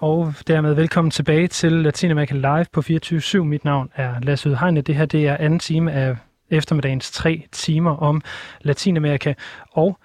Og 0.00 0.34
dermed 0.46 0.74
velkommen 0.74 1.10
tilbage 1.10 1.48
til 1.48 1.72
Latinamerika 1.72 2.34
Live 2.34 2.66
på 2.72 2.80
24-7. 2.80 3.38
Mit 3.38 3.64
navn 3.64 3.90
er 3.94 4.20
Lasse 4.20 4.50
Udhegne. 4.50 4.80
Det 4.80 4.94
her 4.94 5.06
det 5.06 5.26
er 5.26 5.36
anden 5.36 5.58
time 5.58 5.92
af 5.92 6.16
eftermiddagens 6.50 7.10
tre 7.10 7.46
timer 7.52 7.96
om 7.96 8.22
Latinamerika. 8.60 9.34
Og 9.72 9.98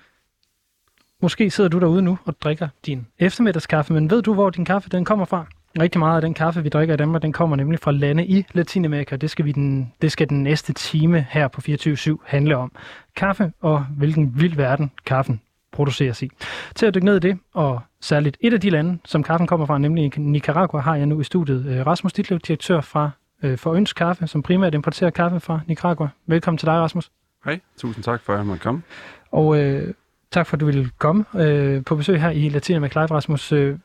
måske 1.21 1.49
sidder 1.49 1.69
du 1.69 1.79
derude 1.79 2.01
nu 2.01 2.17
og 2.25 2.41
drikker 2.41 2.67
din 2.85 3.07
eftermiddagskaffe, 3.19 3.93
men 3.93 4.09
ved 4.09 4.21
du, 4.21 4.33
hvor 4.33 4.49
din 4.49 4.65
kaffe 4.65 4.89
den 4.89 5.05
kommer 5.05 5.25
fra? 5.25 5.45
Rigtig 5.79 5.99
meget 5.99 6.15
af 6.15 6.21
den 6.21 6.33
kaffe, 6.33 6.63
vi 6.63 6.69
drikker 6.69 6.93
i 6.93 6.97
Danmark, 6.97 7.21
den 7.21 7.33
kommer 7.33 7.55
nemlig 7.55 7.79
fra 7.79 7.91
lande 7.91 8.25
i 8.25 8.45
Latinamerika. 8.53 9.15
Det 9.15 9.29
skal, 9.29 9.45
vi 9.45 9.51
den, 9.51 9.93
det 10.01 10.11
skal 10.11 10.29
den 10.29 10.43
næste 10.43 10.73
time 10.73 11.25
her 11.29 11.47
på 11.47 11.61
24-7 11.69 12.17
handle 12.25 12.57
om. 12.57 12.71
Kaffe 13.15 13.51
og 13.61 13.85
hvilken 13.97 14.41
vild 14.41 14.55
verden 14.55 14.91
kaffen 15.05 15.41
produceres 15.71 16.21
i. 16.21 16.29
Til 16.75 16.85
at 16.85 16.95
dykke 16.95 17.05
ned 17.05 17.15
i 17.15 17.19
det, 17.19 17.39
og 17.53 17.81
særligt 18.01 18.37
et 18.39 18.53
af 18.53 18.61
de 18.61 18.69
lande, 18.69 18.99
som 19.05 19.23
kaffen 19.23 19.47
kommer 19.47 19.65
fra, 19.65 19.77
nemlig 19.77 20.19
Nicaragua, 20.19 20.81
har 20.81 20.95
jeg 20.95 21.05
nu 21.05 21.19
i 21.19 21.23
studiet 21.23 21.65
øh, 21.65 21.85
Rasmus 21.87 22.13
Ditlev, 22.13 22.39
direktør 22.39 22.81
fra 22.81 23.11
øh, 23.43 23.57
for 23.57 23.73
Øns 23.73 23.93
Kaffe, 23.93 24.27
som 24.27 24.43
primært 24.43 24.73
importerer 24.73 25.09
kaffe 25.09 25.39
fra 25.39 25.59
Nicaragua. 25.67 26.09
Velkommen 26.25 26.57
til 26.57 26.65
dig, 26.65 26.73
Rasmus. 26.73 27.11
Hej, 27.45 27.59
tusind 27.77 28.03
tak 28.03 28.21
for, 28.21 28.33
at 28.33 28.37
jeg 28.37 28.45
måtte 28.45 28.63
komme. 28.63 28.81
Og 29.31 29.59
øh, 29.59 29.93
tak 30.31 30.47
for, 30.47 30.55
at 30.55 30.59
du 30.59 30.65
ville 30.65 30.89
komme 30.97 31.25
øh, 31.35 31.83
på 31.83 31.95
besøg 31.95 32.21
her 32.21 32.29
i 32.29 32.49
Latinamerika 32.49 32.99
Live, 32.99 33.11
Rasmus. 33.11 33.51
Øh, 33.51 33.77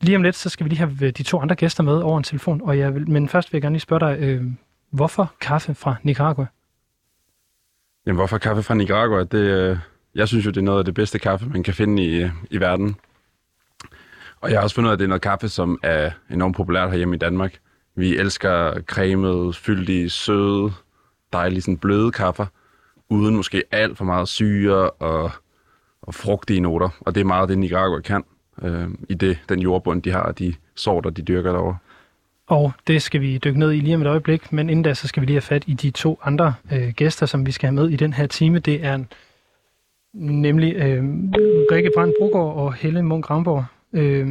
lige 0.00 0.16
om 0.16 0.22
lidt, 0.22 0.36
så 0.36 0.48
skal 0.48 0.64
vi 0.64 0.68
lige 0.68 0.78
have 0.78 0.92
øh, 1.02 1.12
de 1.12 1.22
to 1.22 1.40
andre 1.40 1.54
gæster 1.54 1.82
med 1.82 1.94
over 1.94 2.18
en 2.18 2.24
telefon, 2.24 2.60
og 2.64 2.78
jeg 2.78 2.94
vil, 2.94 3.10
men 3.10 3.28
først 3.28 3.52
vil 3.52 3.56
jeg 3.56 3.62
gerne 3.62 3.74
lige 3.74 3.80
spørge 3.80 4.00
dig, 4.00 4.18
øh, 4.20 4.44
hvorfor 4.90 5.32
kaffe 5.40 5.74
fra 5.74 5.96
Nicaragua? 6.02 6.46
Jamen, 8.06 8.16
hvorfor 8.16 8.38
kaffe 8.38 8.62
fra 8.62 8.74
Nicaragua? 8.74 9.24
Det, 9.24 9.80
jeg 10.16 10.28
synes 10.28 10.46
jo, 10.46 10.50
det 10.50 10.56
er 10.56 10.64
noget 10.64 10.78
af 10.78 10.84
det 10.84 10.94
bedste 10.94 11.18
kaffe, 11.18 11.46
man 11.46 11.62
kan 11.62 11.74
finde 11.74 12.04
i, 12.04 12.30
i 12.50 12.60
verden. 12.60 12.96
Og 14.40 14.50
jeg 14.50 14.58
har 14.58 14.62
også 14.62 14.74
fundet 14.74 14.88
ud 14.88 14.90
af, 14.90 14.94
at 14.94 14.98
det 14.98 15.04
er 15.04 15.08
noget 15.08 15.22
kaffe, 15.22 15.48
som 15.48 15.78
er 15.82 16.10
enormt 16.30 16.56
populært 16.56 16.90
herhjemme 16.90 17.14
i 17.14 17.18
Danmark. 17.18 17.58
Vi 17.94 18.16
elsker 18.16 18.80
cremet, 18.80 19.56
fyldige, 19.56 20.10
søde, 20.10 20.72
dejlige, 21.32 21.62
sådan 21.62 21.78
bløde 21.78 22.10
kaffer, 22.10 22.46
uden 23.08 23.36
måske 23.36 23.62
alt 23.70 23.98
for 23.98 24.04
meget 24.04 24.28
syre 24.28 24.90
og, 24.90 25.30
og 26.02 26.14
frugtige 26.14 26.60
noter. 26.60 26.88
Og 27.00 27.14
det 27.14 27.20
er 27.20 27.24
meget 27.24 27.48
det, 27.48 27.58
Nicaragua 27.58 28.00
kan 28.00 28.24
øh, 28.62 28.88
i 29.08 29.14
det, 29.14 29.38
den 29.48 29.60
jordbund, 29.60 30.02
de 30.02 30.10
har, 30.10 30.20
og 30.20 30.38
de 30.38 30.54
sorter, 30.74 31.10
de 31.10 31.22
dyrker 31.22 31.52
derovre. 31.52 31.76
Og 32.46 32.72
det 32.86 33.02
skal 33.02 33.20
vi 33.20 33.38
dykke 33.38 33.58
ned 33.58 33.72
i 33.72 33.80
lige 33.80 33.94
om 33.94 34.00
et 34.00 34.06
øjeblik, 34.06 34.52
men 34.52 34.70
inden 34.70 34.82
da, 34.82 34.94
så 34.94 35.08
skal 35.08 35.20
vi 35.20 35.26
lige 35.26 35.34
have 35.34 35.42
fat 35.42 35.64
i 35.66 35.74
de 35.74 35.90
to 35.90 36.20
andre 36.24 36.54
øh, 36.72 36.88
gæster, 36.88 37.26
som 37.26 37.46
vi 37.46 37.52
skal 37.52 37.66
have 37.66 37.74
med 37.74 37.90
i 37.90 37.96
den 37.96 38.12
her 38.12 38.26
time. 38.26 38.58
Det 38.58 38.84
er 38.84 38.94
en 38.94 39.08
nemlig 40.16 40.74
øh, 40.76 41.04
Rikke 41.72 41.90
Brandt 41.94 42.14
Brogaard 42.20 42.56
og 42.56 42.74
Helle 42.74 43.02
Munk 43.02 43.30
Ramborg, 43.30 43.64
øh, 43.92 44.26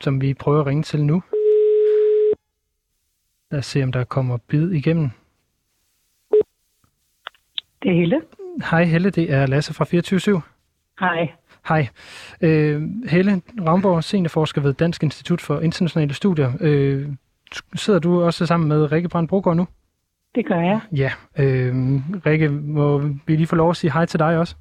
som 0.00 0.20
vi 0.20 0.34
prøver 0.34 0.60
at 0.60 0.66
ringe 0.66 0.82
til 0.82 1.04
nu. 1.04 1.22
Lad 3.50 3.58
os 3.58 3.66
se, 3.66 3.82
om 3.82 3.92
der 3.92 4.04
kommer 4.04 4.36
bid 4.48 4.70
igennem. 4.70 5.10
Det 7.82 7.90
er 7.90 7.94
Helle. 7.94 8.22
Hej 8.70 8.84
Helle, 8.84 9.10
det 9.10 9.32
er 9.32 9.46
Lasse 9.46 9.74
fra 9.74 9.84
24 9.84 10.42
Hej. 11.00 11.28
Hej. 11.68 11.88
Øh, 12.40 12.82
Helle 13.08 13.42
Ramborg, 13.66 14.04
seniorforsker 14.04 14.60
ved 14.60 14.74
Dansk 14.74 15.02
Institut 15.02 15.40
for 15.40 15.60
Internationale 15.60 16.14
Studier. 16.14 16.52
Øh, 16.60 17.08
sidder 17.74 17.98
du 17.98 18.22
også 18.22 18.46
sammen 18.46 18.68
med 18.68 18.92
Rikke 18.92 19.08
Brandt 19.08 19.28
Brogaard 19.28 19.56
nu? 19.56 19.66
Det 20.34 20.46
gør 20.46 20.60
jeg. 20.60 20.80
Ja. 20.92 21.12
Øh, 21.38 21.74
Rikke, 22.26 22.48
må 22.48 22.98
vi 22.98 23.36
lige 23.36 23.46
få 23.46 23.56
lov 23.56 23.70
at 23.70 23.76
sige 23.76 23.92
hej 23.92 24.06
til 24.06 24.18
dig 24.18 24.38
også? 24.38 24.56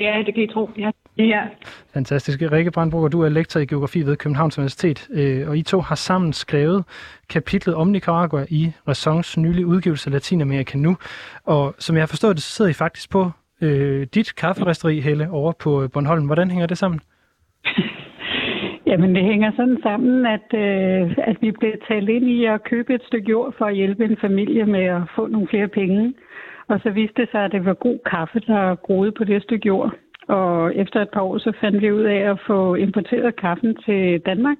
Ja, 0.00 0.22
det 0.26 0.34
kan 0.34 0.42
I 0.42 0.46
tro. 0.46 0.70
Ja. 0.78 0.90
ja. 1.18 1.42
Fantastisk. 1.94 2.42
Rikke 2.52 2.70
Brandbruger, 2.70 3.08
du 3.08 3.22
er 3.22 3.28
lektor 3.28 3.60
i 3.60 3.66
geografi 3.66 4.06
ved 4.06 4.16
Københavns 4.16 4.58
Universitet, 4.58 5.08
øh, 5.12 5.48
og 5.48 5.56
I 5.58 5.62
to 5.62 5.80
har 5.80 5.94
sammen 5.94 6.32
skrevet 6.32 6.84
kapitlet 7.28 7.74
om 7.74 7.88
Nicaragua 7.88 8.46
i 8.48 8.72
Raisons 8.88 9.38
nylige 9.38 9.66
udgivelse 9.66 10.10
Latinamerika 10.10 10.78
nu. 10.78 10.96
Og 11.44 11.74
som 11.78 11.96
jeg 11.96 12.02
har 12.02 12.06
forstået 12.06 12.36
det, 12.36 12.42
så 12.42 12.50
sidder 12.50 12.70
I 12.70 12.74
faktisk 12.74 13.10
på 13.10 13.30
øh, 13.60 14.06
dit 14.14 14.36
kafferisteri, 14.36 15.00
Helle, 15.00 15.30
over 15.30 15.52
på 15.52 15.82
øh, 15.82 15.90
Bornholm. 15.90 16.26
Hvordan 16.26 16.50
hænger 16.50 16.66
det 16.66 16.78
sammen? 16.78 17.00
Jamen, 18.86 19.14
det 19.14 19.24
hænger 19.24 19.52
sådan 19.56 19.78
sammen, 19.82 20.26
at, 20.26 20.54
øh, 20.54 21.14
at 21.18 21.36
vi 21.40 21.50
blev 21.50 21.72
talt 21.88 22.08
ind 22.08 22.24
i 22.28 22.44
at 22.44 22.64
købe 22.64 22.94
et 22.94 23.02
stykke 23.06 23.30
jord 23.30 23.54
for 23.58 23.64
at 23.64 23.74
hjælpe 23.74 24.04
en 24.04 24.16
familie 24.20 24.66
med 24.66 24.84
at 24.84 25.02
få 25.16 25.26
nogle 25.26 25.48
flere 25.48 25.68
penge. 25.68 26.14
Og 26.68 26.80
så 26.82 26.90
viste 26.90 27.22
det 27.22 27.28
sig, 27.30 27.44
at 27.44 27.52
det 27.52 27.64
var 27.64 27.74
god 27.74 27.98
kaffe, 28.10 28.40
der 28.40 28.74
groede 28.74 29.12
på 29.12 29.24
det 29.24 29.42
stykke 29.42 29.66
jord. 29.66 29.92
Og 30.28 30.76
efter 30.76 31.02
et 31.02 31.08
par 31.12 31.20
år, 31.20 31.38
så 31.38 31.52
fandt 31.60 31.82
vi 31.82 31.92
ud 31.92 32.02
af 32.02 32.30
at 32.30 32.38
få 32.46 32.74
importeret 32.74 33.40
kaffen 33.40 33.76
til 33.86 34.20
Danmark 34.26 34.58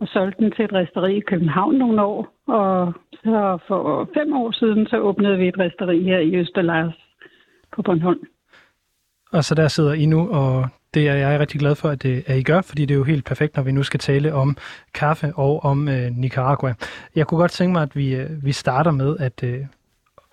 og 0.00 0.08
solgte 0.08 0.44
den 0.44 0.52
til 0.52 0.64
et 0.64 0.72
resteri 0.72 1.16
i 1.16 1.20
København 1.20 1.74
nogle 1.74 2.02
år. 2.02 2.28
Og 2.46 2.92
så 3.14 3.58
for 3.68 4.10
fem 4.14 4.32
år 4.32 4.50
siden, 4.52 4.86
så 4.86 4.96
åbnede 4.98 5.38
vi 5.38 5.48
et 5.48 5.58
resteri 5.58 6.02
her 6.02 6.18
i 6.18 6.36
Østerlars 6.36 6.94
på 7.72 7.82
Bornholm. 7.82 8.26
Og 9.32 9.44
så 9.44 9.54
der 9.54 9.68
sidder 9.68 9.92
I 9.92 10.06
nu, 10.06 10.28
og 10.30 10.66
det 10.94 11.08
er 11.08 11.14
jeg 11.14 11.40
rigtig 11.40 11.60
glad 11.60 11.74
for, 11.74 11.88
at, 11.88 12.02
det, 12.02 12.24
at 12.26 12.38
I 12.38 12.42
gør, 12.42 12.60
fordi 12.60 12.82
det 12.84 12.94
er 12.94 12.98
jo 12.98 13.04
helt 13.04 13.24
perfekt, 13.24 13.56
når 13.56 13.62
vi 13.62 13.72
nu 13.72 13.82
skal 13.82 14.00
tale 14.00 14.34
om 14.34 14.56
kaffe 14.94 15.32
og 15.36 15.64
om 15.64 15.88
øh, 15.88 16.10
Nicaragua. 16.10 16.74
Jeg 17.16 17.26
kunne 17.26 17.40
godt 17.40 17.50
tænke 17.50 17.72
mig, 17.72 17.82
at 17.82 17.96
vi, 17.96 18.14
øh, 18.14 18.44
vi 18.44 18.52
starter 18.52 18.90
med 18.90 19.16
at, 19.18 19.44
øh, 19.44 19.60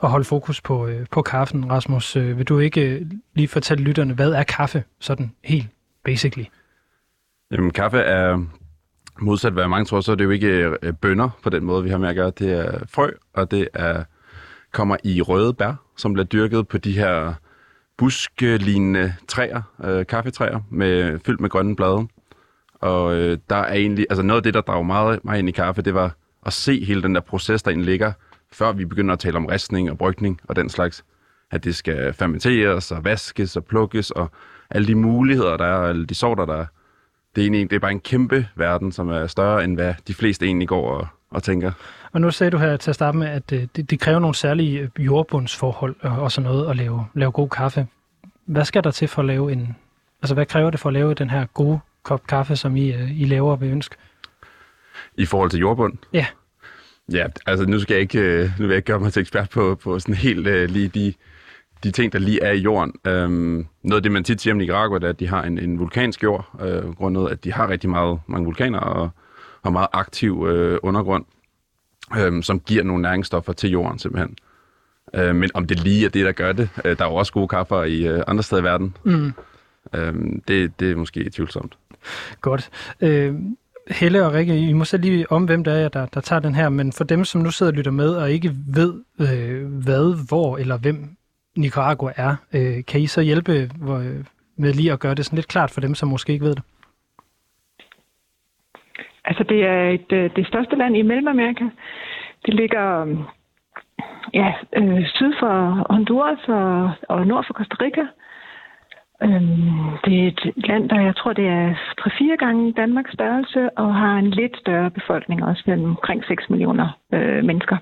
at 0.04 0.10
holde 0.10 0.26
fokus 0.26 0.62
på, 0.62 0.88
øh, 0.88 1.06
på 1.12 1.22
kaffen. 1.22 1.72
Rasmus, 1.72 2.16
øh, 2.16 2.38
vil 2.38 2.46
du 2.46 2.60
ikke 2.60 2.82
øh, 2.82 3.06
lige 3.36 3.48
fortælle 3.48 3.84
lytterne, 3.84 4.14
hvad 4.14 4.32
er 4.32 4.44
kaffe 4.44 4.84
sådan 5.00 5.32
helt 5.44 5.68
basically? 6.06 6.46
Jamen, 7.52 7.72
kaffe 7.72 7.98
er 7.98 8.46
modsat 9.22 9.54
hvad 9.54 9.68
mange 9.68 9.86
tror, 9.86 10.02
så 10.02 10.12
er 10.12 10.16
det 10.16 10.24
jo 10.24 10.30
ikke 10.30 10.76
øh, 10.82 10.94
bønder 10.94 11.30
på 11.44 11.50
den 11.50 11.64
måde, 11.64 11.84
vi 11.84 11.90
har 11.90 11.98
med 11.98 12.10
at 12.10 12.16
gøre. 12.16 12.32
Det 12.40 12.52
er 12.52 12.80
frø, 12.88 13.10
og 13.34 13.52
det 13.52 13.68
er 13.74 14.04
kommer 14.72 14.98
i 15.04 15.22
røde 15.22 15.54
bær, 15.54 15.74
som 15.98 16.14
bliver 16.14 16.26
dyrket 16.26 16.68
på 16.68 16.78
de 16.78 16.92
her 16.92 17.34
buskelignende 17.98 19.14
træer, 19.28 19.62
øh, 19.84 20.06
kaffetræer, 20.06 20.60
med, 20.70 21.20
fyldt 21.26 21.42
med 21.42 21.50
grønne 21.50 21.76
blade. 21.76 22.08
Og 22.74 23.16
øh, 23.16 23.38
der 23.50 23.56
er 23.56 23.74
egentlig, 23.74 24.06
altså 24.10 24.24
noget 24.24 24.40
af 24.40 24.44
det, 24.44 24.54
der 24.54 24.62
drager 24.62 24.84
meget 24.84 25.26
mig 25.26 25.40
ind 25.40 25.50
i 25.50 25.52
kaffe, 25.52 25.82
det 25.82 25.94
var 25.94 26.16
at 26.46 26.54
se 26.54 26.86
hele 26.86 27.04
den 27.04 27.16
der 27.16 27.22
proces, 27.22 27.64
der 27.64 27.72
egentlig 27.72 27.90
ligger 27.92 28.12
før 28.54 28.72
vi 28.72 28.86
begynder 28.86 29.14
at 29.14 29.20
tale 29.20 29.38
om 29.38 29.46
ristning 29.46 29.92
og 29.92 29.98
brygning 29.98 30.40
og 30.44 30.56
den 30.56 30.70
slags, 30.70 31.06
at 31.52 31.64
det 31.64 31.76
skal 31.76 32.14
fermenteres 32.14 32.92
og 32.92 33.04
vaskes 33.04 33.56
og 33.56 33.66
plukkes 33.66 34.12
og 34.12 34.32
alle 34.70 34.88
de 34.88 34.96
muligheder, 34.96 35.58
der 35.58 35.66
er, 35.66 35.76
og 35.76 35.90
alle 35.90 36.06
de 36.06 36.16
sorter, 36.16 36.46
der 36.46 36.56
er. 36.56 36.66
Det 37.36 37.42
er, 37.42 37.46
egentlig, 37.46 37.70
det 37.70 37.76
er 37.76 37.80
bare 37.80 37.92
en 37.92 38.00
kæmpe 38.00 38.48
verden, 38.56 38.92
som 38.92 39.10
er 39.10 39.28
større, 39.28 39.64
end 39.64 39.76
hvad 39.76 39.94
de 40.08 40.14
fleste 40.14 40.46
egentlig 40.46 40.68
går 40.68 40.92
og, 40.92 41.08
og 41.32 41.44
tænker. 41.44 41.72
Og 42.12 42.22
nu 42.22 42.32
sagde 42.32 42.52
du 42.52 42.58
her 42.58 42.78
til 42.78 42.92
at 42.92 42.96
starte 42.96 43.18
med, 43.18 43.28
at 43.28 43.52
øh, 43.52 43.68
det, 43.76 43.90
det 43.90 44.00
kræver 44.00 44.20
nogle 44.20 44.36
særlige 44.36 44.92
jordbundsforhold 45.00 45.96
og 46.02 46.32
sådan 46.32 46.50
noget 46.50 46.70
at 46.70 46.76
lave, 46.76 47.06
lave 47.14 47.32
god 47.32 47.50
kaffe. 47.50 47.88
Hvad 48.46 48.66
skal 48.66 48.84
der 48.84 48.92
til 48.92 49.08
for 49.08 49.22
at 49.22 49.26
lave 49.26 49.52
en... 49.52 49.76
Altså, 50.22 50.34
hvad 50.34 50.46
kræver 50.46 50.70
det 50.70 50.80
for 50.80 50.90
at 50.90 50.94
lave 50.94 51.14
den 51.14 51.30
her 51.30 51.46
gode 51.46 51.80
kop 52.04 52.28
kaffe, 52.28 52.56
som 52.56 52.76
I, 52.76 52.94
øh, 52.94 53.22
I 53.22 53.26
laver 53.26 53.56
ved 53.56 53.68
ønske? 53.68 53.96
I 55.18 55.26
forhold 55.26 55.50
til 55.50 55.60
jordbund? 55.60 55.94
Ja. 56.14 56.26
Ja, 57.12 57.26
altså 57.46 57.66
nu 57.66 57.80
skal 57.80 57.94
jeg 57.94 58.02
ikke, 58.02 58.20
øh, 58.20 58.44
nu 58.44 58.50
vil 58.58 58.68
jeg 58.68 58.76
ikke 58.76 58.86
gøre 58.86 59.00
mig 59.00 59.14
til 59.14 59.22
ekspert 59.22 59.50
på, 59.50 59.76
på 59.76 60.00
sådan 60.00 60.16
helt 60.16 60.48
uh, 60.48 60.54
lige 60.54 60.88
de, 60.88 61.14
de 61.84 61.92
ting, 61.92 62.14
der 62.14 62.20
lige 62.20 62.44
er 62.44 62.52
i 62.52 62.60
jorden. 62.60 62.94
Um, 63.10 63.68
noget 63.84 64.00
af 64.00 64.04
det, 64.04 64.12
man 64.12 64.24
tit 64.24 64.42
siger 64.42 64.54
om 64.54 64.58
Nicaragua, 64.58 65.00
er, 65.02 65.10
at 65.10 65.20
de 65.20 65.28
har 65.28 65.44
en, 65.44 65.58
en 65.58 65.80
vulkansk 65.80 66.24
jord, 66.24 66.50
uh, 66.54 66.96
grundet 66.96 67.30
at 67.30 67.44
de 67.44 67.54
har 67.54 67.70
rigtig 67.70 67.90
meget, 67.90 68.20
mange 68.28 68.46
vulkaner 68.46 68.80
og, 68.80 69.10
og 69.62 69.74
meget 69.74 69.88
aktiv 69.94 70.40
uh, 70.40 70.78
undergrund, 70.84 71.26
um, 72.28 72.44
som 72.44 72.60
giver 72.60 72.84
nogle 72.84 73.02
næringsstoffer 73.02 73.54
til 73.54 73.70
jorden 73.70 74.00
simpelthen. 74.00 74.36
Uh, 75.18 75.36
men 75.36 75.50
om 75.54 75.66
det 75.66 75.84
lige 75.84 76.06
er 76.06 76.10
det, 76.10 76.26
der 76.26 76.32
gør 76.32 76.52
det, 76.52 76.70
uh, 76.86 76.92
der 76.92 77.06
er 77.06 77.10
jo 77.10 77.16
også 77.16 77.34
gode 77.34 77.48
kaffer 77.48 77.84
i 77.84 78.14
uh, 78.14 78.22
andre 78.28 78.44
steder 78.44 78.62
i 78.62 78.66
verden. 78.66 78.98
Mm. 79.04 79.34
Um, 79.98 80.42
det, 80.48 80.80
det 80.80 80.92
er 80.92 80.96
måske 80.96 81.30
tvivlsomt. 81.30 81.78
Godt. 82.42 82.70
Uh... 83.02 83.36
Helle 83.90 84.26
og 84.26 84.34
Rikke, 84.34 84.58
I 84.58 84.74
må 84.74 84.84
selv 84.84 85.04
lige 85.04 85.32
om, 85.32 85.46
hvem 85.46 85.64
der 85.64 85.72
er, 85.72 85.90
der, 85.90 86.06
der 86.06 86.22
tager 86.22 86.40
den 86.40 86.56
her, 86.56 86.70
men 86.70 86.94
for 86.98 87.04
dem, 87.04 87.24
som 87.24 87.42
nu 87.42 87.52
sidder 87.52 87.72
og 87.72 87.76
lytter 87.78 87.92
med 87.92 88.16
og 88.16 88.32
ikke 88.32 88.52
ved, 88.76 88.94
øh, 89.20 89.84
hvad, 89.86 90.28
hvor 90.30 90.58
eller 90.58 90.78
hvem 90.78 90.98
Nicaragua 91.58 92.12
er, 92.16 92.36
øh, 92.54 92.86
kan 92.88 93.02
I 93.02 93.08
så 93.08 93.22
hjælpe 93.22 93.70
hvor, 93.86 94.04
med 94.58 94.74
lige 94.74 94.92
at 94.92 95.00
gøre 95.00 95.16
det 95.16 95.26
sådan 95.26 95.38
lidt 95.38 95.48
klart 95.48 95.72
for 95.72 95.82
dem, 95.82 95.96
som 95.96 96.10
måske 96.10 96.34
ikke 96.34 96.46
ved 96.46 96.56
det? 96.56 96.64
Altså, 99.26 99.44
det 99.44 99.66
er 99.66 99.90
et, 99.90 100.12
øh, 100.12 100.36
det 100.36 100.48
største 100.48 100.76
land 100.76 100.98
i 100.98 101.02
Mellemamerika. 101.02 101.66
Det 102.46 102.54
ligger 102.54 103.06
øh, 103.06 103.18
ja, 104.34 104.54
øh, 104.76 105.06
syd 105.08 105.34
for 105.40 105.86
Honduras 105.94 106.44
og, 106.48 106.92
og 107.10 107.28
nord 107.28 107.46
for 107.48 107.54
Costa 107.54 107.76
Rica. 107.82 108.06
Øhm, 109.24 109.98
det 110.06 110.24
er 110.24 110.28
et 110.28 110.42
land, 110.56 110.90
der 110.90 111.02
jeg 111.02 111.16
tror, 111.16 111.34
det 111.34 111.48
er 111.48 111.74
3-4 112.02 112.36
gange 112.36 112.74
Danmarks 112.74 113.14
størrelse, 113.14 113.78
og 113.78 113.96
har 113.96 114.18
en 114.18 114.30
lidt 114.30 114.58
større 114.58 114.92
befolkning, 114.92 115.44
også 115.44 115.64
med 115.66 115.84
omkring 115.84 116.24
6 116.26 116.50
millioner 116.50 117.00
øh, 117.14 117.44
mennesker. 117.44 117.78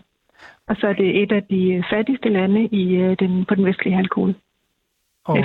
Og 0.68 0.76
så 0.76 0.88
er 0.88 0.94
det 0.94 1.22
et 1.24 1.32
af 1.32 1.44
de 1.44 1.84
fattigste 1.90 2.30
lande 2.30 2.66
i, 2.66 2.96
øh, 2.96 3.16
den, 3.20 3.46
på 3.46 3.56
den 3.56 3.66
vestlige 3.66 3.96
halvkugle. 3.96 4.36
Og, 5.26 5.38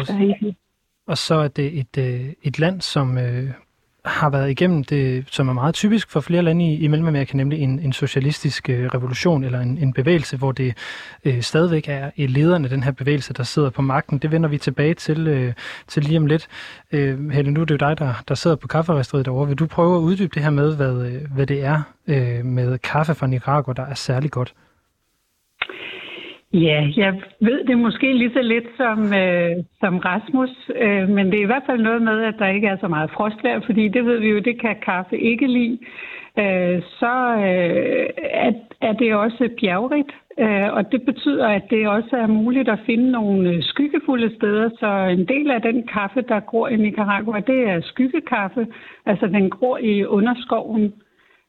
og 1.06 1.19
så 1.19 1.35
er 1.35 1.49
det 1.49 1.79
et, 1.79 1.99
øh, 1.99 2.33
et 2.43 2.59
land, 2.59 2.81
som 2.81 3.19
øh, 3.19 3.50
har 4.05 4.31
været 4.31 4.51
igennem 4.51 4.85
det, 4.85 5.25
som 5.31 5.49
er 5.49 5.53
meget 5.53 5.75
typisk 5.75 6.11
for 6.11 6.21
flere 6.21 6.43
lande 6.43 6.65
i, 6.65 6.77
i 6.85 6.89
Mellemamerika, 6.89 7.37
nemlig 7.37 7.59
en, 7.59 7.79
en 7.79 7.93
socialistisk 7.93 8.69
øh, 8.69 8.87
revolution 8.87 9.45
eller 9.45 9.61
en, 9.61 9.79
en 9.79 9.93
bevægelse, 9.93 10.37
hvor 10.37 10.53
det 10.53 10.77
øh, 11.25 11.43
stadigvæk 11.43 11.85
er 11.89 12.11
lederne 12.17 12.65
af 12.65 12.71
den 12.71 12.83
her 12.83 12.91
bevægelse, 12.91 13.33
der 13.33 13.43
sidder 13.43 13.71
på 13.71 13.83
magten. 13.83 14.19
Det 14.19 14.31
vender 14.31 14.49
vi 14.49 14.59
tilbage 14.59 14.95
til, 14.95 15.29
øh, 15.29 15.53
til 15.89 16.05
lige 16.05 16.19
om 16.19 16.27
lidt. 16.27 16.49
Øh, 16.93 17.31
Helle, 17.31 17.51
nu 17.51 17.61
er 17.61 17.65
det 17.65 17.75
jo 17.75 17.89
dig, 17.89 17.99
der, 17.99 18.15
der 18.29 18.35
sidder 18.35 18.57
på 18.57 18.69
kafferisteriet 18.69 19.27
derovre. 19.27 19.49
Vil 19.49 19.59
du 19.59 19.67
prøve 19.67 19.97
at 19.97 20.01
uddybe 20.01 20.35
det 20.35 20.43
her 20.43 20.51
med, 20.51 20.77
hvad, 20.77 21.07
øh, 21.07 21.33
hvad 21.35 21.47
det 21.47 21.65
er 21.65 21.83
øh, 22.07 22.45
med 22.45 22.79
kaffe 22.79 23.15
fra 23.15 23.27
Nicaragua, 23.27 23.75
der 23.75 23.87
er 23.87 23.95
særlig 23.95 24.31
godt? 24.31 24.55
Ja, 26.53 26.89
jeg 26.97 27.23
ved 27.41 27.65
det 27.65 27.79
måske 27.79 28.13
lige 28.13 28.33
så 28.33 28.43
lidt 28.43 28.67
som, 28.77 28.99
øh, 29.15 29.57
som 29.81 29.99
Rasmus, 29.99 30.71
øh, 30.77 31.09
men 31.09 31.27
det 31.27 31.39
er 31.39 31.43
i 31.43 31.53
hvert 31.53 31.67
fald 31.67 31.83
noget 31.83 32.03
med, 32.03 32.25
at 32.25 32.35
der 32.39 32.47
ikke 32.47 32.67
er 32.69 32.77
så 32.81 32.89
meget 32.89 33.11
frostvær, 33.11 33.61
fordi 33.61 33.89
det 33.89 34.05
ved 34.05 34.19
vi 34.19 34.29
jo, 34.29 34.39
det 34.39 34.61
kan 34.61 34.77
kaffe 34.83 35.19
ikke 35.19 35.47
lide. 35.47 35.79
Øh, 36.39 36.83
så 36.83 37.15
øh, 37.37 38.07
er, 38.47 38.53
er 38.81 38.93
det 38.93 39.15
også 39.15 39.49
bjergrigt, 39.61 40.13
øh, 40.39 40.73
og 40.73 40.93
det 40.93 41.03
betyder, 41.05 41.49
at 41.49 41.63
det 41.71 41.89
også 41.89 42.17
er 42.17 42.27
muligt 42.27 42.69
at 42.69 42.79
finde 42.87 43.11
nogle 43.11 43.51
øh, 43.51 43.63
skyggefulde 43.63 44.37
steder, 44.37 44.71
så 44.79 44.87
en 45.19 45.29
del 45.29 45.51
af 45.51 45.63
den 45.63 45.87
kaffe, 45.87 46.23
der 46.23 46.41
gror 46.41 46.69
i 46.69 46.77
Nicaragua, 46.77 47.41
det 47.41 47.69
er 47.69 47.81
skyggekaffe, 47.81 48.67
altså 49.07 49.27
den 49.27 49.51
gror 49.51 49.79
i 49.79 50.05
underskoven. 50.05 50.93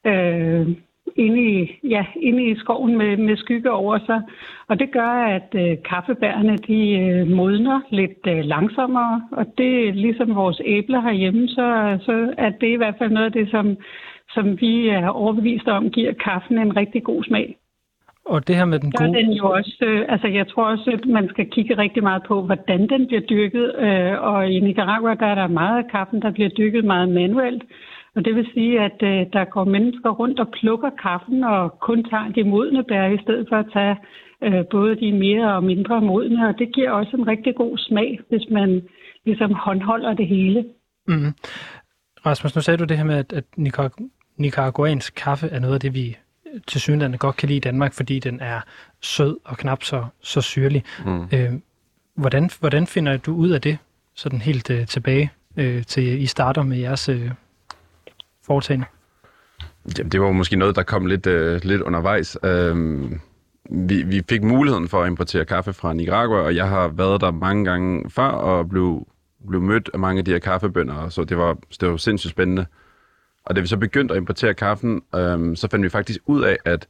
Øh, 0.06 0.68
inde 1.16 1.42
i, 1.42 1.80
ja, 1.84 2.06
inde 2.16 2.44
i 2.44 2.56
skoven 2.56 2.98
med, 2.98 3.18
med 3.18 3.38
skygge 3.38 3.72
over 3.72 4.00
sig. 4.06 4.22
Og 4.68 4.80
det 4.80 4.92
gør, 4.92 5.12
at 5.38 5.56
øh, 5.56 5.78
kaffebærene 5.90 6.58
de 6.58 6.90
øh, 6.90 7.28
modner 7.28 7.82
lidt 7.90 8.28
øh, 8.28 8.44
langsommere. 8.44 9.22
Og 9.32 9.46
det 9.58 9.88
er 9.88 9.94
ligesom 9.94 10.36
vores 10.36 10.62
æbler 10.66 11.02
herhjemme, 11.02 11.48
så, 11.48 11.98
så 12.02 12.34
er 12.38 12.50
det 12.50 12.68
i 12.68 12.76
hvert 12.76 12.96
fald 12.98 13.12
noget 13.12 13.26
af 13.26 13.32
det, 13.32 13.50
som, 13.52 13.78
som 14.30 14.62
vi 14.62 14.88
er 14.88 15.08
overbevist 15.08 15.68
om, 15.68 15.90
giver 15.90 16.14
kaffen 16.14 16.58
en 16.58 16.78
rigtig 16.78 17.04
god 17.04 17.24
smag. 17.24 17.58
Og 18.26 18.48
det 18.48 18.56
her 18.56 18.66
med 18.66 18.80
den 18.80 18.92
gode... 18.92 19.14
Den 19.14 19.32
jo 19.32 19.52
også, 19.52 19.78
øh, 19.82 20.06
altså 20.10 20.28
jeg 20.28 20.48
tror 20.48 20.66
også, 20.66 20.92
at 20.92 21.06
man 21.06 21.30
skal 21.30 21.50
kigge 21.50 21.78
rigtig 21.78 22.04
meget 22.04 22.24
på, 22.28 22.42
hvordan 22.42 22.90
den 22.90 23.08
bliver 23.08 23.22
dyrket. 23.22 23.76
Øh, 23.80 24.24
og 24.24 24.52
i 24.52 24.60
Nicaragua, 24.60 25.14
der 25.14 25.26
er 25.26 25.36
der 25.36 25.48
meget 25.48 25.84
af 25.84 25.92
kaffen, 25.92 26.22
der 26.22 26.32
bliver 26.32 26.50
dyrket 26.50 26.86
meget 26.86 27.10
manuelt. 27.10 27.64
Og 28.16 28.26
det 28.26 28.36
vil 28.36 28.48
sige, 28.54 28.80
at 28.80 28.98
øh, 29.02 29.26
der 29.34 29.46
går 29.46 29.64
mennesker 29.64 30.10
rundt 30.10 30.40
og 30.40 30.48
plukker 30.60 30.90
kaffen 31.02 31.44
og 31.44 31.80
kun 31.80 32.04
tager 32.10 32.32
de 32.36 32.44
modne 32.44 32.84
bær, 32.84 33.08
i 33.08 33.18
stedet 33.24 33.46
for 33.50 33.56
at 33.56 33.66
tage 33.74 33.96
øh, 34.44 34.66
både 34.72 34.96
de 34.96 35.12
mere 35.12 35.56
og 35.56 35.64
mindre 35.64 36.02
modne. 36.02 36.48
Og 36.48 36.60
det 36.60 36.74
giver 36.74 36.92
også 36.92 37.18
en 37.18 37.28
rigtig 37.28 37.56
god 37.56 37.78
smag, 37.78 38.20
hvis 38.30 38.46
man 38.52 38.82
ligesom 39.26 39.54
håndholder 39.54 40.14
det 40.14 40.28
hele. 40.28 40.66
Mm. 41.08 41.34
Rasmus, 42.26 42.56
nu 42.56 42.62
sagde 42.62 42.78
du 42.78 42.84
det 42.84 42.98
her 42.98 43.04
med, 43.04 43.16
at, 43.16 43.34
at 43.34 43.44
nicaraguansk 44.38 45.14
kaffe 45.16 45.48
er 45.48 45.60
noget 45.60 45.74
af 45.74 45.80
det, 45.80 45.94
vi 45.94 46.18
til 46.68 46.82
synligheden 46.82 47.18
godt 47.18 47.38
kan 47.38 47.48
lide 47.48 47.58
i 47.58 47.68
Danmark, 47.70 47.94
fordi 47.94 48.20
den 48.20 48.40
er 48.40 48.62
sød 49.02 49.38
og 49.46 49.58
knap 49.58 49.84
så, 49.84 50.06
så 50.22 50.42
syrlig. 50.42 50.84
Mm. 51.06 51.24
Øh, 51.24 51.52
hvordan, 52.16 52.50
hvordan 52.60 52.88
finder 52.88 53.18
du 53.18 53.36
ud 53.36 53.50
af 53.50 53.62
det, 53.62 53.78
sådan 54.16 54.42
helt 54.42 54.70
øh, 54.70 54.86
tilbage 54.88 55.32
øh, 55.58 55.84
til 55.84 56.22
I 56.22 56.26
starter 56.26 56.64
med 56.64 56.78
jeres 56.78 57.10
øh, 57.10 57.32
foretagende? 58.46 58.86
Jamen, 59.98 60.12
det 60.12 60.22
var 60.22 60.32
måske 60.32 60.56
noget, 60.56 60.76
der 60.76 60.84
kom 60.84 61.06
lidt, 61.06 61.28
øh, 61.28 61.62
lidt 61.64 61.82
undervejs. 61.82 62.38
Øhm, 62.44 63.20
vi, 63.70 64.04
vi 64.04 64.22
fik 64.30 64.44
muligheden 64.44 64.88
for 64.88 65.04
at 65.04 65.08
importere 65.08 65.46
kaffe 65.46 65.74
fra 65.74 65.94
Nicaragua, 65.94 66.40
og 66.40 66.56
jeg 66.56 66.70
har 66.70 66.88
været 66.88 67.22
der 67.22 67.32
mange 67.32 67.66
gange 67.66 68.10
før 68.10 68.28
og 68.28 68.70
blev, 68.70 69.08
blev 69.50 69.62
mødt 69.62 69.90
af 69.94 70.00
mange 70.00 70.20
af 70.20 70.26
de 70.26 70.32
her 70.32 70.40
kaffebønder, 70.40 71.10
så 71.10 71.24
det 71.24 71.38
var, 71.38 71.58
det 71.80 71.90
var 71.90 71.98
sindssygt 71.98 72.32
spændende. 72.32 72.66
Og 73.46 73.56
da 73.56 73.62
vi 73.62 73.68
så 73.68 73.78
begyndte 73.78 74.14
at 74.14 74.18
importere 74.18 74.54
kaffen, 74.54 75.02
øhm, 75.16 75.56
så 75.56 75.68
fandt 75.72 75.84
vi 75.84 75.90
faktisk 75.90 76.20
ud 76.26 76.44
af, 76.44 76.58
at, 76.66 76.88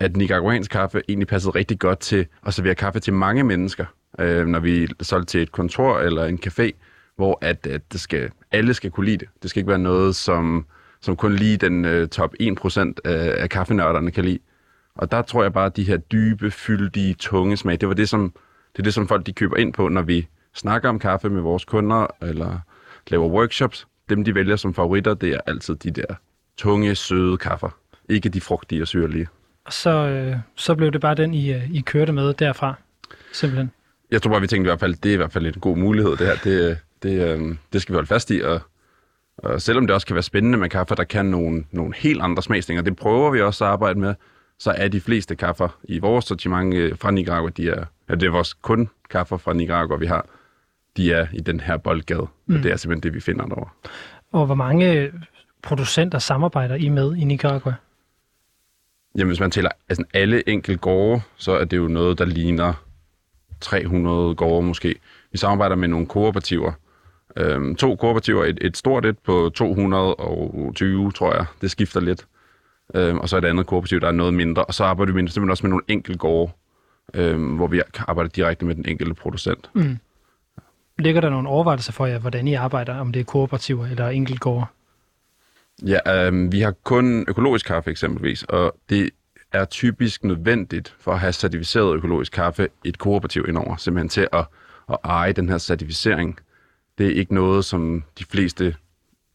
at 0.00 0.16
nicaraguansk 0.16 0.70
kaffe 0.70 1.02
egentlig 1.08 1.28
passede 1.28 1.54
rigtig 1.54 1.78
godt 1.78 1.98
til 1.98 2.26
at 2.46 2.54
servere 2.54 2.74
kaffe 2.74 3.00
til 3.00 3.12
mange 3.12 3.44
mennesker. 3.44 3.84
Øh, 4.18 4.46
når 4.46 4.60
vi 4.60 4.88
solgte 5.00 5.30
til 5.30 5.42
et 5.42 5.52
kontor 5.52 5.98
eller 5.98 6.24
en 6.24 6.38
café, 6.46 6.70
hvor 7.16 7.38
at, 7.40 7.66
at 7.66 7.92
det 7.92 8.00
skal, 8.00 8.30
alle 8.52 8.74
skal 8.74 8.90
kunne 8.90 9.06
lide 9.06 9.18
det. 9.18 9.28
Det 9.42 9.50
skal 9.50 9.60
ikke 9.60 9.68
være 9.68 9.78
noget, 9.78 10.16
som, 10.16 10.66
som 11.00 11.16
kun 11.16 11.32
lige 11.32 11.56
den 11.56 11.84
uh, 11.84 12.08
top 12.08 12.34
1% 12.42 12.92
af, 13.04 13.42
af 13.42 13.50
kaffenørderne 13.50 14.10
kan 14.10 14.24
lide. 14.24 14.38
Og 14.94 15.10
der 15.10 15.22
tror 15.22 15.42
jeg 15.42 15.52
bare, 15.52 15.66
at 15.66 15.76
de 15.76 15.84
her 15.84 15.96
dybe, 15.96 16.50
fyldige, 16.50 17.14
tunge 17.14 17.56
smag, 17.56 17.80
det 17.80 17.88
var 17.88 17.94
det, 17.94 18.08
som, 18.08 18.32
det 18.72 18.78
er 18.78 18.82
det, 18.82 18.94
som 18.94 19.08
folk 19.08 19.26
de 19.26 19.32
køber 19.32 19.56
ind 19.56 19.72
på, 19.72 19.88
når 19.88 20.02
vi 20.02 20.28
snakker 20.54 20.88
om 20.88 20.98
kaffe 20.98 21.30
med 21.30 21.42
vores 21.42 21.64
kunder, 21.64 22.06
eller 22.22 22.58
laver 23.08 23.28
workshops. 23.28 23.86
Dem, 24.08 24.24
de 24.24 24.34
vælger 24.34 24.56
som 24.56 24.74
favoritter, 24.74 25.14
det 25.14 25.32
er 25.32 25.40
altid 25.46 25.74
de 25.74 25.90
der 25.90 26.14
tunge, 26.56 26.94
søde 26.94 27.36
kaffer. 27.36 27.68
Ikke 28.08 28.28
de 28.28 28.40
frugtige 28.40 28.82
og 28.82 28.88
syrlige. 28.88 29.28
Og 29.64 29.72
så, 29.72 29.90
øh, 29.90 30.36
så 30.56 30.74
blev 30.74 30.92
det 30.92 31.00
bare 31.00 31.14
den, 31.14 31.34
I, 31.34 31.52
øh, 31.52 31.70
I 31.70 31.80
kørte 31.80 32.12
med 32.12 32.34
derfra, 32.34 32.74
simpelthen? 33.32 33.70
Jeg 34.10 34.22
tror 34.22 34.30
bare, 34.30 34.40
vi 34.40 34.46
tænkte 34.46 34.68
i 34.68 34.70
hvert 34.70 34.80
fald, 34.80 34.94
det 34.94 35.08
er 35.08 35.12
i 35.14 35.16
hvert 35.16 35.32
fald 35.32 35.46
en 35.46 35.52
god 35.52 35.76
mulighed, 35.76 36.10
det 36.16 36.26
her. 36.26 36.36
Det, 36.44 36.78
det, 37.02 37.28
øh, 37.28 37.56
det 37.72 37.82
skal 37.82 37.92
vi 37.92 37.96
holde 37.96 38.08
fast 38.08 38.30
i, 38.30 38.40
og, 38.40 38.60
og 39.36 39.62
selvom 39.62 39.86
det 39.86 39.94
også 39.94 40.06
kan 40.06 40.14
være 40.14 40.22
spændende 40.22 40.58
med 40.58 40.68
kaffe, 40.68 40.94
der 40.94 41.04
kan 41.04 41.26
nogle, 41.26 41.64
nogle 41.70 41.94
helt 41.96 42.22
andre 42.22 42.42
smagsninger, 42.42 42.82
det 42.82 42.96
prøver 42.96 43.30
vi 43.30 43.40
også 43.40 43.64
at 43.64 43.70
arbejde 43.70 43.98
med, 43.98 44.14
så 44.58 44.70
er 44.70 44.88
de 44.88 45.00
fleste 45.00 45.36
kaffer 45.36 45.78
i 45.84 45.98
vores 45.98 46.24
sortiment 46.24 46.74
øh, 46.74 46.98
fra 46.98 47.10
Nicaragua, 47.10 47.50
de 47.56 47.68
er, 47.68 47.84
ja, 48.08 48.14
det 48.14 48.22
er 48.22 48.30
vores 48.30 48.54
kun 48.54 48.88
kaffer 49.10 49.36
fra 49.36 49.52
Nicaragua, 49.52 49.96
vi 49.96 50.06
har, 50.06 50.26
de 50.96 51.12
er 51.12 51.26
i 51.32 51.40
den 51.40 51.60
her 51.60 51.76
boldgade, 51.76 52.26
mm. 52.46 52.54
og 52.54 52.62
det 52.62 52.72
er 52.72 52.76
simpelthen 52.76 53.02
det, 53.02 53.14
vi 53.14 53.20
finder 53.20 53.46
derovre. 53.46 53.70
Og 54.32 54.46
hvor 54.46 54.54
mange 54.54 55.12
producenter 55.62 56.18
samarbejder 56.18 56.74
I 56.74 56.88
med 56.88 57.16
i 57.16 57.24
Nicaragua? 57.24 57.74
Jamen, 59.14 59.28
hvis 59.28 59.40
man 59.40 59.50
tæller 59.50 59.70
altså 59.88 60.04
alle 60.14 60.48
enkelte 60.48 60.80
gårde, 60.80 61.22
så 61.36 61.52
er 61.52 61.64
det 61.64 61.76
jo 61.76 61.88
noget, 61.88 62.18
der 62.18 62.24
ligner 62.24 62.74
300 63.60 64.34
gårde 64.34 64.66
måske. 64.66 64.94
Vi 65.32 65.38
samarbejder 65.38 65.76
med 65.76 65.88
nogle 65.88 66.06
kooperativer, 66.06 66.72
Øhm, 67.36 67.76
to 67.76 67.96
kooperativer, 67.96 68.44
et, 68.44 68.58
et 68.60 68.76
stort 68.76 69.06
et 69.06 69.18
på 69.18 69.50
220, 69.54 71.12
tror 71.12 71.34
jeg. 71.34 71.46
Det 71.60 71.70
skifter 71.70 72.00
lidt. 72.00 72.26
Øhm, 72.94 73.18
og 73.18 73.28
så 73.28 73.36
et 73.36 73.44
andet 73.44 73.66
kooperativ, 73.66 74.00
der 74.00 74.08
er 74.08 74.12
noget 74.12 74.34
mindre. 74.34 74.64
Og 74.64 74.74
så 74.74 74.84
arbejder 74.84 75.12
vi 75.12 75.18
simpelthen 75.18 75.50
også 75.50 75.66
med 75.66 75.70
nogle 75.70 75.84
enkelte 75.88 76.18
gårde, 76.18 76.52
øhm, 77.14 77.56
hvor 77.56 77.66
vi 77.66 77.80
arbejder 77.98 78.30
direkte 78.30 78.64
med 78.64 78.74
den 78.74 78.84
enkelte 78.88 79.14
producent. 79.14 79.70
Mm. 79.74 79.98
Ligger 80.98 81.20
der 81.20 81.30
nogle 81.30 81.48
overvejelser 81.48 81.92
for 81.92 82.06
jer, 82.06 82.18
hvordan 82.18 82.48
I 82.48 82.54
arbejder, 82.54 82.94
om 82.94 83.12
det 83.12 83.20
er 83.20 83.24
kooperativer 83.24 83.86
eller 83.86 84.08
enkeltgårde? 84.08 84.66
Ja, 85.86 86.26
øhm, 86.26 86.52
vi 86.52 86.60
har 86.60 86.74
kun 86.84 87.24
økologisk 87.28 87.66
kaffe 87.66 87.90
eksempelvis, 87.90 88.42
og 88.42 88.76
det 88.90 89.10
er 89.52 89.64
typisk 89.64 90.24
nødvendigt 90.24 90.94
for 91.00 91.12
at 91.12 91.20
have 91.20 91.32
certificeret 91.32 91.96
økologisk 91.96 92.32
kaffe 92.32 92.68
et 92.84 92.98
kooperativ 92.98 93.44
indover, 93.48 93.76
simpelthen 93.76 94.08
til 94.08 94.28
at, 94.32 94.44
at 94.90 94.96
eje 95.04 95.32
den 95.32 95.48
her 95.48 95.58
certificering 95.58 96.38
det 96.98 97.06
er 97.06 97.10
ikke 97.10 97.34
noget, 97.34 97.64
som 97.64 98.04
de 98.18 98.24
fleste 98.24 98.76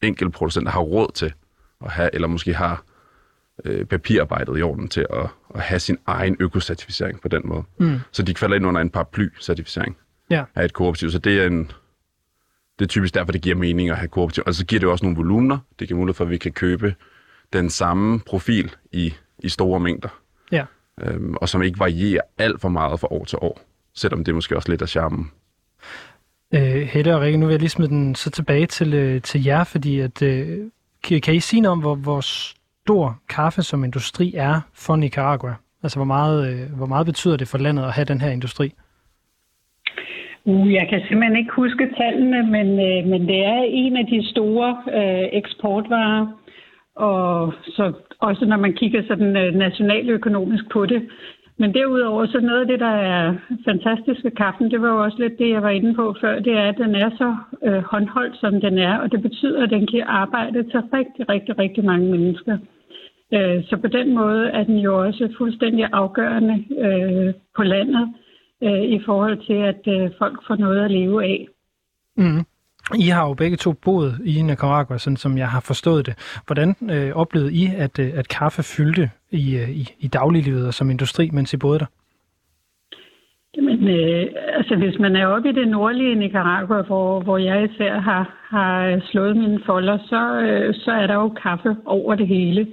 enkelte 0.02 0.30
producenter 0.30 0.72
har 0.72 0.80
råd 0.80 1.12
til 1.14 1.32
at 1.84 1.90
have, 1.90 2.14
eller 2.14 2.28
måske 2.28 2.54
har 2.54 2.84
øh, 3.64 3.84
papirarbejdet 3.84 4.58
i 4.58 4.62
orden 4.62 4.88
til 4.88 5.06
at, 5.10 5.28
at 5.54 5.60
have 5.60 5.80
sin 5.80 5.98
egen 6.06 6.36
økocertificering 6.40 7.20
på 7.20 7.28
den 7.28 7.42
måde. 7.44 7.62
Mm. 7.78 7.98
Så 8.12 8.22
de 8.22 8.34
falder 8.34 8.56
ind 8.56 8.66
under 8.66 8.80
en 8.80 8.90
paraply-certificering 8.90 9.96
ja. 10.30 10.44
af 10.54 10.64
et 10.64 10.72
kooperativ. 10.72 11.10
Så 11.10 11.18
det 11.18 11.40
er 11.40 11.46
en, 11.46 11.70
det 12.78 12.84
er 12.84 12.88
typisk 12.88 13.14
derfor, 13.14 13.32
det 13.32 13.42
giver 13.42 13.56
mening 13.56 13.90
at 13.90 13.96
have 13.96 14.08
kooperativ. 14.08 14.42
Og 14.46 14.54
så 14.54 14.66
giver 14.66 14.80
det 14.80 14.88
også 14.88 15.04
nogle 15.04 15.16
volumener. 15.16 15.58
Det 15.78 15.88
giver 15.88 15.98
mulighed 15.98 16.14
for, 16.14 16.24
at 16.24 16.30
vi 16.30 16.38
kan 16.38 16.52
købe 16.52 16.94
den 17.52 17.70
samme 17.70 18.20
profil 18.20 18.74
i, 18.92 19.14
i 19.38 19.48
store 19.48 19.80
mængder. 19.80 20.20
Ja. 20.52 20.64
Øhm, 21.00 21.34
og 21.34 21.48
som 21.48 21.62
ikke 21.62 21.78
varierer 21.78 22.22
alt 22.38 22.60
for 22.60 22.68
meget 22.68 23.00
fra 23.00 23.08
år 23.10 23.24
til 23.24 23.38
år. 23.42 23.60
Selvom 23.94 24.24
det 24.24 24.32
er 24.32 24.34
måske 24.34 24.56
også 24.56 24.68
lidt 24.68 24.82
af 24.82 24.88
charmen. 24.88 25.30
Øh, 26.54 26.82
Helle 26.92 27.14
og 27.14 27.20
Rikke, 27.20 27.38
nu 27.38 27.46
vil 27.46 27.52
jeg 27.52 27.60
lige 27.60 27.76
smide 27.76 27.90
den 27.90 28.14
så 28.14 28.30
tilbage 28.30 28.66
til, 28.66 28.94
øh, 28.94 29.20
til 29.22 29.44
jer, 29.44 29.64
fordi 29.64 30.00
at, 30.00 30.22
øh, 30.22 30.46
kan, 31.04 31.20
kan 31.20 31.34
I 31.34 31.40
sige 31.40 31.60
noget 31.60 31.72
om, 31.72 31.80
hvor, 31.80 31.94
hvor 31.94 32.20
stor 32.20 33.18
kaffe 33.28 33.62
som 33.62 33.84
industri 33.84 34.34
er 34.36 34.60
for 34.74 34.96
Nicaragua? 34.96 35.54
Altså, 35.82 35.98
hvor 35.98 36.04
meget, 36.04 36.38
øh, 36.50 36.76
hvor 36.76 36.86
meget 36.86 37.06
betyder 37.06 37.36
det 37.36 37.48
for 37.48 37.58
landet 37.58 37.84
at 37.84 37.92
have 37.92 38.04
den 38.04 38.20
her 38.20 38.30
industri? 38.30 38.72
Uh, 40.44 40.72
jeg 40.72 40.86
kan 40.90 41.00
simpelthen 41.08 41.36
ikke 41.36 41.52
huske 41.52 41.88
tallene, 41.96 42.42
men, 42.42 42.68
øh, 42.88 43.06
men 43.10 43.28
det 43.28 43.44
er 43.44 43.62
en 43.62 43.96
af 43.96 44.06
de 44.06 44.30
store 44.30 44.70
øh, 44.98 45.28
eksportvarer. 45.32 46.26
Og 46.94 47.52
så 47.62 47.92
også 48.20 48.44
når 48.44 48.56
man 48.56 48.72
kigger 48.72 49.02
sådan 49.08 49.36
øh, 49.36 49.54
nationaløkonomisk 49.54 50.64
på 50.72 50.86
det, 50.86 51.08
men 51.58 51.74
derudover, 51.74 52.26
så 52.26 52.40
noget 52.40 52.60
af 52.60 52.66
det, 52.66 52.80
der 52.80 52.96
er 53.14 53.34
fantastisk 53.64 54.24
ved 54.24 54.30
kaffen, 54.30 54.70
det 54.70 54.82
var 54.82 54.88
jo 54.88 55.04
også 55.04 55.18
lidt 55.18 55.38
det, 55.38 55.50
jeg 55.50 55.62
var 55.62 55.68
inde 55.70 55.94
på 55.94 56.14
før, 56.20 56.38
det 56.38 56.52
er, 56.52 56.68
at 56.68 56.78
den 56.78 56.94
er 56.94 57.10
så 57.10 57.36
øh, 57.66 57.82
håndholdt, 57.82 58.36
som 58.40 58.60
den 58.60 58.78
er, 58.78 58.98
og 58.98 59.12
det 59.12 59.22
betyder, 59.22 59.62
at 59.62 59.70
den 59.70 59.86
kan 59.86 60.02
arbejde 60.06 60.62
til 60.62 60.80
rigtig, 60.80 61.28
rigtig, 61.28 61.58
rigtig 61.58 61.84
mange 61.84 62.10
mennesker. 62.10 62.58
Øh, 63.34 63.64
så 63.68 63.76
på 63.76 63.86
den 63.86 64.14
måde 64.14 64.48
er 64.48 64.64
den 64.64 64.78
jo 64.78 65.04
også 65.06 65.34
fuldstændig 65.38 65.88
afgørende 65.92 66.64
øh, 66.84 67.34
på 67.56 67.62
landet 67.62 68.14
øh, 68.62 68.82
i 68.82 69.00
forhold 69.06 69.46
til, 69.46 69.58
at 69.72 69.82
øh, 69.86 70.10
folk 70.18 70.38
får 70.46 70.56
noget 70.56 70.84
at 70.84 70.90
leve 70.90 71.24
af. 71.24 71.48
Mm. 72.16 72.44
I 72.94 73.08
har 73.08 73.28
jo 73.28 73.34
begge 73.34 73.56
to 73.56 73.72
boet 73.72 74.20
i 74.24 74.42
Nicaragua, 74.42 74.98
sådan 74.98 75.16
som 75.16 75.38
jeg 75.38 75.48
har 75.48 75.60
forstået 75.60 76.06
det. 76.06 76.14
Hvordan 76.46 76.76
øh, 76.90 77.10
oplevede 77.12 77.52
I, 77.52 77.66
at, 77.76 77.98
øh, 77.98 78.10
at 78.14 78.28
kaffe 78.28 78.62
fyldte 78.62 79.10
i, 79.30 79.56
øh, 79.56 79.70
i, 79.70 79.88
i 79.98 80.08
dagliglivet 80.08 80.66
og 80.66 80.74
som 80.74 80.90
industri, 80.90 81.30
mens 81.32 81.54
I 81.54 81.56
boede 81.56 81.78
der? 81.78 81.86
Jamen, 83.56 83.88
øh, 83.88 84.26
altså 84.56 84.76
hvis 84.76 84.98
man 84.98 85.16
er 85.16 85.26
oppe 85.26 85.48
i 85.48 85.52
det 85.52 85.68
nordlige 85.68 86.14
Nicaragua, 86.14 86.82
hvor, 86.82 87.20
hvor 87.20 87.38
jeg 87.38 87.64
især 87.64 87.98
har, 87.98 88.46
har 88.50 89.00
slået 89.10 89.36
mine 89.36 89.60
folder, 89.66 89.98
så, 89.98 90.40
øh, 90.40 90.74
så 90.74 90.90
er 90.90 91.06
der 91.06 91.14
jo 91.14 91.28
kaffe 91.28 91.76
over 91.84 92.14
det 92.14 92.26
hele. 92.26 92.66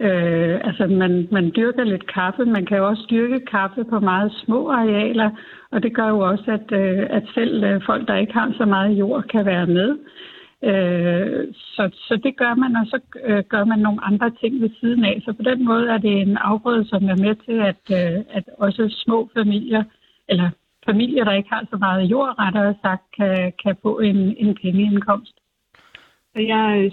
Øh, 0.00 0.60
altså 0.64 0.86
man, 0.86 1.28
man 1.30 1.52
dyrker 1.56 1.84
lidt 1.84 2.12
kaffe, 2.12 2.44
man 2.44 2.66
kan 2.66 2.76
jo 2.78 2.88
også 2.88 3.06
dyrke 3.10 3.40
kaffe 3.40 3.84
på 3.84 4.00
meget 4.00 4.32
små 4.32 4.68
arealer, 4.68 5.30
og 5.70 5.82
det 5.82 5.94
gør 5.94 6.08
jo 6.08 6.18
også, 6.18 6.50
at, 6.58 6.72
øh, 6.72 7.06
at 7.10 7.22
selv 7.34 7.64
øh, 7.64 7.82
folk, 7.86 8.08
der 8.08 8.16
ikke 8.16 8.32
har 8.32 8.52
så 8.58 8.64
meget 8.64 8.98
jord, 8.98 9.22
kan 9.22 9.46
være 9.46 9.66
med. 9.66 9.98
Øh, 10.64 11.54
så, 11.54 11.90
så 11.92 12.20
det 12.24 12.36
gør 12.36 12.54
man, 12.54 12.76
og 12.76 12.86
så 12.86 13.00
øh, 13.24 13.44
gør 13.48 13.64
man 13.64 13.78
nogle 13.78 14.04
andre 14.04 14.30
ting 14.30 14.62
ved 14.62 14.70
siden 14.80 15.04
af. 15.04 15.22
Så 15.24 15.32
på 15.32 15.42
den 15.42 15.64
måde 15.64 15.88
er 15.88 15.98
det 15.98 16.20
en 16.20 16.36
afgrøde, 16.36 16.88
som 16.88 17.04
er 17.04 17.16
med 17.16 17.34
til, 17.46 17.58
at, 17.70 17.82
øh, 17.98 18.24
at 18.30 18.44
også 18.58 18.82
små 19.04 19.30
familier, 19.36 19.84
eller 20.28 20.50
familier, 20.86 21.24
der 21.24 21.32
ikke 21.32 21.48
har 21.52 21.66
så 21.70 21.76
meget 21.76 22.02
jord, 22.04 22.34
rettere 22.38 22.74
sagt, 22.82 23.02
kan, 23.16 23.52
kan 23.62 23.76
få 23.82 23.98
en, 23.98 24.36
en 24.36 24.54
pengeindkomst. 24.62 25.39
Da 26.34 26.40
jeg 26.54 26.64
øh, 26.84 26.90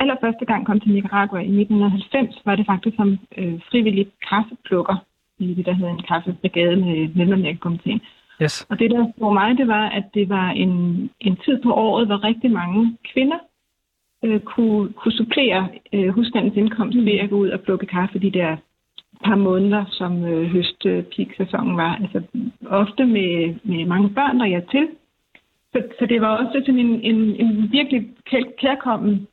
allerførste 0.00 0.44
gang 0.44 0.66
kom 0.66 0.80
til 0.80 0.92
Nicaragua 0.92 1.40
i 1.40 1.60
1990, 1.60 2.42
var 2.44 2.56
det 2.56 2.66
faktisk 2.66 2.96
som 2.96 3.18
øh, 3.38 3.60
frivillig 3.70 4.06
kaffeplukker 4.28 4.96
i 5.38 5.54
det, 5.54 5.66
der 5.66 5.72
hedder 5.72 5.92
en 5.92 6.02
kaffebrigade 6.02 6.76
med 6.76 7.08
Mellemamerikakomiteen. 7.14 8.00
Yes. 8.42 8.66
Og 8.70 8.78
det, 8.78 8.90
der 8.90 9.12
for 9.18 9.32
mig, 9.32 9.58
det 9.58 9.68
var, 9.68 9.88
at 9.88 10.04
det 10.14 10.28
var 10.28 10.50
en, 10.50 10.70
en 11.20 11.36
tid 11.44 11.62
på 11.62 11.72
året, 11.74 12.06
hvor 12.06 12.24
rigtig 12.24 12.50
mange 12.50 12.96
kvinder 13.12 13.38
øh, 14.24 14.40
kunne, 14.40 14.92
kunne 14.92 15.12
supplere 15.12 15.68
øh, 15.92 16.08
husstandens 16.08 16.56
indkomst 16.56 16.98
ved 16.98 17.18
at 17.18 17.30
gå 17.30 17.36
ud 17.36 17.48
og 17.48 17.60
plukke 17.60 17.86
kaffe 17.86 18.18
de 18.18 18.30
der 18.30 18.56
par 19.24 19.36
måneder, 19.36 19.84
som 19.90 20.24
øh, 20.24 20.46
høstpeak-sæsonen 20.46 21.76
var. 21.76 21.94
Altså 22.02 22.22
ofte 22.66 23.04
med, 23.04 23.54
med 23.64 23.86
mange 23.86 24.10
børn, 24.10 24.40
der 24.40 24.46
hjalp 24.46 24.70
til. 24.70 24.88
Så, 25.76 25.82
så 25.98 26.06
det 26.06 26.20
var 26.20 26.28
også 26.36 26.62
sådan 26.66 26.78
en, 26.78 27.00
en, 27.00 27.16
en 27.16 27.72
virkelig 27.72 28.08
kærkommen 28.60 29.26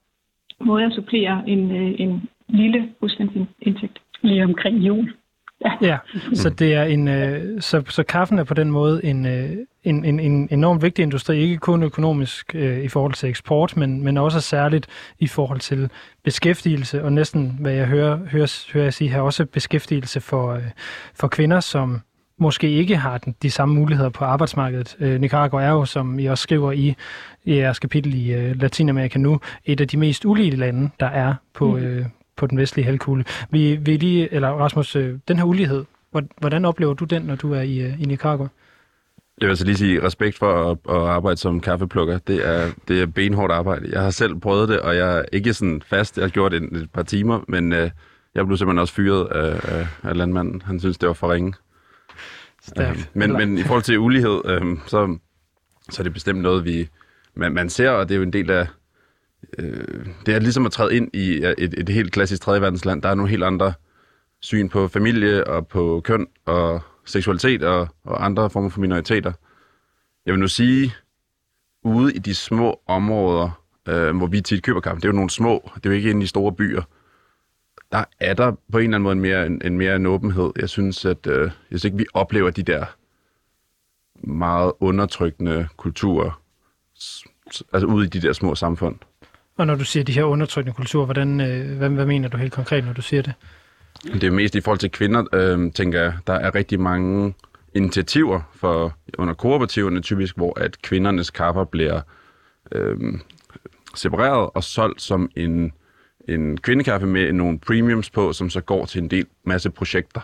måde 0.62 0.86
at 0.86 0.94
supplere 0.94 1.44
en, 1.48 1.72
øh, 1.72 1.96
en 2.00 2.30
lille 2.50 2.90
husstandsindtægt. 3.00 4.02
Lige 4.22 4.44
omkring 4.44 4.78
jul. 4.78 5.14
Ja, 5.66 5.72
ja. 5.82 5.98
så 6.34 6.50
det 6.50 6.74
er 6.74 6.84
en 6.84 7.08
øh, 7.08 7.62
så, 7.62 7.84
så 7.90 8.04
kaffen 8.04 8.40
er 8.40 8.44
på 8.44 8.54
den 8.54 8.72
måde 8.72 9.06
en, 9.06 9.26
øh, 9.26 9.50
en, 9.84 10.06
en, 10.06 10.20
en 10.20 10.48
enormt 10.52 10.84
vigtig 10.84 11.04
industri, 11.04 11.38
ikke 11.38 11.58
kun 11.58 11.84
økonomisk 11.84 12.56
øh, 12.56 12.84
i 12.84 12.88
forhold 12.88 13.14
til 13.14 13.30
eksport, 13.30 13.78
men, 13.78 14.04
men 14.04 14.18
også 14.18 14.42
særligt 14.42 14.88
i 15.20 15.28
forhold 15.28 15.60
til 15.60 15.90
beskæftigelse, 16.24 17.04
og 17.04 17.14
næsten, 17.14 17.58
hvad 17.62 17.74
jeg 17.74 17.88
hører, 17.88 18.18
hører, 18.32 18.72
hører 18.74 18.84
jeg 18.84 18.94
sige 18.94 19.10
her, 19.10 19.22
også 19.22 19.46
beskæftigelse 19.46 20.22
for, 20.22 20.54
øh, 20.54 20.64
for 21.16 21.28
kvinder, 21.28 21.60
som 21.60 22.02
måske 22.44 22.70
ikke 22.70 22.98
har 22.98 23.18
den, 23.18 23.36
de 23.42 23.52
samme 23.52 23.76
muligheder 23.76 24.10
på 24.10 24.26
arbejdsmarkedet. 24.26 24.96
Øh, 25.00 25.22
Nicaragua 25.22 25.64
er 25.64 25.70
jo, 25.70 25.86
som 25.86 26.20
I 26.20 26.26
også 26.26 26.42
skriver 26.42 26.72
i, 26.72 26.96
i 27.46 27.56
jeres 27.56 27.80
kapitel 27.80 28.14
i 28.14 28.34
øh, 28.34 28.62
Latinamerika 28.62 29.20
nu, 29.20 29.40
et 29.66 29.82
af 29.82 29.88
de 29.88 29.98
mest 29.98 30.26
ulige 30.26 30.56
lande, 30.56 30.90
der 31.00 31.06
er 31.06 31.36
på, 31.54 31.72
mm. 31.72 31.84
øh, 31.84 32.06
på 32.36 32.48
den 32.48 32.58
vestlige 32.58 32.86
halvkugle. 32.86 33.26
Vi, 33.50 33.76
vi 33.76 33.98
lige, 33.98 34.34
eller 34.34 34.50
Rasmus, 34.50 34.96
øh, 34.96 35.20
den 35.28 35.38
her 35.38 35.44
ulighed, 35.44 35.86
hvordan 36.38 36.66
oplever 36.66 36.94
du 36.94 37.06
den, 37.06 37.22
når 37.22 37.36
du 37.36 37.54
er 37.54 37.62
i, 37.62 37.80
øh, 37.80 38.02
i 38.02 38.06
Nicaragua? 38.06 38.48
Jeg 39.42 39.46
vil 39.48 39.52
altså 39.52 39.66
lige 39.66 39.78
sige 39.78 40.04
respekt 40.04 40.38
for 40.38 40.72
at, 40.72 40.78
at 40.90 41.02
arbejde 41.10 41.38
som 41.38 41.60
kaffeplukker. 41.60 42.18
Det 42.18 42.48
er, 42.50 42.72
det 42.88 43.02
er 43.02 43.06
benhårdt 43.06 43.54
arbejde. 43.54 43.90
Jeg 43.92 44.02
har 44.02 44.10
selv 44.10 44.36
prøvet 44.36 44.70
det, 44.70 44.80
og 44.80 44.96
jeg 44.96 45.18
er 45.18 45.24
ikke 45.32 45.54
sådan 45.54 45.82
fast. 45.86 46.18
Jeg 46.18 46.24
har 46.24 46.30
gjort 46.30 46.52
det 46.52 46.64
et 46.64 46.92
par 46.94 47.04
timer, 47.04 47.40
men 47.48 47.74
øh, 47.74 47.90
jeg 48.36 48.46
blev 48.46 48.58
simpelthen 48.58 48.80
også 48.80 48.94
fyret 48.94 49.26
af, 49.26 49.78
af, 49.78 49.88
af 50.04 50.18
landmanden. 50.18 50.62
Han 50.66 50.80
synes, 50.80 50.98
det 50.98 51.08
var 51.08 51.14
for 51.14 51.34
ringe. 51.34 51.54
Øh, 52.80 53.06
men, 53.14 53.34
men 53.34 53.58
i 53.58 53.64
forhold 53.64 53.84
til 53.84 54.00
ulighed, 54.00 54.42
øh, 54.46 54.78
så, 54.88 55.18
så 55.90 56.02
er 56.02 56.04
det 56.04 56.14
bestemt 56.14 56.42
noget, 56.42 56.66
vi 56.66 56.90
man, 57.36 57.54
man 57.54 57.70
ser, 57.70 57.90
og 57.90 58.10
det 58.10 58.16
er 58.16 58.18
jo 58.18 58.24
en 58.24 58.34
del 58.34 58.52
af... 58.52 58.68
Øh, 59.60 60.06
det 60.26 60.36
er 60.36 60.40
ligesom 60.40 60.66
at 60.66 60.72
træde 60.72 60.96
ind 60.96 61.10
i 61.14 61.46
et, 61.58 61.74
et 61.78 61.90
helt 61.90 62.12
klassisk 62.12 62.42
tredje 62.42 62.62
verdensland. 62.62 63.02
Der 63.02 63.10
er 63.10 63.16
nogle 63.16 63.30
helt 63.30 63.44
andre 63.44 63.74
syn 64.40 64.70
på 64.70 64.88
familie 64.88 65.48
og 65.48 65.68
på 65.68 66.02
køn 66.04 66.28
og 66.46 66.82
seksualitet 67.06 67.64
og, 67.64 67.88
og 68.04 68.26
andre 68.26 68.50
former 68.50 68.70
for 68.70 68.80
minoriteter. 68.80 69.34
Jeg 70.26 70.34
vil 70.34 70.40
nu 70.40 70.48
sige, 70.48 70.94
ude 71.84 72.14
i 72.14 72.20
de 72.20 72.36
små 72.36 72.80
områder, 72.88 73.64
øh, 73.90 74.18
hvor 74.18 74.28
vi 74.28 74.42
tit 74.42 74.64
køber 74.64 74.82
kaffe, 74.82 75.02
det 75.02 75.06
er 75.06 75.10
jo 75.10 75.16
nogle 75.16 75.30
små, 75.30 75.72
det 75.76 75.86
er 75.86 75.90
jo 75.90 75.96
ikke 75.96 76.10
inde 76.10 76.24
i 76.24 76.28
store 76.28 76.54
byer, 76.54 76.82
der 77.94 78.04
er 78.20 78.34
der 78.34 78.52
på 78.72 78.78
en 78.78 78.84
eller 78.84 78.96
anden 78.96 79.04
måde 79.04 79.14
en 79.14 79.22
mere, 79.22 79.46
en, 79.46 79.62
en 79.66 79.78
mere 79.78 79.96
en 79.96 80.06
åbenhed. 80.06 80.52
Jeg 80.60 80.70
synes, 80.70 81.06
at 81.06 81.28
øh, 81.28 81.42
jeg 81.42 81.52
synes 81.68 81.86
ikke, 81.86 81.98
vi 81.98 82.06
oplever 82.14 82.50
de 82.50 82.64
der 82.64 82.86
meget 84.24 84.72
undertrykkende 84.80 85.68
kulturer, 85.78 86.42
altså 87.74 87.88
ude 87.88 88.06
i 88.06 88.10
de 88.10 88.22
der 88.22 88.34
små 88.34 88.56
samfund. 88.56 88.96
Og 89.58 89.68
når 89.68 89.76
du 89.76 89.84
siger 89.84 90.04
de 90.04 90.12
her 90.12 90.24
undertrykkende 90.24 90.76
kulturer, 90.76 91.06
hvordan, 91.06 91.42
øh, 91.42 91.78
hvad, 91.78 91.90
hvad 91.90 92.06
mener 92.06 92.30
du 92.30 92.38
helt 92.38 92.54
konkret, 92.54 92.86
når 92.86 92.94
du 92.94 93.02
siger 93.02 93.22
det? 93.22 93.34
Det 94.04 94.24
er 94.24 94.32
mest 94.32 94.56
i 94.56 94.62
forhold 94.62 94.80
til 94.80 94.92
kvinder, 94.92 95.24
øh, 95.34 95.72
tænker 95.72 96.02
jeg. 96.02 96.14
Der 96.28 96.34
er 96.34 96.56
rigtig 96.56 96.80
mange 96.80 97.34
initiativer 97.74 98.42
for 98.56 98.94
under 99.18 99.34
kooperativerne 99.34 100.02
typisk, 100.02 100.38
hvor 100.38 100.60
at 100.60 100.82
kvindernes 100.82 101.30
kapper 101.30 101.64
bliver 101.64 102.02
øh, 102.72 102.98
separeret 103.96 104.50
og 104.54 104.64
solgt 104.64 105.02
som 105.02 105.30
en, 105.36 105.74
en 106.28 106.58
kvindekaffe 106.58 107.08
med 107.08 107.34
nogle 107.34 107.60
premiums 107.60 108.10
på, 108.10 108.34
som 108.34 108.50
så 108.50 108.62
går 108.62 108.86
til 108.86 109.02
en 109.02 109.08
del 109.08 109.26
masse 109.44 109.70
projekter. 109.70 110.22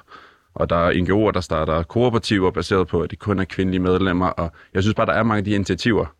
Og 0.53 0.69
der 0.69 0.75
er 0.75 0.91
NGO'er, 0.91 1.31
der 1.31 1.41
starter 1.41 1.83
kooperativer 1.83 2.51
baseret 2.51 2.87
på, 2.87 3.01
at 3.01 3.11
det 3.11 3.19
kun 3.19 3.39
er 3.39 3.43
kvindelige 3.43 3.81
medlemmer. 3.81 4.27
Og 4.27 4.51
jeg 4.73 4.83
synes 4.83 4.95
bare, 4.95 5.05
der 5.05 5.13
er 5.13 5.23
mange 5.23 5.37
af 5.37 5.45
de 5.45 5.51
initiativer 5.51 6.15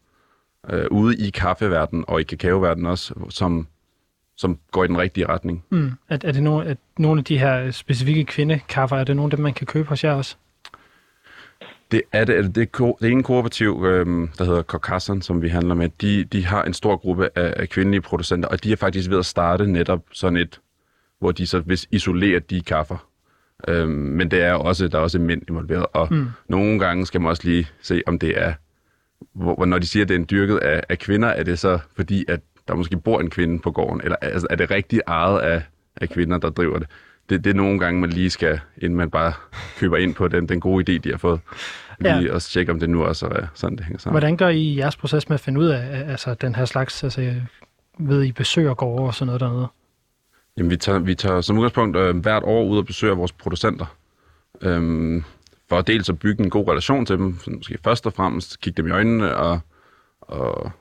øh, 0.69 0.85
ude 0.91 1.27
i 1.27 1.29
kaffeverdenen 1.29 2.05
og 2.07 2.21
i 2.21 2.23
kakaoverdenen 2.23 2.85
også, 2.85 3.13
som 3.29 3.67
som 4.39 4.59
går 4.71 4.83
i 4.83 4.87
den 4.87 4.97
rigtige 4.97 5.27
retning. 5.27 5.65
Mm. 5.69 5.91
Er, 6.09 6.17
er 6.23 6.31
det 6.31 6.43
nogle, 6.43 6.65
at 6.65 6.77
nogle 6.97 7.19
af 7.19 7.25
de 7.25 7.37
her 7.37 7.71
specifikke 7.71 8.23
kvindekaffer, 8.23 8.97
er 8.97 9.03
det 9.03 9.15
nogle 9.15 9.31
af 9.31 9.37
dem, 9.37 9.43
man 9.43 9.53
kan 9.53 9.67
købe 9.67 9.89
hos 9.89 10.03
jer 10.03 10.13
også? 10.13 10.35
Det 11.91 12.01
er 12.11 12.25
det. 12.25 12.55
Det, 12.55 12.55
det, 12.55 12.93
det 13.01 13.11
ene 13.11 13.23
kooperativ, 13.23 13.83
øhm, 13.85 14.29
der 14.37 14.43
hedder 14.43 14.61
Kokassan, 14.61 15.21
som 15.21 15.41
vi 15.41 15.49
handler 15.49 15.75
med, 15.75 15.89
de, 16.01 16.23
de 16.23 16.45
har 16.45 16.63
en 16.63 16.73
stor 16.73 16.97
gruppe 16.97 17.29
af, 17.35 17.53
af 17.57 17.69
kvindelige 17.69 18.01
producenter, 18.01 18.49
og 18.49 18.63
de 18.63 18.71
er 18.71 18.75
faktisk 18.75 19.09
ved 19.09 19.19
at 19.19 19.25
starte 19.25 19.67
netop 19.67 20.05
sådan 20.11 20.37
et, 20.37 20.59
hvor 21.19 21.31
de 21.31 21.47
så 21.47 21.59
vil 21.59 21.79
isolere 21.91 22.39
de 22.39 22.61
kaffer. 22.61 23.07
Øhm, 23.67 23.91
men 23.91 24.31
det 24.31 24.41
er 24.41 24.53
også, 24.53 24.87
der 24.87 24.97
er 24.97 25.01
også 25.01 25.19
mænd 25.19 25.41
involveret, 25.49 25.85
og 25.93 26.07
mm. 26.11 26.27
nogle 26.47 26.79
gange 26.79 27.05
skal 27.05 27.21
man 27.21 27.29
også 27.29 27.43
lige 27.45 27.67
se, 27.81 28.01
om 28.07 28.19
det 28.19 28.41
er, 28.41 28.53
hvor, 29.33 29.65
når 29.65 29.79
de 29.79 29.87
siger, 29.87 30.03
at 30.03 30.09
det 30.09 30.15
er 30.15 30.19
en 30.19 30.27
dyrket 30.29 30.57
af, 30.57 30.83
af 30.89 30.99
kvinder, 30.99 31.27
er 31.27 31.43
det 31.43 31.59
så 31.59 31.79
fordi, 31.95 32.25
at 32.27 32.39
der 32.67 32.75
måske 32.75 32.97
bor 32.97 33.19
en 33.19 33.29
kvinde 33.29 33.59
på 33.59 33.71
gården, 33.71 34.01
eller 34.03 34.15
altså, 34.15 34.47
er 34.49 34.55
det 34.55 34.71
rigtig 34.71 35.01
ejet 35.07 35.39
af, 35.39 35.63
af 36.01 36.09
kvinder, 36.09 36.37
der 36.37 36.49
driver 36.49 36.79
det? 36.79 36.87
Det? 37.29 37.43
Det 37.43 37.49
er 37.49 37.53
nogle 37.53 37.79
gange, 37.79 38.01
man 38.01 38.09
lige 38.09 38.29
skal, 38.29 38.59
inden 38.77 38.97
man 38.97 39.09
bare 39.09 39.33
køber 39.77 39.97
ind 39.97 40.15
på 40.15 40.27
den, 40.27 40.49
den 40.49 40.59
gode 40.59 40.91
idé, 40.91 40.97
de 40.97 41.09
har 41.09 41.17
fået, 41.17 41.39
lige 41.99 42.15
ja. 42.15 42.33
også 42.33 42.49
tjekke, 42.49 42.71
om 42.71 42.79
det 42.79 42.89
nu 42.89 43.03
også 43.03 43.25
er 43.25 43.47
sådan, 43.53 43.77
det 43.77 43.85
hænger 43.85 43.99
sammen. 43.99 44.13
Hvordan 44.13 44.37
gør 44.37 44.47
I 44.47 44.77
jeres 44.77 44.95
proces 44.95 45.29
med 45.29 45.33
at 45.33 45.41
finde 45.41 45.59
ud 45.59 45.67
af 45.67 46.11
altså, 46.11 46.33
den 46.33 46.55
her 46.55 46.65
slags, 46.65 47.03
altså, 47.03 47.35
ved 47.99 48.23
I 48.23 48.31
besøger 48.31 48.73
gårde 48.73 49.05
og 49.05 49.13
sådan 49.13 49.25
noget 49.25 49.41
dernede? 49.41 49.67
Jamen, 50.57 50.69
vi 50.69 50.77
tager, 50.77 50.99
vi 50.99 51.15
tager 51.15 51.41
som 51.41 51.57
udgangspunkt 51.57 51.97
øh, 51.97 52.17
hvert 52.17 52.43
år 52.43 52.63
ud 52.63 52.77
og 52.77 52.85
besøger 52.85 53.15
vores 53.15 53.31
producenter. 53.31 53.85
Øhm, 54.61 55.23
for 55.69 55.81
dels 55.81 56.09
at 56.09 56.19
bygge 56.19 56.43
en 56.43 56.49
god 56.49 56.67
relation 56.67 57.05
til 57.05 57.17
dem, 57.17 57.37
måske 57.47 57.77
først 57.83 58.05
og 58.05 58.13
fremmest 58.13 58.59
kigge 58.61 58.77
dem 58.81 58.87
i 58.87 58.91
øjnene 58.91 59.35
og, 59.35 59.59
og 60.21 60.71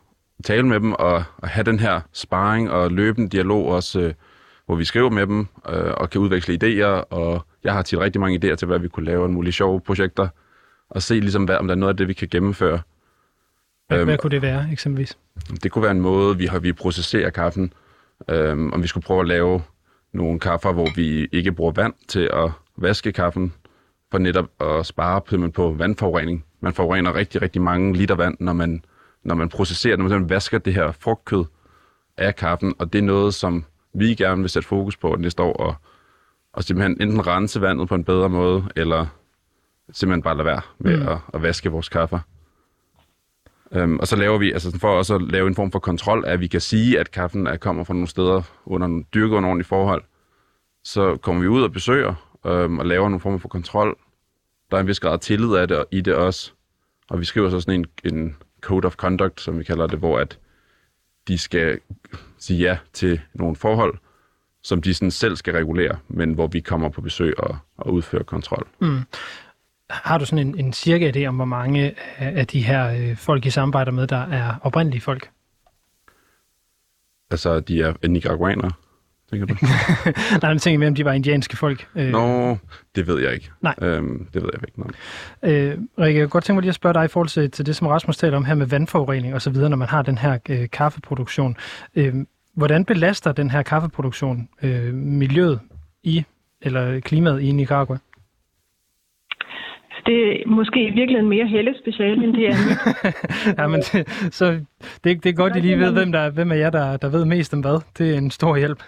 tale 0.45 0.67
med 0.67 0.81
dem 0.81 0.93
og, 0.93 1.25
og 1.37 1.49
have 1.49 1.64
den 1.64 1.81
her 1.81 2.00
sparring 2.12 2.71
og 2.71 2.90
løbende 2.90 3.28
dialog 3.28 3.67
også, 3.67 4.00
øh, 4.00 4.14
hvor 4.69 4.77
vi 4.77 4.85
skriver 4.85 5.11
med 5.11 5.27
dem 5.27 5.47
øh, 5.69 5.95
og 5.97 6.11
kan 6.11 6.21
udveksle 6.21 6.59
idéer, 6.63 7.05
og 7.11 7.47
jeg 7.65 7.73
har 7.73 7.83
tit 7.83 7.99
rigtig 7.99 8.21
mange 8.21 8.39
idéer 8.45 8.55
til, 8.55 8.67
hvad 8.67 8.79
vi 8.79 8.89
kunne 8.89 9.07
lave 9.07 9.27
en 9.27 9.33
mulige 9.33 9.53
sjove 9.53 9.81
projekter, 9.81 10.29
og 10.91 11.03
se 11.03 11.15
ligesom, 11.15 11.45
hvad, 11.45 11.57
om 11.57 11.67
der 11.67 11.75
er 11.75 11.79
noget 11.79 11.93
af 11.93 11.97
det, 11.97 12.09
vi 12.09 12.13
kan 12.13 12.29
gennemføre. 12.29 12.81
Hvad, 13.89 13.99
øhm, 13.99 14.09
hvad 14.09 14.19
kunne 14.19 14.31
det 14.31 14.43
være, 14.43 14.67
eksempelvis? 14.73 15.19
Det 15.63 15.73
kunne 15.73 15.83
være 15.83 15.91
en 15.91 16.01
måde, 16.01 16.37
vi 16.39 16.47
har 16.47 16.59
vi 16.59 16.73
processerer 16.73 17.31
kaffen, 17.31 17.73
øhm, 18.29 18.73
om 18.73 18.83
vi 18.83 18.89
skulle 18.89 19.05
prøve 19.05 19.21
at 19.21 19.27
lave 19.27 19.63
nogle 20.13 20.41
kaffer, 20.41 20.73
hvor 20.73 20.89
vi 20.97 21.29
ikke 21.33 21.53
bruger 21.53 21.73
vand 21.73 21.95
til 22.09 22.31
at 22.33 22.51
vaske 22.77 23.13
kaffen, 23.13 23.53
for 24.11 24.19
netop 24.19 24.47
at 24.61 24.87
spare 24.87 25.51
på 25.55 25.75
vandforurening. 25.79 26.45
Man 26.61 26.75
forurener 26.75 27.15
rigtig, 27.15 27.43
rigtig 27.43 27.63
mange 27.63 27.97
liter 27.97 28.15
vand, 28.15 28.37
når 28.41 28.53
man 28.53 28.85
når 29.23 29.35
man 29.35 29.49
processerer, 29.49 29.97
når 29.97 30.09
man 30.09 30.31
vasker 30.31 30.59
det 30.59 30.75
her 30.75 30.93
frugtkød 30.93 31.45
af 32.17 32.37
kaffen, 32.37 32.75
og 32.79 32.93
det 32.93 32.99
er 32.99 33.03
noget, 33.03 33.35
som 33.35 33.65
vi 33.99 34.14
gerne 34.14 34.40
vil 34.40 34.50
sætte 34.50 34.69
fokus 34.69 34.97
på 34.97 35.17
næste 35.19 35.43
år, 35.43 35.52
og, 35.52 35.75
og 36.52 36.64
simpelthen 36.64 37.02
enten 37.02 37.26
rense 37.26 37.61
vandet 37.61 37.88
på 37.88 37.95
en 37.95 38.05
bedre 38.05 38.28
måde, 38.28 38.64
eller 38.76 39.07
simpelthen 39.93 40.23
bare 40.23 40.37
lade 40.37 40.47
være 40.47 40.61
med 40.78 40.97
mm. 40.97 41.09
at, 41.09 41.19
at 41.35 41.43
vaske 41.43 41.71
vores 41.71 41.88
kaffe. 41.88 42.21
Øhm, 43.73 43.99
og 43.99 44.07
så 44.07 44.17
laver 44.17 44.38
vi, 44.38 44.52
altså 44.52 44.78
for 44.78 44.88
også 44.88 45.14
at 45.14 45.23
lave 45.23 45.47
en 45.49 45.55
form 45.55 45.73
for 45.73 45.78
kontrol, 45.78 46.25
at 46.26 46.40
vi 46.40 46.47
kan 46.47 46.61
sige, 46.61 47.00
at 47.00 47.11
kaffen 47.11 47.47
er, 47.47 47.57
kommer 47.57 47.85
fra 47.85 47.95
nogle 47.95 48.09
steder 48.09 48.43
under 48.67 49.02
dyrket 49.14 49.37
under 49.37 49.49
ordentlige 49.49 49.69
forhold, 49.69 50.05
så 50.85 51.17
kommer 51.17 51.43
vi 51.43 51.49
ud 51.49 51.62
og 51.62 51.73
besøger 51.73 52.14
øhm, 52.47 52.78
og 52.78 52.87
laver 52.87 53.09
nogle 53.09 53.21
former 53.21 53.38
for 53.38 53.49
kontrol. 53.49 53.99
Der 54.71 54.76
er 54.76 54.81
en 54.81 54.87
vis 54.87 55.00
grad 55.00 55.12
af 55.12 55.21
tillid 55.21 55.55
af 55.55 55.69
det, 55.69 55.85
i 55.90 56.00
det 56.00 56.14
også. 56.14 56.52
Og 57.11 57.21
vi 57.21 57.25
skriver 57.25 57.50
så 57.50 57.61
sådan 57.61 57.85
en, 58.05 58.12
en 58.14 58.37
code 58.61 58.87
of 58.87 58.95
conduct, 58.95 59.40
som 59.40 59.59
vi 59.59 59.64
kalder 59.64 59.87
det, 59.87 59.99
hvor 59.99 60.19
at 60.19 60.38
de 61.28 61.38
skal 61.38 61.81
sige 62.38 62.61
ja 62.61 62.78
til 62.92 63.21
nogle 63.35 63.57
forhold, 63.57 63.99
som 64.62 64.83
de 64.83 64.95
sådan 64.95 65.11
selv 65.11 65.37
skal 65.37 65.54
regulere, 65.54 65.99
men 66.09 66.33
hvor 66.33 66.47
vi 66.47 66.61
kommer 66.61 66.88
på 66.88 67.00
besøg 67.00 67.40
og, 67.40 67.59
og 67.76 67.92
udfører 67.92 68.23
kontrol. 68.23 68.68
Mm. 68.80 69.00
Har 69.90 70.18
du 70.18 70.25
sådan 70.25 70.47
en, 70.49 70.59
en 70.59 70.73
cirka 70.73 71.11
idé 71.11 71.26
om, 71.26 71.37
hvor 71.37 71.45
mange 71.45 71.95
af 72.18 72.47
de 72.47 72.62
her 72.62 72.90
øh, 72.90 73.16
folk, 73.16 73.47
I 73.47 73.50
samarbejder 73.50 73.92
med, 73.92 74.07
der 74.07 74.26
er 74.26 74.54
oprindelige 74.62 75.00
folk? 75.00 75.30
Altså, 77.30 77.61
de 77.61 77.83
er 77.83 78.09
nicaraguanere, 78.09 78.71
tænker 79.30 79.47
du? 79.47 79.54
Nej, 80.42 80.50
jeg 80.50 80.61
tænker 80.61 80.78
mere, 80.78 80.88
om 80.88 80.94
de 80.94 81.04
var 81.04 81.12
indianske 81.12 81.56
folk. 81.56 81.88
Øh... 81.94 82.11
Nå, 82.11 82.56
det 82.97 83.06
ved 83.06 83.23
jeg 83.23 83.35
ikke. 83.35 83.50
Nej. 83.62 83.75
Øhm, 83.82 84.26
det 84.35 84.42
ved 84.42 84.50
jeg 84.52 84.62
ikke 84.68 84.80
noget 84.80 84.97
øh, 85.42 85.78
Rikke, 85.99 86.20
jeg 86.20 86.25
kunne 86.25 86.30
godt 86.30 86.44
tænke 86.44 86.56
mig 86.56 86.62
lige 86.62 86.68
at 86.68 86.75
spørge 86.75 86.94
dig 86.94 87.04
i 87.04 87.08
forhold 87.08 87.28
til, 87.28 87.50
til 87.50 87.66
det, 87.66 87.76
som 87.76 87.87
Rasmus 87.87 88.16
taler 88.16 88.37
om 88.37 88.44
her 88.44 88.54
med 88.54 88.66
vandforurening 88.66 89.35
og 89.35 89.42
så 89.42 89.50
videre, 89.50 89.70
når 89.70 89.76
man 89.76 89.88
har 89.88 90.02
den 90.02 90.18
her 90.18 90.38
øh, 90.49 90.70
kaffeproduktion. 90.73 91.56
Øh, 91.97 92.14
hvordan 92.54 92.85
belaster 92.85 93.32
den 93.32 93.50
her 93.50 93.62
kaffeproduktion 93.62 94.49
øh, 94.62 94.94
miljøet 94.94 95.61
i, 96.02 96.25
eller 96.62 97.00
klimaet 97.00 97.42
i 97.42 97.52
Nicaragua? 97.52 97.99
det 100.08 100.42
er 100.42 100.47
måske 100.47 100.80
i 100.80 100.90
virkeligheden 100.90 101.28
mere 101.28 101.47
Helle 101.47 101.75
special, 101.82 102.25
end 102.25 102.32
det 102.35 102.49
er 102.49 102.56
ja, 103.58 103.66
men 103.66 103.80
det, 103.80 104.08
så 104.35 104.61
det, 105.04 105.25
det 105.25 105.26
er 105.26 105.32
godt, 105.32 105.52
at 105.52 105.58
I 105.58 105.61
lige 105.61 105.78
ved, 105.78 105.92
hvem, 105.92 106.12
der, 106.12 106.30
hvem 106.30 106.52
af 106.52 106.58
jer, 106.58 106.70
der, 106.70 106.97
der 106.97 107.08
ved 107.08 107.25
mest 107.25 107.54
om 107.54 107.61
hvad. 107.61 107.80
Det 107.99 108.14
er 108.14 108.18
en 108.18 108.30
stor 108.30 108.56
hjælp. 108.56 108.82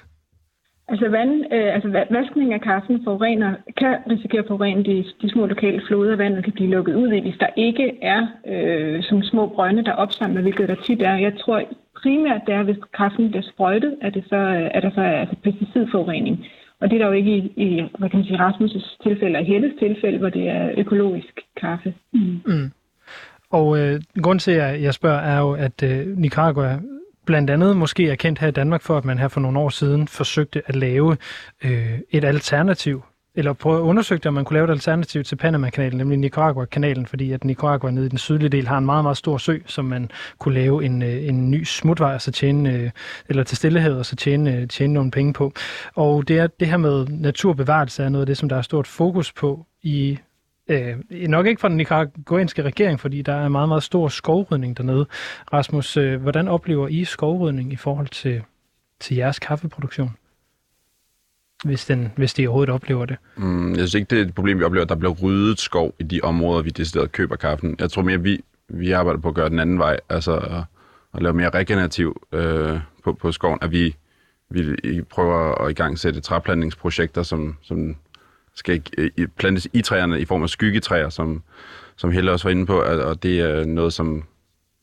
Altså, 0.90 1.08
vand, 1.08 1.32
øh, 1.52 1.74
altså 1.74 1.88
vaskning 2.10 2.54
af 2.54 2.60
kaffen 2.60 3.04
forurener, 3.04 3.54
kan 3.76 3.96
risikere 4.10 4.40
at 4.40 4.48
forurene 4.48 4.84
de, 4.84 5.04
de 5.22 5.30
små 5.30 5.46
lokale 5.46 5.82
floder. 5.86 6.16
Vandet 6.16 6.44
kan 6.44 6.52
blive 6.52 6.70
lukket 6.70 6.94
ud 6.94 7.12
i, 7.12 7.20
hvis 7.20 7.38
der 7.40 7.46
ikke 7.56 7.98
er 8.02 8.26
øh, 8.46 9.02
som 9.02 9.22
små 9.22 9.46
brønde, 9.46 9.84
der 9.84 9.92
opsamler, 9.92 10.42
hvilket 10.42 10.68
der 10.68 10.74
tit 10.86 11.02
er. 11.02 11.14
Jeg 11.16 11.32
tror 11.38 11.62
primært, 12.02 12.40
det 12.46 12.54
er, 12.54 12.62
hvis 12.62 12.76
kaffen 12.96 13.30
bliver 13.30 13.42
sprøjtet, 13.52 13.96
at, 14.00 14.14
det 14.14 14.24
så, 14.28 14.70
at 14.74 14.82
der 14.82 14.90
så 14.94 15.00
er 15.00 15.20
altså 15.20 15.36
pesticidforurening. 15.44 16.46
Og 16.80 16.90
det 16.90 16.94
er 16.94 16.98
der 16.98 17.06
jo 17.06 17.12
ikke 17.12 17.36
i, 17.36 17.52
i 17.56 17.84
hvad 17.98 18.10
kan 18.10 18.18
man 18.18 18.26
sige, 18.26 18.46
Rasmus' 18.46 18.96
tilfælde 19.02 19.38
og 19.38 19.44
Helles 19.44 19.72
tilfælde, 19.78 20.18
hvor 20.18 20.28
det 20.28 20.48
er 20.48 20.70
økologisk 20.76 21.40
kaffe. 21.60 21.94
Mm. 22.12 22.40
Mm. 22.46 22.70
Og 23.50 23.78
øh, 23.78 24.00
grund 24.22 24.38
til, 24.38 24.52
at 24.52 24.82
jeg 24.82 24.94
spørger, 24.94 25.20
er 25.20 25.40
jo, 25.40 25.52
at 25.52 25.82
øh, 25.82 26.06
Nicaragua 26.18 26.78
blandt 27.30 27.50
andet 27.50 27.76
måske 27.76 28.10
er 28.10 28.14
kendt 28.14 28.38
her 28.38 28.48
i 28.48 28.50
Danmark 28.50 28.82
for, 28.82 28.98
at 28.98 29.04
man 29.04 29.18
her 29.18 29.28
for 29.28 29.40
nogle 29.40 29.58
år 29.58 29.68
siden 29.68 30.08
forsøgte 30.08 30.62
at 30.66 30.76
lave 30.76 31.16
øh, 31.64 31.98
et 32.10 32.24
alternativ 32.24 33.02
eller 33.34 33.52
prøve 33.52 33.76
at 33.76 33.82
undersøge, 33.82 34.20
om 34.26 34.34
man 34.34 34.44
kunne 34.44 34.54
lave 34.54 34.64
et 34.64 34.70
alternativ 34.70 35.24
til 35.24 35.36
Panama-kanalen, 35.36 35.98
nemlig 35.98 36.18
Nicaragua-kanalen, 36.18 37.06
fordi 37.06 37.32
at 37.32 37.44
Nicaragua 37.44 37.90
nede 37.90 38.06
i 38.06 38.08
den 38.08 38.18
sydlige 38.18 38.48
del 38.48 38.68
har 38.68 38.78
en 38.78 38.86
meget, 38.86 39.04
meget 39.04 39.16
stor 39.16 39.38
sø, 39.38 39.58
som 39.66 39.84
man 39.84 40.10
kunne 40.38 40.54
lave 40.54 40.84
en, 40.84 41.02
øh, 41.02 41.28
en 41.28 41.50
ny 41.50 41.64
smutvej, 41.64 42.14
og 42.14 42.22
så 42.22 42.32
tjene, 42.32 42.72
øh, 42.72 42.90
eller 43.28 43.44
til 43.44 43.56
stillehed, 43.56 43.94
og 43.94 44.06
så 44.06 44.16
tjene, 44.16 44.56
øh, 44.56 44.68
tjene 44.68 44.94
nogle 44.94 45.10
penge 45.10 45.32
på. 45.32 45.52
Og 45.94 46.28
det, 46.28 46.38
er, 46.38 46.46
det 46.46 46.68
her 46.68 46.76
med 46.76 47.06
naturbevarelse 47.06 48.02
er 48.02 48.08
noget 48.08 48.22
af 48.22 48.26
det, 48.26 48.36
som 48.36 48.48
der 48.48 48.56
er 48.56 48.62
stort 48.62 48.86
fokus 48.86 49.32
på 49.32 49.66
i 49.82 50.18
Øh, 50.70 50.96
nok 51.28 51.46
ikke 51.46 51.60
fra 51.60 51.68
den 51.68 51.76
nicaraguanske 51.76 52.62
regering, 52.62 53.00
fordi 53.00 53.22
der 53.22 53.34
er 53.34 53.48
meget, 53.48 53.68
meget 53.68 53.82
stor 53.82 54.08
skovrydning 54.08 54.76
dernede. 54.76 55.06
Rasmus, 55.52 55.96
øh, 55.96 56.22
hvordan 56.22 56.48
oplever 56.48 56.88
I 56.88 57.04
skovrydning 57.04 57.72
i 57.72 57.76
forhold 57.76 58.08
til, 58.08 58.42
til 59.00 59.16
jeres 59.16 59.38
kaffeproduktion? 59.38 60.16
hvis, 61.64 61.86
den, 61.86 62.12
hvis 62.16 62.34
de 62.34 62.46
overhovedet 62.46 62.74
oplever 62.74 63.06
det. 63.06 63.16
Mm, 63.36 63.70
jeg 63.70 63.78
synes 63.78 63.94
ikke, 63.94 64.10
det 64.10 64.18
er 64.18 64.24
et 64.24 64.34
problem, 64.34 64.58
vi 64.58 64.64
oplever, 64.64 64.82
at 64.82 64.88
der 64.88 64.94
bliver 64.94 65.14
ryddet 65.14 65.60
skov 65.60 65.94
i 65.98 66.02
de 66.02 66.20
områder, 66.22 66.62
vi 66.62 66.70
decideret 66.70 67.12
køber 67.12 67.36
kaffen. 67.36 67.76
Jeg 67.78 67.90
tror 67.90 68.02
mere, 68.02 68.22
vi, 68.22 68.40
vi 68.68 68.92
arbejder 68.92 69.20
på 69.20 69.28
at 69.28 69.34
gøre 69.34 69.48
den 69.48 69.58
anden 69.58 69.78
vej, 69.78 69.96
altså 70.08 70.36
at, 70.36 70.64
at 71.14 71.22
lave 71.22 71.34
mere 71.34 71.50
regenerativ 71.50 72.22
øh, 72.32 72.78
på, 73.04 73.12
på 73.12 73.32
skoven, 73.32 73.58
at 73.62 73.72
vi, 73.72 73.96
vi 74.50 75.02
prøver 75.10 75.64
at 75.64 75.70
i 75.70 75.74
gang 75.74 75.98
sætte 75.98 76.20
træplantningsprojekter, 76.20 77.22
som, 77.22 77.56
som 77.62 77.96
skal 78.60 78.82
i, 79.16 79.26
plantes 79.26 79.68
i 79.72 79.82
træerne 79.82 80.20
i 80.20 80.24
form 80.24 80.42
af 80.42 80.48
skyggetræer, 80.48 81.08
som, 81.08 81.42
som 81.96 82.10
Helle 82.10 82.32
også 82.32 82.48
var 82.48 82.50
inde 82.50 82.66
på, 82.66 82.80
og 82.82 83.22
det 83.22 83.40
er 83.40 83.64
noget, 83.64 83.92
som, 83.92 84.24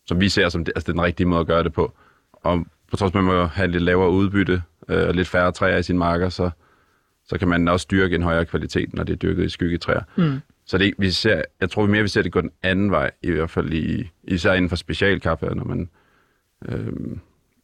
som 0.05 0.21
vi 0.21 0.29
ser 0.29 0.49
som 0.49 0.65
det, 0.65 0.71
altså 0.75 0.91
den 0.91 1.01
rigtige 1.01 1.27
måde 1.27 1.39
at 1.39 1.47
gøre 1.47 1.63
det 1.63 1.73
på. 1.73 1.93
Og 2.33 2.65
på 2.91 2.95
trods 2.97 3.11
af, 3.11 3.17
at 3.17 3.23
man 3.23 3.35
må 3.35 3.45
have 3.45 3.71
lidt 3.71 3.83
lavere 3.83 4.11
udbytte 4.11 4.61
øh, 4.89 5.07
og 5.07 5.13
lidt 5.13 5.27
færre 5.27 5.51
træer 5.51 5.77
i 5.77 5.83
sine 5.83 5.99
marker, 5.99 6.29
så, 6.29 6.49
så 7.27 7.37
kan 7.37 7.47
man 7.47 7.67
også 7.67 7.87
dyrke 7.91 8.15
en 8.15 8.23
højere 8.23 8.45
kvalitet, 8.45 8.93
når 8.93 9.03
det 9.03 9.13
er 9.13 9.17
dyrket 9.17 9.45
i 9.45 9.49
skyggetræer. 9.49 10.01
Mm. 10.15 10.39
Så 10.65 10.77
det, 10.77 10.93
vi 10.97 11.11
ser, 11.11 11.41
jeg 11.61 11.69
tror 11.69 11.85
mere, 11.85 12.01
vi 12.01 12.07
ser 12.07 12.21
det 12.21 12.31
gå 12.31 12.41
den 12.41 12.51
anden 12.63 12.91
vej, 12.91 13.11
i 13.21 13.31
hvert 13.31 13.49
fald 13.49 13.73
i, 13.73 14.09
især 14.23 14.53
inden 14.53 14.69
for 14.69 14.75
specialkaffe, 14.75 15.45
når 15.45 15.63
man, 15.63 15.89
øh, 16.65 16.93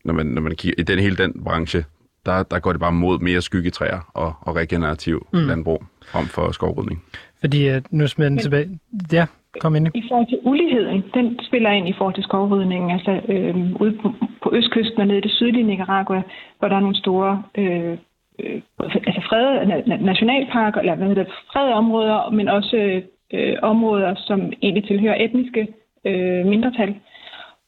når 0.04 0.14
man, 0.14 0.26
når 0.26 0.42
man 0.42 0.56
kigger 0.56 0.76
i 0.78 0.84
den 0.84 1.00
hele 1.00 1.18
den 1.18 1.44
branche, 1.44 1.86
der, 2.26 2.44
der 2.44 2.60
går 2.60 2.72
det 2.72 2.82
bare 2.82 2.92
mod 2.92 3.20
mere 3.20 3.42
skyggetræer 3.42 4.00
og, 4.14 4.34
og 4.42 4.56
regenerativ 4.56 5.28
mm. 5.34 5.40
landbrug 5.40 5.84
frem 6.12 6.26
for 6.26 6.52
skovrydning. 6.52 7.04
Fordi 7.40 7.70
uh, 7.70 7.76
nu 7.92 8.08
smider 8.08 8.30
den 8.30 8.38
tilbage. 8.38 8.80
Ja, 9.12 9.26
kom 9.60 9.76
ind. 9.76 9.88
I 9.96 10.04
forhold 10.10 10.28
til 10.30 10.40
uligheden, 10.44 11.04
den 11.14 11.40
spiller 11.48 11.70
ind 11.70 11.88
i 11.90 11.94
forhold 11.98 12.16
til 12.16 12.24
skovrydningen. 12.24 12.92
Altså 12.92 13.22
øh, 13.30 13.82
ude 13.82 13.98
på, 14.02 14.14
på 14.44 14.52
østkysten 14.54 15.02
og 15.02 15.08
nede 15.08 15.18
i 15.18 15.22
det 15.22 15.32
sydlige 15.32 15.64
Nicaragua, 15.64 16.22
hvor 16.60 16.68
der 16.68 16.76
er 16.76 16.80
nogle 16.80 16.96
store 16.96 17.44
øh, 17.58 17.98
øh, 18.40 18.62
altså 18.80 19.22
fredede 19.30 20.06
nationalparker, 20.06 20.80
eller 20.80 20.96
hvad 20.96 21.08
hedder 21.08 21.24
det, 21.24 21.34
fredede 21.54 21.74
områder, 21.74 22.30
men 22.30 22.48
også 22.48 23.02
øh, 23.34 23.56
områder, 23.62 24.16
som 24.18 24.54
egentlig 24.62 24.88
tilhører 24.88 25.24
etniske 25.24 25.68
øh, 26.06 26.46
mindretal. 26.46 26.96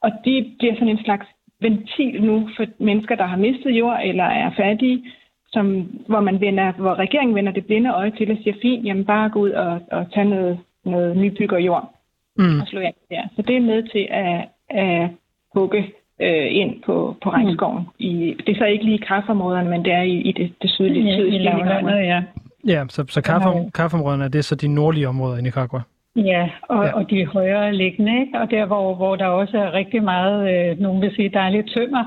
Og 0.02 0.12
de 0.26 0.52
bliver 0.60 0.74
sådan 0.74 0.90
en 0.90 1.04
slags 1.04 1.28
ventil 1.62 2.24
nu 2.24 2.50
for 2.58 2.66
mennesker, 2.80 3.16
der 3.16 3.26
har 3.26 3.38
mistet 3.38 3.72
jord 3.72 4.00
eller 4.04 4.24
er 4.24 4.52
fattige, 4.58 5.04
som, 5.48 5.66
hvor, 6.08 6.20
man 6.20 6.42
vender, 6.42 6.72
hvor 6.72 6.96
regeringen 6.96 7.36
vender 7.36 7.52
det 7.52 7.66
blinde 7.66 7.90
øje 7.90 8.12
til 8.18 8.32
og 8.32 8.38
siger, 8.44 8.56
fint, 8.62 8.86
jamen 8.86 9.06
bare 9.06 9.30
gå 9.30 9.40
ud 9.40 9.50
og, 9.50 9.82
og 9.92 10.12
tage 10.14 10.30
noget, 10.30 10.60
noget 10.86 11.18
nybygger 11.18 11.58
jord 11.58 11.94
mm. 12.38 12.60
og 12.62 12.68
slå 12.68 12.80
ind 12.80 12.94
der. 13.10 13.24
Så 13.36 13.42
det 13.42 13.56
er 13.56 13.62
med 13.62 13.84
til 13.84 14.08
at, 14.12 14.48
at 14.70 15.10
hugge 15.56 15.82
øh, 16.22 16.48
ind 16.62 16.84
på, 16.86 17.16
på 17.24 17.30
regnskoven. 17.30 17.80
Mm. 17.80 17.90
I, 18.00 18.36
det 18.46 18.50
er 18.54 18.58
så 18.58 18.66
ikke 18.66 18.86
lige 18.86 18.96
i 18.96 19.06
kaffeområderne, 19.08 19.70
men 19.70 19.86
det 19.86 19.94
er 19.94 20.02
i, 20.02 20.18
i 20.30 20.32
det, 20.32 20.54
det 20.62 20.70
sydlige, 20.70 21.06
ja, 21.06 21.18
sydlige 21.18 21.40
Nicaragua. 21.40 21.92
Ja. 21.92 22.24
ja, 22.68 22.86
så, 22.90 23.06
så 23.10 23.22
kaffe, 23.22 23.72
kaffeområderne 23.74 24.24
er 24.24 24.28
det 24.30 24.46
så 24.46 24.56
de 24.56 24.68
nordlige 24.68 25.08
områder 25.08 25.38
i 25.38 25.42
Nicaragua? 25.42 25.82
Ja, 26.16 26.50
og, 26.62 26.86
ja. 26.86 26.92
og 26.96 27.10
de 27.10 27.26
højere 27.26 27.74
liggende, 27.74 28.20
ikke? 28.20 28.40
og 28.40 28.52
der 28.52 28.66
hvor, 28.66 28.96
hvor 28.96 29.16
der 29.16 29.26
også 29.26 29.58
er 29.58 29.74
rigtig 29.74 30.04
meget, 30.04 30.70
øh, 30.70 30.80
nogen 30.80 31.02
vil 31.02 31.16
sige 31.16 31.30
dejligt 31.30 31.72
tømmer, 31.74 32.04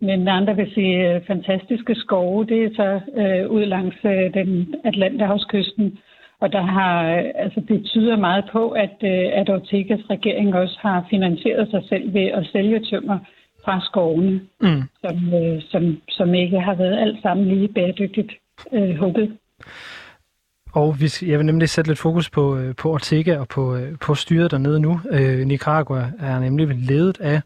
men 0.00 0.28
andre 0.28 0.56
vil 0.56 0.72
sige 0.74 1.14
øh, 1.14 1.26
fantastiske 1.26 1.94
skove, 1.94 2.46
det 2.46 2.64
er 2.64 2.70
så 2.76 3.00
øh, 3.20 3.50
ud 3.50 3.64
langs 3.66 3.96
øh, 4.04 4.34
den 4.34 4.74
Atlanterhavskysten. 4.84 5.98
Og 6.40 6.52
der 6.52 6.62
har, 6.62 7.16
øh, 7.16 7.24
altså 7.34 7.60
det 7.68 7.84
tyder 7.84 8.16
meget 8.16 8.44
på, 8.52 8.70
at, 8.70 8.96
øh, 9.02 9.28
at 9.32 9.50
Ortegas 9.50 10.10
regering 10.10 10.54
også 10.54 10.78
har 10.80 11.06
finansieret 11.10 11.70
sig 11.70 11.82
selv 11.88 12.14
ved 12.14 12.26
at 12.26 12.46
sælge 12.52 12.80
tømmer 12.90 13.18
fra 13.64 13.80
skovene, 13.84 14.40
mm. 14.60 14.82
som, 15.00 15.34
øh, 15.34 15.62
som, 15.62 16.00
som 16.08 16.34
ikke 16.34 16.60
har 16.60 16.74
været 16.74 16.98
alt 16.98 17.22
sammen 17.22 17.46
lige 17.46 17.68
bæredygtigt 17.68 18.32
øh, 18.72 18.96
hugget. 18.96 19.36
Og 20.72 21.00
vi, 21.00 21.12
jeg 21.22 21.38
vil 21.38 21.46
nemlig 21.46 21.68
sætte 21.68 21.90
lidt 21.90 21.98
fokus 21.98 22.30
på, 22.30 22.56
øh, 22.56 22.76
på 22.76 22.92
Ortega 22.92 23.38
og 23.38 23.48
på, 23.48 23.74
øh, 23.74 23.98
på 23.98 24.14
styret 24.14 24.50
dernede 24.50 24.80
nu. 24.80 25.00
Øh, 25.10 25.46
Nicaragua 25.46 26.12
er 26.18 26.38
nemlig 26.38 26.68
ledet 26.68 27.20
af 27.20 27.40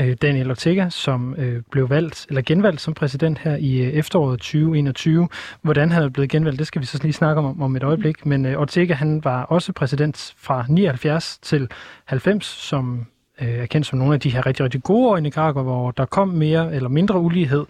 øh, 0.00 0.16
Daniel 0.22 0.50
Ortega, 0.50 0.88
som 0.88 1.34
øh, 1.38 1.62
blev 1.70 1.90
valgt 1.90 2.26
eller 2.28 2.42
genvalgt 2.42 2.80
som 2.80 2.94
præsident 2.94 3.38
her 3.38 3.56
i 3.56 3.80
øh, 3.80 3.88
efteråret 3.88 4.38
2021. 4.38 5.28
Hvordan 5.62 5.90
han 5.90 6.02
er 6.02 6.08
blevet 6.08 6.30
genvalgt, 6.30 6.58
det 6.58 6.66
skal 6.66 6.80
vi 6.80 6.86
så 6.86 6.98
lige 7.02 7.12
snakke 7.12 7.42
om 7.42 7.62
om 7.62 7.76
et 7.76 7.82
øjeblik. 7.82 8.26
Men 8.26 8.46
øh, 8.46 8.60
Ortega 8.60 8.94
han 8.94 9.24
var 9.24 9.42
også 9.42 9.72
præsident 9.72 10.34
fra 10.38 10.64
79 10.68 11.38
til 11.42 11.68
90 12.04 12.44
som 12.44 13.06
øh, 13.40 13.48
er 13.48 13.66
kendt 13.66 13.86
som 13.86 13.98
nogle 13.98 14.14
af 14.14 14.20
de 14.20 14.30
her 14.30 14.46
rigtig, 14.46 14.64
rigtig 14.64 14.82
gode 14.82 15.08
år 15.08 15.16
i 15.16 15.20
Nicaragua, 15.20 15.62
hvor 15.62 15.90
der 15.90 16.04
kom 16.04 16.28
mere 16.28 16.74
eller 16.74 16.88
mindre 16.88 17.20
ulighed. 17.20 17.64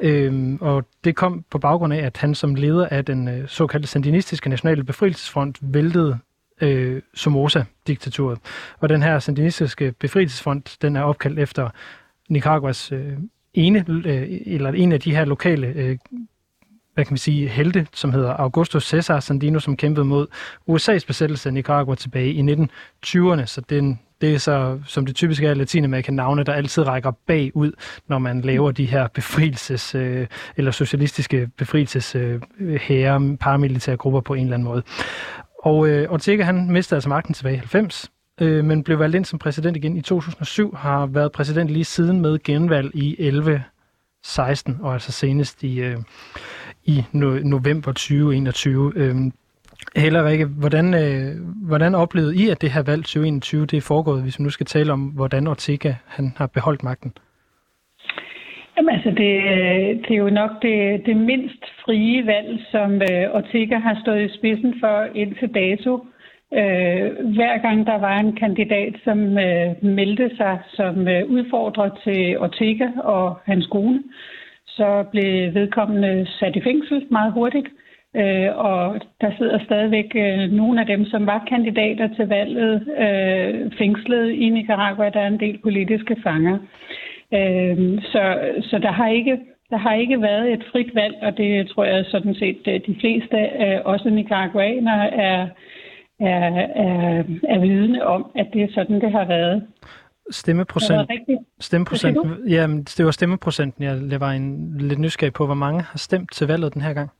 Øh, 0.00 0.56
og 0.60 0.84
det 1.04 1.16
kom 1.16 1.44
på 1.50 1.58
baggrund 1.58 1.92
af, 1.92 1.98
at 1.98 2.16
han 2.16 2.34
som 2.34 2.54
leder 2.54 2.88
af 2.88 3.04
den 3.04 3.28
øh, 3.28 3.48
såkaldte 3.48 3.88
Sandinistiske 3.88 4.48
Nationale 4.48 4.84
Befrielsesfront 4.84 5.58
væltede 5.60 6.18
øh, 6.60 7.02
Somoza-diktaturet. 7.14 8.38
Og 8.80 8.88
den 8.88 9.02
her 9.02 9.18
Sandinistiske 9.18 9.92
Befrielsesfront, 10.00 10.76
den 10.82 10.96
er 10.96 11.02
opkaldt 11.02 11.38
efter 11.38 11.70
Nicaraguas 12.28 12.92
øh, 12.92 13.12
ene, 13.54 13.84
øh, 13.88 14.40
eller 14.46 14.72
en 14.72 14.92
af 14.92 15.00
de 15.00 15.16
her 15.16 15.24
lokale 15.24 15.66
øh, 15.66 15.98
hvad 16.96 17.04
kan 17.04 17.12
man 17.12 17.18
sige, 17.18 17.48
helte, 17.48 17.86
som 17.92 18.12
hedder 18.12 18.30
Augusto 18.32 18.80
Cesar 18.80 19.20
Sandino, 19.20 19.58
som 19.58 19.76
kæmpede 19.76 20.04
mod 20.04 20.26
USA's 20.70 21.06
besættelse 21.06 21.48
af 21.48 21.52
Nicaragua 21.54 21.94
tilbage 21.94 22.32
i 22.32 22.40
1920'erne. 22.40 23.46
Så 23.46 23.62
den, 23.70 24.00
det 24.20 24.34
er 24.34 24.38
så, 24.38 24.78
som 24.86 25.06
det 25.06 25.16
typisk 25.16 25.42
er 25.42 25.54
Latinamerika 25.54 26.12
navne, 26.12 26.44
der 26.44 26.52
altid 26.52 26.86
rækker 26.86 27.10
bagud, 27.26 27.72
når 28.08 28.18
man 28.18 28.40
laver 28.40 28.70
de 28.70 28.84
her 28.84 29.08
befrielses- 29.18 29.98
øh, 29.98 30.26
eller 30.56 30.70
socialistiske 30.70 31.50
befrielseshære, 31.58 33.20
øh, 33.22 33.36
paramilitære 33.38 33.96
grupper 33.96 34.20
på 34.20 34.34
en 34.34 34.42
eller 34.42 34.54
anden 34.54 34.68
måde. 34.68 34.82
Og 35.64 35.88
øh, 35.88 36.10
Ortega, 36.10 36.42
han 36.42 36.70
mistede 36.70 36.96
altså 36.96 37.08
magten 37.08 37.34
tilbage 37.34 37.54
i 37.54 37.58
90, 37.58 38.10
øh, 38.40 38.64
men 38.64 38.84
blev 38.84 38.98
valgt 38.98 39.16
ind 39.16 39.24
som 39.24 39.38
præsident 39.38 39.76
igen 39.76 39.96
i 39.96 40.00
2007, 40.00 40.74
har 40.74 41.06
været 41.06 41.32
præsident 41.32 41.70
lige 41.70 41.84
siden 41.84 42.20
med 42.20 42.38
genvalg 42.42 42.90
i 42.94 43.16
11 43.18 43.62
16, 44.24 44.78
og 44.82 44.92
altså 44.92 45.12
senest 45.12 45.62
i, 45.62 45.80
øh, 45.80 45.96
i 46.86 47.04
no- 47.12 47.48
november 47.48 47.92
2021. 47.92 48.92
Øhm, 48.96 49.32
Heller 49.96 50.28
ikke, 50.28 50.46
hvordan, 50.46 50.94
øh, 50.94 51.32
hvordan 51.68 51.94
oplevede 51.94 52.36
I, 52.36 52.48
at 52.50 52.62
det 52.62 52.70
her 52.70 52.82
valg 52.82 53.02
2021 53.02 53.66
det 53.66 53.76
er 53.76 53.88
foregået, 53.88 54.22
hvis 54.22 54.38
vi 54.38 54.44
nu 54.44 54.50
skal 54.50 54.66
tale 54.66 54.92
om, 54.92 55.00
hvordan 55.00 55.46
Ortega 55.46 55.92
han 56.06 56.32
har 56.36 56.46
beholdt 56.46 56.82
magten? 56.82 57.12
Jamen 58.76 58.94
altså, 58.94 59.10
det, 59.10 59.32
det 60.04 60.10
er 60.14 60.22
jo 60.26 60.30
nok 60.30 60.50
det, 60.62 61.06
det 61.06 61.16
mindst 61.16 61.64
frie 61.84 62.26
valg, 62.26 62.60
som 62.70 62.90
øh, 62.94 63.24
Ortega 63.38 63.76
har 63.78 64.00
stået 64.02 64.24
i 64.24 64.36
spidsen 64.38 64.74
for 64.80 65.06
indtil 65.14 65.48
dato. 65.54 66.06
Øh, 66.54 67.06
hver 67.36 67.58
gang 67.62 67.86
der 67.86 67.98
var 67.98 68.18
en 68.18 68.36
kandidat, 68.36 68.94
som 69.04 69.38
øh, 69.38 69.84
meldte 69.84 70.30
sig 70.36 70.58
som 70.68 71.08
øh, 71.08 71.26
udfordrer 71.26 71.88
til 72.04 72.38
Ortega 72.38 72.88
og 73.04 73.38
hans 73.44 73.66
kone, 73.66 74.02
så 74.76 75.04
blev 75.12 75.54
vedkommende 75.54 76.26
sat 76.38 76.56
i 76.56 76.60
fængsel 76.60 77.06
meget 77.10 77.32
hurtigt. 77.32 77.68
Øh, 78.16 78.50
og 78.56 79.00
der 79.20 79.30
sidder 79.38 79.58
stadigvæk 79.64 80.12
øh, 80.14 80.52
nogle 80.52 80.80
af 80.80 80.86
dem, 80.86 81.04
som 81.04 81.26
var 81.26 81.44
kandidater 81.48 82.08
til 82.16 82.28
valget, 82.28 82.74
øh, 82.98 83.72
fængslet 83.78 84.30
i 84.30 84.48
Nicaragua. 84.48 85.10
Der 85.10 85.20
er 85.20 85.26
en 85.26 85.40
del 85.40 85.58
politiske 85.58 86.16
fanger. 86.22 86.58
Øh, 87.34 88.02
så, 88.02 88.38
så 88.60 88.78
der 88.78 88.92
har 88.92 89.08
ikke 89.08 89.38
der 89.70 89.76
har 89.76 89.94
ikke 89.94 90.22
været 90.22 90.52
et 90.52 90.64
frit 90.72 90.94
valg, 90.94 91.14
og 91.22 91.36
det 91.36 91.68
tror 91.68 91.84
jeg 91.84 92.04
sådan 92.04 92.34
set, 92.34 92.60
øh, 92.68 92.80
de 92.86 92.96
fleste, 93.00 93.36
øh, 93.36 93.80
også 93.84 94.10
nicaraguanere, 94.10 95.14
er, 95.14 95.48
er, 96.20 96.66
er, 96.74 97.24
er 97.48 97.58
vidne 97.58 98.06
om, 98.06 98.30
at 98.34 98.46
det 98.52 98.62
er 98.62 98.68
sådan, 98.74 99.00
det 99.00 99.12
har 99.12 99.24
været. 99.24 99.62
Stemmeprocent, 100.30 101.10
stemmeprocent, 101.60 102.18
ja, 102.48 102.66
det 102.96 103.04
var 103.04 103.10
stemmeprocenten, 103.10 103.84
jeg 103.84 104.20
var 104.20 104.30
en, 104.30 104.76
lidt 104.80 104.98
nysgerrig 104.98 105.32
på. 105.32 105.46
Hvor 105.46 105.54
mange 105.54 105.82
har 105.82 105.98
stemt 105.98 106.32
til 106.32 106.46
valget 106.46 106.74
den 106.74 106.82
her 106.82 106.92
gang? 106.92 107.10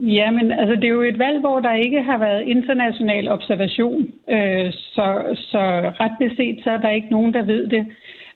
Ja, 0.00 0.30
men 0.30 0.52
altså, 0.52 0.74
det 0.74 0.84
er 0.84 0.88
jo 0.88 1.02
et 1.02 1.18
valg, 1.18 1.40
hvor 1.40 1.60
der 1.60 1.74
ikke 1.74 2.02
har 2.02 2.18
været 2.18 2.42
international 2.42 3.28
observation. 3.28 4.00
Øh, 4.30 4.72
så, 4.72 5.06
så 5.36 5.60
ret 6.00 6.16
beset, 6.18 6.60
så 6.64 6.70
er 6.70 6.76
der 6.76 6.90
ikke 6.90 7.10
nogen, 7.10 7.34
der 7.34 7.42
ved 7.42 7.66
det. 7.66 7.86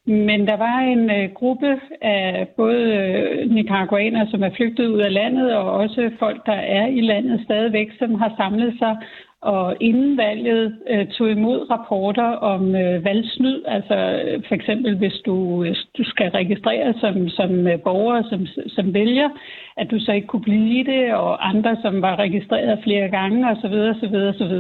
Men 0.07 0.47
der 0.47 0.57
var 0.57 0.79
en 0.79 1.11
øh, 1.11 1.31
gruppe 1.35 1.81
af 2.03 2.49
både 2.57 2.83
øh, 2.83 3.51
nicaraguanere, 3.51 4.27
som 4.31 4.43
er 4.43 4.51
flygtet 4.57 4.87
ud 4.87 5.01
af 5.01 5.13
landet, 5.13 5.55
og 5.55 5.73
også 5.73 6.11
folk, 6.19 6.47
der 6.47 6.61
er 6.79 6.87
i 6.87 7.01
landet 7.01 7.41
stadigvæk, 7.45 7.89
som 7.99 8.15
har 8.15 8.35
samlet 8.37 8.75
sig 8.79 8.97
og 9.43 9.77
inden 9.81 10.17
valget 10.17 10.79
øh, 10.91 11.07
tog 11.07 11.31
imod 11.31 11.71
rapporter 11.71 12.31
om 12.53 12.75
øh, 12.75 13.05
valgsnyd, 13.05 13.63
altså 13.67 14.23
øh, 14.25 14.43
for 14.49 14.55
eksempel 14.55 14.97
hvis 14.97 15.21
du, 15.27 15.65
øh, 15.65 15.77
du 15.99 16.05
skal 16.05 16.31
registreres 16.31 16.97
som, 16.97 17.29
som 17.29 17.67
øh, 17.67 17.81
borger, 17.81 18.23
som, 18.31 18.47
som 18.47 18.95
vælger, 18.95 19.29
at 19.77 19.91
du 19.91 19.99
så 20.01 20.13
ikke 20.13 20.27
kunne 20.27 20.43
blive 20.43 20.85
det, 20.85 21.15
og 21.15 21.49
andre, 21.49 21.77
som 21.83 22.03
var 22.03 22.19
registreret 22.19 22.79
flere 22.85 23.09
gange 23.09 23.51
osv. 23.51 23.75
osv. 23.75 24.15
osv. 24.15 24.55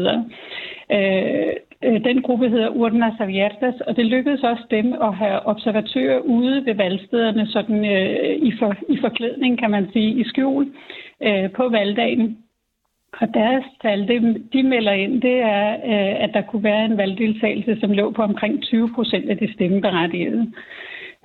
Øh, 0.92 1.52
øh, 1.84 2.04
den 2.04 2.22
gruppe 2.22 2.48
hedder 2.48 2.68
Urna 2.68 3.10
Saviertas, 3.18 3.80
og 3.80 3.96
det 3.96 4.06
lykkedes 4.06 4.42
også 4.42 4.64
dem 4.70 4.92
at 5.02 5.14
have 5.14 5.46
observatører 5.46 6.18
ude 6.18 6.66
ved 6.66 6.74
valgstederne, 6.74 7.46
sådan 7.46 7.84
øh, 7.84 8.36
i, 8.48 8.52
for, 8.58 8.74
i 8.88 8.98
forklædning, 9.00 9.58
kan 9.58 9.70
man 9.70 9.88
sige, 9.92 10.20
i 10.20 10.24
skjul 10.24 10.72
øh, 11.22 11.50
på 11.50 11.68
valgdagen. 11.68 12.36
Og 13.12 13.34
deres 13.34 13.64
tal, 13.82 14.08
det, 14.08 14.42
de 14.52 14.62
melder 14.62 14.92
ind, 14.92 15.22
det 15.22 15.36
er, 15.42 15.72
øh, 15.72 16.24
at 16.24 16.30
der 16.34 16.42
kunne 16.42 16.64
være 16.64 16.84
en 16.84 16.98
valgdeltagelse, 16.98 17.80
som 17.80 17.92
lå 17.92 18.10
på 18.10 18.22
omkring 18.22 18.62
20 18.62 18.90
procent 18.94 19.30
af 19.30 19.38
de 19.38 19.52
stemmeberettigede. 19.54 20.52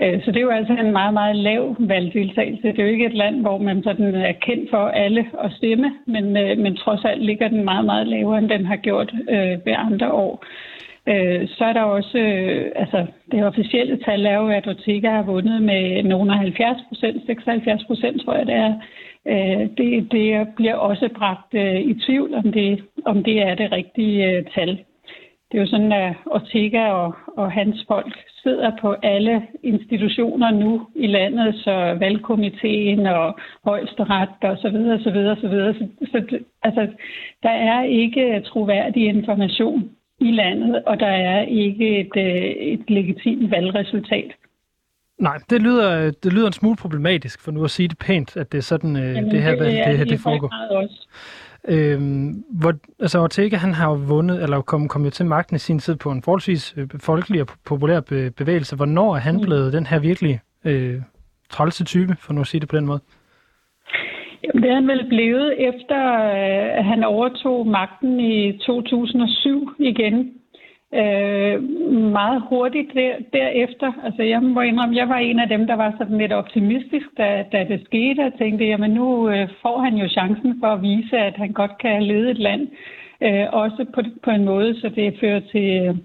Øh, 0.02 0.24
så 0.24 0.32
det 0.32 0.38
er 0.38 0.42
jo 0.42 0.50
altså 0.50 0.74
en 0.74 0.92
meget, 0.92 1.14
meget 1.14 1.36
lav 1.36 1.76
valgdeltagelse. 1.80 2.68
Det 2.68 2.80
er 2.80 2.84
jo 2.84 2.90
ikke 2.90 3.06
et 3.06 3.14
land, 3.14 3.42
hvor 3.42 3.58
man 3.58 3.84
sådan 3.84 4.16
er 4.16 4.32
kendt 4.32 4.70
for 4.70 4.88
alle 4.88 5.26
at 5.44 5.52
stemme, 5.52 5.92
men, 6.08 6.38
øh, 6.38 6.58
men 6.58 6.76
trods 6.76 7.06
alt 7.06 7.24
ligger 7.26 7.48
den 7.48 7.64
meget, 7.64 7.86
meget 7.86 8.08
lavere, 8.08 8.38
end 8.38 8.50
den 8.50 8.66
har 8.66 8.76
gjort 8.76 9.14
øh, 9.30 9.66
ved 9.66 9.74
andre 9.78 10.12
år. 10.12 10.46
Øh, 11.08 11.48
så 11.48 11.66
er 11.66 11.74
der 11.74 11.82
også, 11.82 12.18
altså 12.76 13.06
det 13.32 13.46
officielle 13.46 13.98
tal 14.06 14.26
er 14.26 14.36
jo, 14.36 14.48
at 14.48 14.68
Ortega 14.68 15.10
har 15.10 15.24
vundet 15.24 15.62
med 15.62 16.04
nogle 16.04 16.32
af 16.34 16.40
70 16.40 16.78
procent, 16.88 17.26
76 17.26 17.84
procent 17.84 18.22
tror 18.22 18.36
jeg 18.36 18.46
det 18.46 18.56
er, 18.56 18.74
Øh, 18.74 19.05
Øh, 19.28 19.70
det, 19.78 20.12
det 20.12 20.48
bliver 20.56 20.76
også 20.76 21.10
bragt 21.16 21.54
øh, 21.54 21.80
i 21.82 21.94
tvivl, 22.06 22.34
om 22.34 22.52
det, 22.52 22.84
om 23.06 23.24
det 23.24 23.42
er 23.42 23.56
det 23.56 23.72
rigtige 23.72 24.32
øh, 24.32 24.46
tal. 24.56 24.80
Det 25.52 25.58
er 25.58 25.62
jo 25.62 25.68
sådan, 25.68 25.92
at 25.92 26.14
Ortega 26.26 26.88
og, 26.88 27.16
og 27.38 27.52
hans 27.52 27.86
folk 27.88 28.14
sidder 28.44 28.72
på 28.82 28.96
alle 29.04 29.48
institutioner 29.64 30.52
nu 30.52 30.88
i 30.96 31.08
landet, 31.08 31.56
så 31.56 31.98
valgkomiteen 32.00 33.06
og 33.06 33.40
højesteret 33.66 34.30
og 34.42 34.58
så 34.58 34.70
videre, 34.70 35.00
så 35.00 35.12
videre, 35.12 35.36
så 35.42 35.48
videre. 35.48 35.74
Så, 35.74 35.88
så 36.12 36.40
altså, 36.64 36.88
der 37.44 37.50
er 37.50 37.84
ikke 37.84 38.42
troværdig 38.46 39.04
information 39.06 39.90
i 40.20 40.32
landet, 40.32 40.84
og 40.86 41.00
der 41.00 41.14
er 41.32 41.42
ikke 41.42 42.00
et, 42.00 42.12
øh, 42.18 42.52
et 42.74 42.90
legitimt 42.90 43.52
valgresultat. 43.52 44.32
Nej, 45.18 45.38
det 45.50 45.62
lyder, 45.62 46.12
det 46.12 46.34
lyder 46.34 46.48
en 46.48 46.54
smule 46.54 46.76
problematisk, 46.76 47.42
for 47.42 47.52
nu 47.52 47.64
at 47.64 47.72
sige 47.72 47.88
det 47.88 47.98
pænt, 47.98 48.38
at 48.38 48.52
det 48.52 48.58
er 48.58 48.62
sådan, 48.62 48.96
øh, 48.96 49.16
Jamen, 49.16 49.32
det 49.32 49.42
her 49.42 49.52
det, 49.52 49.60
det, 49.60 49.86
det, 49.88 49.98
her, 49.98 50.06
det 50.06 50.20
foregår. 50.20 50.52
Også. 50.70 51.08
Øhm, 51.68 52.44
hvor, 52.50 52.74
altså 53.00 53.20
Ortega, 53.20 53.56
han 53.58 53.74
har 53.74 53.90
jo 53.90 54.00
vundet, 54.08 54.44
eller 54.44 54.62
kom, 54.62 54.88
kom 54.88 55.04
jo 55.04 55.10
til 55.10 55.26
magten 55.26 55.56
i 55.56 55.60
sin 55.60 55.80
tid 55.80 55.96
på 55.96 56.12
en 56.12 56.22
forholdsvis 56.22 56.74
øh, 56.78 56.88
folkelig 57.00 57.42
og 57.42 57.48
populær 57.66 58.00
bevægelse. 58.38 58.76
Hvornår 58.76 59.16
er 59.16 59.20
han 59.20 59.36
mm. 59.36 59.42
blevet 59.42 59.74
den 59.74 59.86
her 59.86 60.00
virkelig 60.00 60.40
øh, 60.66 61.02
trælse 61.50 61.84
type, 61.84 62.16
for 62.20 62.34
nu 62.34 62.42
at 62.42 62.48
sige 62.48 62.62
det 62.62 62.70
på 62.70 62.76
den 62.76 62.86
måde? 62.86 63.00
Jamen, 64.44 64.64
det 64.64 64.72
er 64.72 64.76
han 64.76 64.88
vel 64.88 65.06
blevet 65.10 65.54
efter, 65.70 66.14
øh, 66.14 66.78
at 66.80 66.86
han 66.86 67.04
overtog 67.04 67.68
magten 67.68 68.20
i 68.20 68.58
2007 68.58 69.72
igen 69.80 70.34
øh, 71.02 71.64
meget 72.20 72.44
hurtigt 72.50 72.94
der, 72.94 73.14
derefter. 73.34 73.92
Altså 74.04 74.24
jeg 74.24 74.44
må 74.44 74.62
indrømme, 74.62 74.96
jeg 74.96 75.10
var 75.10 75.18
en 75.18 75.40
af 75.40 75.48
dem, 75.50 75.68
der 75.68 75.76
var 75.76 75.94
sådan 75.98 76.18
lidt 76.18 76.34
optimistisk, 76.34 77.06
da, 77.18 77.46
da 77.52 77.64
det 77.70 77.82
skete, 77.86 78.22
og 78.26 78.38
tænkte, 78.38 78.66
jamen 78.66 78.92
nu 78.92 79.30
øh, 79.30 79.50
får 79.62 79.80
han 79.80 79.96
jo 79.96 80.08
chancen 80.08 80.60
for 80.60 80.68
at 80.68 80.82
vise, 80.82 81.18
at 81.18 81.36
han 81.38 81.52
godt 81.52 81.78
kan 81.78 82.04
lede 82.04 82.32
et 82.32 82.38
land, 82.38 82.68
øh, 83.22 83.46
også 83.52 83.86
på, 83.94 84.02
på 84.24 84.32
en 84.32 84.46
måde, 84.46 84.80
så 84.82 84.90
det 84.90 85.18
fører 85.20 85.40
til, 85.40 86.00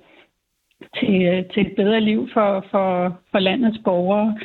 til, 0.98 1.22
øh, 1.22 1.44
til 1.54 1.66
et 1.66 1.72
bedre 1.76 2.00
liv 2.00 2.28
for, 2.32 2.64
for, 2.70 3.18
for 3.30 3.38
landets 3.38 3.78
borgere. 3.84 4.38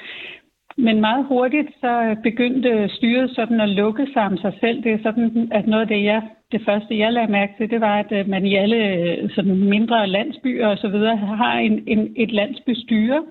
Men 0.78 1.02
meget 1.02 1.26
hurtigt 1.26 1.70
så 1.82 2.16
begyndte 2.24 2.90
styret 2.90 3.32
sådan 3.36 3.62
at 3.62 3.70
lukke 3.70 4.08
sig 4.14 4.24
om 4.24 4.38
sig 4.38 4.54
selv. 4.60 4.84
Det 4.84 4.92
er 4.92 5.00
sådan, 5.04 5.50
at 5.52 5.68
noget 5.68 5.82
af 5.82 5.88
det, 5.88 6.04
jeg, 6.04 6.22
det 6.52 6.62
første, 6.66 6.98
jeg 6.98 7.14
lagde 7.14 7.32
mærke 7.32 7.54
til, 7.58 7.70
det 7.70 7.82
var, 7.82 8.00
at 8.00 8.12
øh, 8.12 8.30
man 8.30 8.46
i 8.46 8.56
alle 8.56 8.78
øh, 8.78 9.30
sådan 9.30 9.58
mindre 9.58 10.08
landsbyer 10.08 10.68
og 10.68 10.78
så 10.78 10.88
videre 10.88 11.18
har 11.18 11.58
en, 11.58 11.84
en, 11.88 12.14
et 12.16 12.32
landsbystyre, 12.32 13.24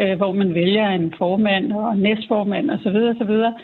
øh, 0.00 0.16
hvor 0.16 0.32
man 0.32 0.54
vælger 0.54 0.88
en 0.88 1.14
formand 1.18 1.72
og 1.72 1.98
næstformand 1.98 2.70
og 2.70 2.78
så 2.82 2.90
videre, 2.90 3.10
og 3.10 3.16
så 3.18 3.24
videre. 3.24 3.54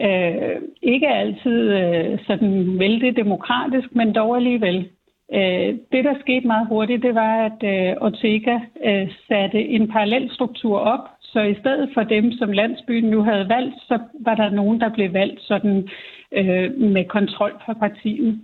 Øh, 0.00 0.60
ikke 0.82 1.08
altid 1.08 1.72
øh, 1.72 2.18
sådan 2.26 2.78
vældig 2.78 3.16
demokratisk, 3.16 3.94
men 3.94 4.14
dog 4.14 4.36
alligevel. 4.36 4.88
Øh, 5.34 5.74
det, 5.92 6.04
der 6.04 6.14
skete 6.20 6.46
meget 6.46 6.68
hurtigt, 6.68 7.02
det 7.02 7.14
var, 7.14 7.44
at 7.44 7.60
øh, 7.62 7.96
Ortega 8.00 8.58
øh, 8.84 9.08
satte 9.28 9.68
en 9.68 9.88
parallel 9.88 10.30
struktur 10.30 10.78
op, 10.78 11.13
så 11.34 11.40
i 11.40 11.60
stedet 11.60 11.88
for 11.94 12.02
dem, 12.02 12.32
som 12.32 12.52
landsbyen 12.52 13.04
nu 13.04 13.22
havde 13.22 13.48
valgt, 13.48 13.74
så 13.88 13.98
var 14.20 14.34
der 14.34 14.50
nogen, 14.50 14.80
der 14.80 14.88
blev 14.88 15.12
valgt 15.12 15.40
sådan 15.42 15.88
øh, 16.32 16.80
med 16.80 17.04
kontrol 17.04 17.52
fra 17.66 17.72
partiet. 17.72 18.40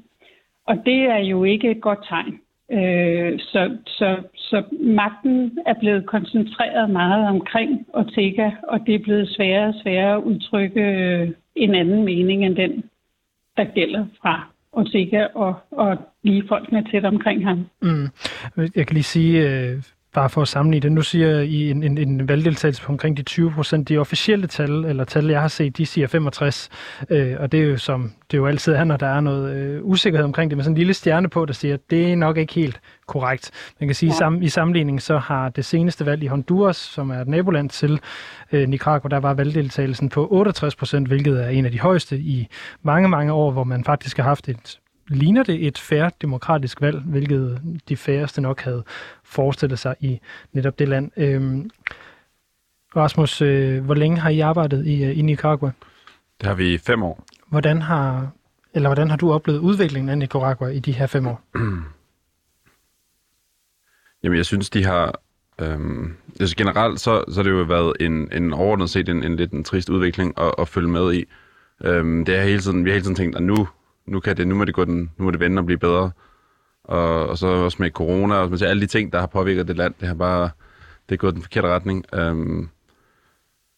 Og 0.66 0.76
det 0.86 1.00
er 1.02 1.18
jo 1.18 1.44
ikke 1.44 1.70
et 1.70 1.80
godt 1.80 1.98
tegn. 2.08 2.34
Øh, 2.72 3.38
så, 3.38 3.76
så, 3.86 4.16
så 4.34 4.62
magten 4.80 5.58
er 5.66 5.74
blevet 5.80 6.06
koncentreret 6.06 6.90
meget 6.90 7.28
omkring 7.28 7.86
Ortega, 7.92 8.50
og 8.62 8.80
det 8.86 8.94
er 8.94 9.04
blevet 9.04 9.28
sværere 9.28 9.68
og 9.68 9.74
sværere 9.82 10.16
at 10.16 10.22
udtrykke 10.22 10.80
øh, 10.80 11.30
en 11.54 11.74
anden 11.74 12.04
mening 12.04 12.44
end 12.44 12.56
den, 12.56 12.84
der 13.56 13.64
gælder 13.64 14.06
fra 14.22 14.50
Ortega 14.72 15.26
og, 15.34 15.54
og 15.70 15.96
lige 16.22 16.44
folkene 16.48 16.84
tæt 16.90 17.04
omkring 17.04 17.44
ham. 17.48 17.66
Mm. 17.82 18.06
Jeg 18.56 18.86
kan 18.86 18.94
lige 18.94 19.02
sige, 19.02 19.48
øh, 19.48 19.82
bare 20.14 20.30
for 20.30 20.42
at 20.42 20.48
sammenligne 20.48 20.82
det, 20.82 20.92
nu 20.92 21.02
siger 21.02 21.40
I 21.40 21.70
en, 21.70 21.82
en, 21.82 21.98
en 21.98 22.28
valgdeltagelse 22.28 22.82
på 22.82 22.92
omkring 22.92 23.16
de 23.16 23.22
20 23.22 23.50
procent. 23.50 23.88
De 23.88 23.98
officielle 23.98 24.46
tal, 24.46 24.70
eller 24.70 25.04
tal, 25.04 25.26
jeg 25.26 25.40
har 25.40 25.48
set, 25.48 25.76
de 25.76 25.86
siger 25.86 26.06
65. 26.06 26.68
Øh, 27.10 27.36
og 27.38 27.52
det 27.52 27.60
er 27.60 27.64
jo 27.64 27.76
som 27.76 28.12
det 28.30 28.38
jo 28.38 28.46
altid 28.46 28.72
er, 28.72 28.84
når 28.90 28.96
der 28.96 29.06
er 29.06 29.20
noget 29.20 29.56
øh, 29.56 29.80
usikkerhed 29.84 30.24
omkring 30.24 30.50
det, 30.50 30.56
med 30.56 30.64
sådan 30.64 30.72
en 30.72 30.78
lille 30.78 30.94
stjerne 30.94 31.28
på, 31.28 31.44
der 31.44 31.52
siger, 31.52 31.74
at 31.74 31.80
det 31.90 32.12
er 32.12 32.16
nok 32.16 32.36
ikke 32.36 32.54
helt 32.54 32.80
korrekt. 33.06 33.50
Man 33.80 33.88
kan 33.88 33.94
sige, 33.94 34.12
ja. 34.12 34.16
sam, 34.18 34.42
i 34.42 34.48
sammenligning, 34.48 35.02
så 35.02 35.18
har 35.18 35.48
det 35.48 35.64
seneste 35.64 36.06
valg 36.06 36.22
i 36.22 36.26
Honduras, 36.26 36.76
som 36.76 37.10
er 37.10 37.20
et 37.20 37.28
naboland 37.28 37.70
til 37.70 38.00
øh, 38.52 38.68
Nicaragua, 38.68 39.08
der 39.08 39.20
var 39.20 39.34
valgdeltagelsen 39.34 40.08
på 40.08 40.28
68 40.30 40.76
procent, 40.76 41.08
hvilket 41.08 41.44
er 41.44 41.48
en 41.48 41.64
af 41.64 41.72
de 41.72 41.80
højeste 41.80 42.16
i 42.16 42.48
mange, 42.82 43.08
mange 43.08 43.32
år, 43.32 43.50
hvor 43.50 43.64
man 43.64 43.84
faktisk 43.84 44.16
har 44.16 44.24
haft 44.24 44.48
et 44.48 44.79
ligner 45.10 45.42
det 45.42 45.66
et 45.66 45.78
færre 45.78 46.10
demokratisk 46.22 46.80
valg, 46.80 47.00
hvilket 47.00 47.60
de 47.88 47.96
færreste 47.96 48.40
nok 48.40 48.60
havde 48.60 48.84
forestillet 49.24 49.78
sig 49.78 49.94
i 50.00 50.20
netop 50.52 50.78
det 50.78 50.88
land. 50.88 51.10
Øhm, 51.16 51.70
Rasmus, 52.96 53.42
øh, 53.42 53.84
hvor 53.84 53.94
længe 53.94 54.18
har 54.18 54.30
I 54.30 54.40
arbejdet 54.40 54.86
i, 54.86 55.04
øh, 55.04 55.18
i 55.18 55.22
Nicaragua? 55.22 55.72
Det 56.40 56.46
har 56.46 56.54
vi 56.54 56.74
i 56.74 56.78
fem 56.78 57.02
år. 57.02 57.24
Hvordan 57.48 57.82
har, 57.82 58.30
eller 58.74 58.88
hvordan 58.88 59.10
har 59.10 59.16
du 59.16 59.32
oplevet 59.32 59.58
udviklingen 59.58 60.08
af 60.08 60.18
Nicaragua 60.18 60.68
i 60.68 60.78
de 60.78 60.92
her 60.92 61.06
fem 61.06 61.26
år? 61.26 61.42
Jamen, 64.22 64.36
jeg 64.36 64.46
synes, 64.46 64.70
de 64.70 64.84
har... 64.84 65.20
Øhm, 65.60 66.16
altså 66.40 66.56
generelt, 66.56 67.00
så, 67.00 67.24
så 67.28 67.34
har 67.36 67.42
det 67.42 67.50
jo 67.50 67.62
været 67.62 67.92
en, 68.00 68.32
en 68.32 68.52
overordnet 68.52 68.90
set 68.90 69.08
en, 69.08 69.22
en 69.22 69.36
lidt 69.36 69.52
en 69.52 69.64
trist 69.64 69.88
udvikling 69.88 70.40
at, 70.40 70.54
at 70.58 70.68
følge 70.68 70.88
med 70.88 71.14
i. 71.14 71.24
Øhm, 71.84 72.24
det 72.24 72.36
er 72.36 72.42
hele 72.42 72.60
tiden, 72.60 72.84
vi 72.84 72.90
har 72.90 72.94
hele 72.94 73.04
tiden 73.04 73.16
tænkt, 73.16 73.36
at 73.36 73.42
nu, 73.42 73.68
nu, 74.10 74.20
kan 74.20 74.36
det, 74.36 74.48
nu, 74.48 74.54
må 74.54 74.64
det 74.64 74.74
gå 74.74 74.84
den, 74.84 75.10
nu 75.16 75.24
må 75.24 75.30
det 75.30 75.40
vende 75.40 75.60
og 75.60 75.66
blive 75.66 75.78
bedre. 75.78 76.10
Og, 76.84 77.28
og 77.28 77.38
så 77.38 77.46
også 77.46 77.76
med 77.80 77.90
corona, 77.90 78.34
og 78.34 78.50
med 78.50 78.62
alle 78.62 78.82
de 78.82 78.86
ting, 78.86 79.12
der 79.12 79.20
har 79.20 79.26
påvirket 79.26 79.68
det 79.68 79.76
land, 79.76 79.94
det 80.00 80.08
har 80.08 80.14
bare 80.14 80.50
det 81.08 81.14
er 81.14 81.18
gået 81.18 81.34
den 81.34 81.42
forkerte 81.42 81.68
retning. 81.68 82.04
Øhm, 82.14 82.68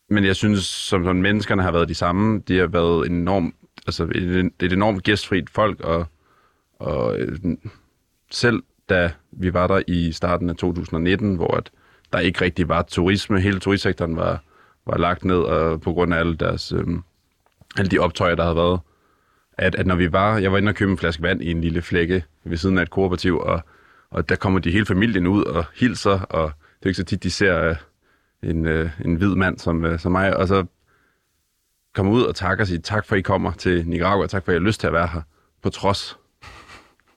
men 0.09 0.25
jeg 0.25 0.37
synes, 0.37 0.64
som, 0.64 1.05
som 1.05 1.16
menneskerne 1.16 1.62
har 1.62 1.73
været 1.73 1.88
de 1.88 1.95
samme. 1.95 2.42
De 2.49 2.59
har 2.59 2.66
været 2.66 3.07
enormt, 3.07 3.55
altså 3.87 4.05
et, 4.05 4.12
det 4.14 4.53
er 4.61 4.66
et 4.66 4.73
enormt 4.73 5.03
gæstfrit 5.03 5.51
folk, 5.51 5.81
og, 5.81 6.07
og 6.79 7.18
øh, 7.18 7.38
selv 8.31 8.62
da 8.88 9.12
vi 9.31 9.55
var 9.55 9.66
der 9.66 9.83
i 9.88 10.12
starten 10.12 10.51
af 10.51 10.57
2019, 10.57 11.37
hvor 11.37 11.57
at 11.57 11.71
der 12.12 12.18
ikke 12.18 12.40
rigtig 12.40 12.68
var 12.68 12.83
turisme, 12.83 13.40
hele 13.40 13.61
turistsektoren 13.61 14.16
var, 14.16 14.42
var 14.87 14.99
lagt 14.99 15.25
ned 15.25 15.37
og 15.37 15.81
på 15.81 15.92
grund 15.92 16.14
af 16.14 16.18
alle, 16.18 16.37
deres, 16.37 16.73
øh, 16.73 16.87
alle 17.79 17.90
de 17.90 17.99
optøjer, 17.99 18.35
der 18.35 18.42
havde 18.42 18.57
været, 18.57 18.81
at, 19.59 19.75
at 19.75 19.87
når 19.87 19.95
vi 19.95 20.12
var, 20.12 20.38
jeg 20.38 20.53
var 20.53 20.59
inde 20.59 20.69
og 20.69 20.75
købe 20.75 20.91
en 20.91 20.99
flaske 20.99 21.23
vand 21.23 21.43
i 21.43 21.51
en 21.51 21.61
lille 21.61 21.83
flække 21.83 22.25
ved 22.45 22.57
siden 22.57 22.79
af 22.79 22.83
et 22.83 22.91
kooperativ, 22.91 23.38
og, 23.38 23.61
og 24.11 24.29
der 24.29 24.37
kommer 24.37 24.59
de 24.59 24.71
hele 24.71 24.87
familien 24.87 25.27
ud 25.27 25.45
og 25.45 25.65
hilser, 25.75 26.21
og 26.21 26.53
det 26.79 26.87
er 26.87 26.91
ikke 26.91 26.97
så 26.97 27.05
tit, 27.05 27.23
de 27.23 27.31
ser 27.31 27.69
øh, 27.69 27.77
en, 28.43 28.67
øh, 28.67 28.91
en 29.05 29.15
hvid 29.15 29.35
mand 29.35 29.59
som, 29.59 29.85
øh, 29.85 29.99
som 29.99 30.12
mig, 30.12 30.37
og 30.37 30.49
så 30.49 30.65
kommer 31.95 32.12
ud 32.12 32.23
og 32.23 32.35
takker 32.35 32.65
og 32.65 32.69
siger, 32.69 32.81
tak 32.81 33.07
for, 33.07 33.15
at 33.15 33.19
I 33.19 33.23
kommer 33.23 33.53
til 33.53 33.88
Nicaragua, 33.88 34.27
tak 34.27 34.45
for, 34.45 34.53
at 34.53 34.57
I 34.57 34.59
har 34.59 34.67
lyst 34.67 34.81
til 34.81 34.87
at 34.87 34.93
være 34.93 35.07
her, 35.07 35.21
på 35.62 35.71
trods. 35.71 36.19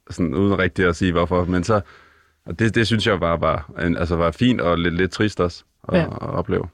Sådan 0.10 0.34
uden 0.34 0.60
rigtig 0.60 0.86
at 0.86 0.96
sige, 0.96 1.12
hvorfor. 1.12 1.46
Men 1.46 1.64
så, 1.64 1.82
og 2.46 2.60
det, 2.60 2.76
det 2.76 2.88
synes 2.88 3.08
jeg 3.08 3.22
var, 3.22 3.38
var, 3.38 3.72
en, 3.82 3.98
altså 3.98 4.16
var 4.16 4.32
fint 4.32 4.62
og 4.62 4.78
lidt, 4.78 4.94
lidt 4.94 5.12
trist 5.12 5.40
også 5.40 5.64
at, 5.90 6.00
ja. 6.00 6.06
at 6.06 6.22
opleve. 6.22 6.68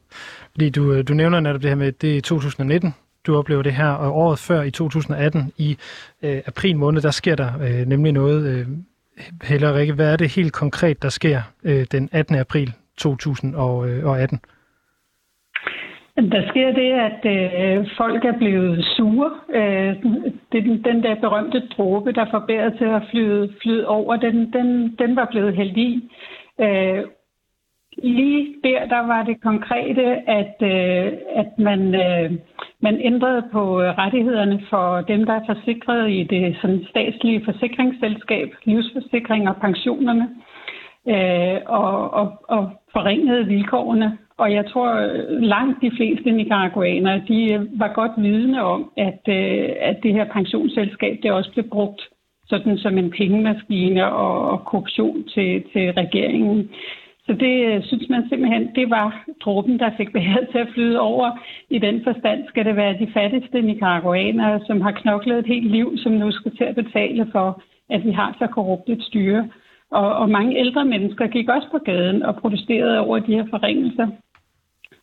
Fordi 0.52 0.70
du, 0.70 0.94
øh, 0.94 1.08
du 1.08 1.14
nævner 1.14 1.40
netop 1.40 1.62
det 1.62 1.70
her 1.70 1.76
med, 1.76 1.92
det 1.92 2.18
er 2.18 2.22
2019, 2.22 2.96
du 3.28 3.38
oplever 3.38 3.62
det 3.62 3.74
her, 3.74 3.90
og 3.90 4.18
året 4.18 4.40
før 4.40 4.62
i 4.62 4.72
2018, 4.72 5.52
i 5.58 5.78
øh, 6.24 6.42
april 6.48 6.78
måned, 6.78 7.02
der 7.02 7.12
sker 7.12 7.36
der 7.36 7.52
øh, 7.62 7.88
nemlig 7.88 8.12
noget. 8.12 8.60
Øh, 8.60 8.66
Helle 9.44 9.76
Rikke, 9.76 9.94
hvad 9.94 10.14
er 10.14 10.18
det 10.18 10.36
helt 10.36 10.54
konkret, 10.54 11.02
der 11.02 11.10
sker 11.10 11.42
øh, 11.64 11.86
den 11.92 12.10
18. 12.12 12.36
april 12.36 12.74
2018? 12.98 14.40
Øh, 16.18 16.32
der 16.32 16.50
sker 16.50 16.72
det, 16.72 16.92
at 17.08 17.22
øh, 17.36 17.88
folk 17.98 18.26
er 18.26 18.38
blevet 18.38 18.86
sure. 18.86 19.32
Øh, 19.54 19.96
det, 20.52 20.86
den 20.86 21.04
der 21.04 21.16
berømte 21.16 21.68
dråbe, 21.78 22.12
der 22.12 22.26
forbedrede 22.32 22.78
til 22.78 22.86
at 22.86 23.02
flyde, 23.12 23.54
flyde 23.62 23.88
over, 23.88 24.16
den, 24.16 24.54
den, 24.54 24.96
den 25.00 25.16
var 25.16 25.28
blevet 25.32 25.56
hældt 25.56 25.78
i. 25.78 26.10
Øh, 26.62 27.04
lige 27.98 28.56
der, 28.64 28.86
der 28.86 29.08
var 29.08 29.24
det 29.24 29.42
konkrete, 29.42 30.06
at, 30.30 30.56
øh, 30.62 31.12
at 31.36 31.50
man, 31.58 31.96
øh, 31.96 32.32
man 32.80 33.02
ændrede 33.02 33.44
på 33.52 33.82
øh, 33.82 33.98
rettighederne 33.98 34.62
for 34.70 35.02
dem, 35.02 35.26
der 35.26 35.34
er 35.34 35.46
forsikret 35.46 36.12
i 36.12 36.24
det 36.24 36.58
sådan, 36.62 36.86
statslige 36.90 37.46
forsikringsselskab, 37.46 38.50
livsforsikring 38.66 39.50
og 39.50 39.56
pensionerne, 39.56 40.30
øh, 41.08 41.60
og, 41.66 42.14
og, 42.14 42.32
og 42.48 42.72
forringede 42.94 43.48
vilkårene. 43.48 44.18
Og 44.38 44.54
jeg 44.54 44.66
tror, 44.66 44.96
øh, 44.96 45.42
langt 45.42 45.82
de 45.82 45.92
fleste 45.98 46.32
nicaraguanere, 46.32 47.22
de 47.28 47.54
øh, 47.54 47.80
var 47.80 47.94
godt 47.94 48.12
vidne 48.18 48.64
om, 48.64 48.92
at, 48.98 49.22
øh, 49.28 49.70
at 49.80 49.98
det 50.04 50.14
her 50.14 50.26
pensionsselskab, 50.34 51.20
det 51.24 51.32
også 51.32 51.52
blev 51.52 51.70
brugt 51.70 52.02
sådan 52.48 52.78
som 52.78 52.98
en 52.98 53.12
pengemaskine 53.12 54.12
og, 54.12 54.50
og 54.52 54.66
korruption 54.66 55.24
til, 55.24 55.64
til 55.74 55.92
regeringen. 55.92 56.70
Så 57.32 57.38
det 57.38 57.66
øh, 57.66 57.84
synes 57.84 58.10
man 58.10 58.30
simpelthen, 58.30 58.76
det 58.76 58.90
var 58.90 59.26
dråben, 59.44 59.80
der 59.80 59.90
fik 59.98 60.12
behaget 60.14 60.48
til 60.52 60.58
at 60.58 60.72
flyde 60.74 61.00
over. 61.00 61.40
I 61.70 61.80
den 61.80 62.04
forstand 62.04 62.48
skal 62.48 62.66
det 62.66 62.76
være 62.76 63.00
de 63.00 63.12
fattigste 63.14 63.62
nicaraguanere, 63.62 64.60
som 64.68 64.82
har 64.82 64.92
knoklet 64.92 65.40
et 65.40 65.48
helt 65.48 65.72
liv, 65.72 65.98
som 65.98 66.12
nu 66.12 66.32
skal 66.32 66.58
til 66.58 66.64
at 66.64 66.76
betale 66.76 67.28
for, 67.32 67.62
at 67.90 68.06
vi 68.06 68.12
har 68.12 68.36
så 68.40 68.48
korrupt 68.48 68.90
et 68.90 69.04
styre. 69.04 69.50
Og, 69.92 70.16
og 70.16 70.30
mange 70.30 70.58
ældre 70.58 70.86
mennesker 70.86 71.28
gik 71.28 71.50
også 71.50 71.68
på 71.72 71.78
gaden 71.78 72.24
og 72.24 72.36
protesterede 72.36 73.00
over 73.00 73.20
de 73.20 73.36
her 73.36 73.46
forringelser. 73.50 74.08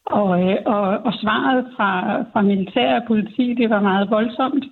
Og, 0.07 0.51
øh, 0.51 0.57
og, 0.67 0.83
og 0.83 1.13
svaret 1.13 1.67
fra, 1.77 2.23
fra 2.33 2.43
militær 2.43 3.01
og 3.01 3.07
politi, 3.07 3.55
det 3.55 3.71
var 3.71 3.81
meget 3.81 4.11
voldsomt. 4.11 4.65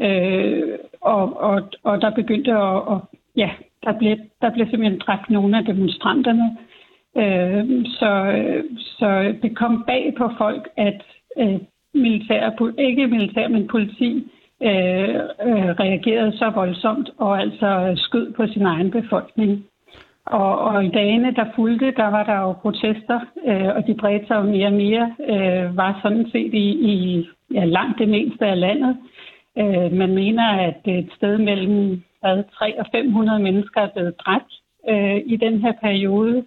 Øh, 0.00 0.62
og, 1.00 1.40
og, 1.40 1.62
og 1.82 2.00
der 2.00 2.10
begyndte 2.10 2.52
at, 2.52 2.76
at 2.92 2.98
ja, 3.36 3.50
der 3.84 3.98
blev, 3.98 4.16
der 4.40 4.50
blev 4.50 4.66
simpelthen 4.66 5.00
dræbt 5.06 5.30
nogle 5.30 5.58
af 5.58 5.64
demonstranterne. 5.64 6.56
Øh, 7.16 7.84
så, 7.86 8.12
så 8.76 9.34
det 9.42 9.56
kom 9.56 9.84
bag 9.86 10.14
på 10.18 10.30
folk, 10.38 10.68
at 10.76 11.02
øh, 11.38 11.60
militær, 11.94 12.72
ikke 12.78 13.06
militær, 13.06 13.48
men 13.48 13.68
politi 13.68 14.26
øh, 14.62 15.14
øh, 15.48 15.70
reagerede 15.82 16.38
så 16.38 16.50
voldsomt 16.54 17.10
og 17.18 17.40
altså 17.40 17.92
skød 17.96 18.32
på 18.32 18.46
sin 18.46 18.62
egen 18.62 18.90
befolkning. 18.90 19.64
Og, 20.26 20.58
og 20.58 20.84
i 20.84 20.88
dagene, 20.88 21.34
der 21.34 21.44
fulgte, 21.56 21.90
der 21.96 22.06
var 22.06 22.24
der 22.24 22.40
jo 22.40 22.52
protester, 22.52 23.20
øh, 23.46 23.68
og 23.76 23.86
de 23.86 23.94
bredte 23.94 24.26
sig 24.26 24.44
mere 24.44 24.66
og 24.66 24.72
mere, 24.72 25.14
øh, 25.28 25.76
var 25.76 25.98
sådan 26.02 26.26
set 26.32 26.54
i, 26.54 26.66
i 26.92 27.26
ja, 27.54 27.64
langt 27.64 27.98
det 27.98 28.08
meste 28.08 28.46
af 28.46 28.60
landet. 28.60 28.96
Øh, 29.58 29.92
man 29.92 30.14
mener, 30.14 30.48
at 30.48 30.80
et 30.84 31.10
sted 31.16 31.38
mellem 31.38 32.02
hvad, 32.20 32.44
3 32.54 32.80
og 32.80 32.86
500 32.92 33.42
mennesker 33.42 33.80
er 33.80 33.88
blevet 33.94 34.14
dræbt 34.18 34.52
øh, 34.88 35.20
i 35.26 35.36
den 35.36 35.60
her 35.60 35.72
periode. 35.82 36.44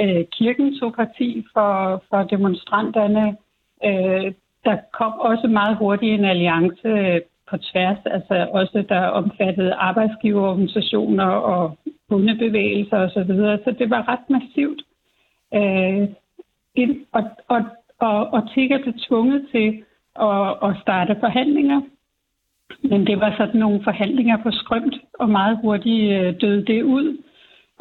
Øh, 0.00 0.24
kirken 0.32 0.78
tog 0.80 0.92
parti 0.92 1.44
for, 1.52 2.02
for 2.08 2.22
demonstranterne. 2.22 3.36
Øh, 3.84 4.32
der 4.64 4.76
kom 4.92 5.12
også 5.12 5.46
meget 5.46 5.76
hurtigt 5.76 6.18
en 6.18 6.24
alliance 6.24 7.20
på 7.50 7.56
tværs, 7.56 7.98
altså 8.04 8.48
også 8.52 8.84
der 8.88 9.00
omfattede 9.06 9.74
arbejdsgiverorganisationer 9.74 11.26
og 11.26 11.78
bundebevægelser 12.08 12.98
osv. 12.98 13.12
Så, 13.12 13.24
videre. 13.24 13.58
så 13.64 13.74
det 13.78 13.90
var 13.90 14.08
ret 14.08 14.30
massivt. 14.30 14.82
Øh, 15.54 16.08
og, 17.12 17.22
og, 17.48 17.62
og, 17.98 18.26
og 18.26 18.50
Tigger 18.54 18.78
blev 18.82 18.94
tvunget 19.08 19.46
til 19.52 19.82
at, 20.20 20.48
at 20.62 20.76
starte 20.82 21.16
forhandlinger. 21.20 21.80
Men 22.82 23.06
det 23.06 23.20
var 23.20 23.34
sådan 23.36 23.60
nogle 23.60 23.84
forhandlinger 23.84 24.36
på 24.42 24.50
skrømt, 24.50 24.94
og 25.18 25.30
meget 25.30 25.58
hurtigt 25.62 26.12
øh, 26.12 26.40
døde 26.40 26.64
det 26.66 26.82
ud. 26.82 27.23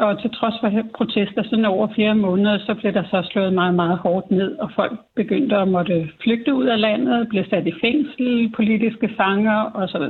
Og 0.03 0.21
til 0.21 0.29
trods 0.37 0.55
for 0.61 0.69
protester 0.97 1.43
sådan 1.43 1.65
over 1.65 1.87
flere 1.95 2.15
måneder, 2.15 2.57
så 2.65 2.73
blev 2.79 2.93
der 2.93 3.03
så 3.03 3.29
slået 3.31 3.53
meget, 3.53 3.75
meget 3.75 3.97
hårdt 3.97 4.31
ned, 4.31 4.51
og 4.63 4.71
folk 4.75 4.99
begyndte 5.15 5.55
at 5.55 5.67
måtte 5.67 6.09
flygte 6.23 6.53
ud 6.53 6.65
af 6.65 6.81
landet, 6.81 7.29
blev 7.29 7.43
sat 7.49 7.67
i 7.67 7.73
fængsel, 7.81 8.51
politiske 8.55 9.09
fanger 9.17 9.71
osv. 9.75 10.05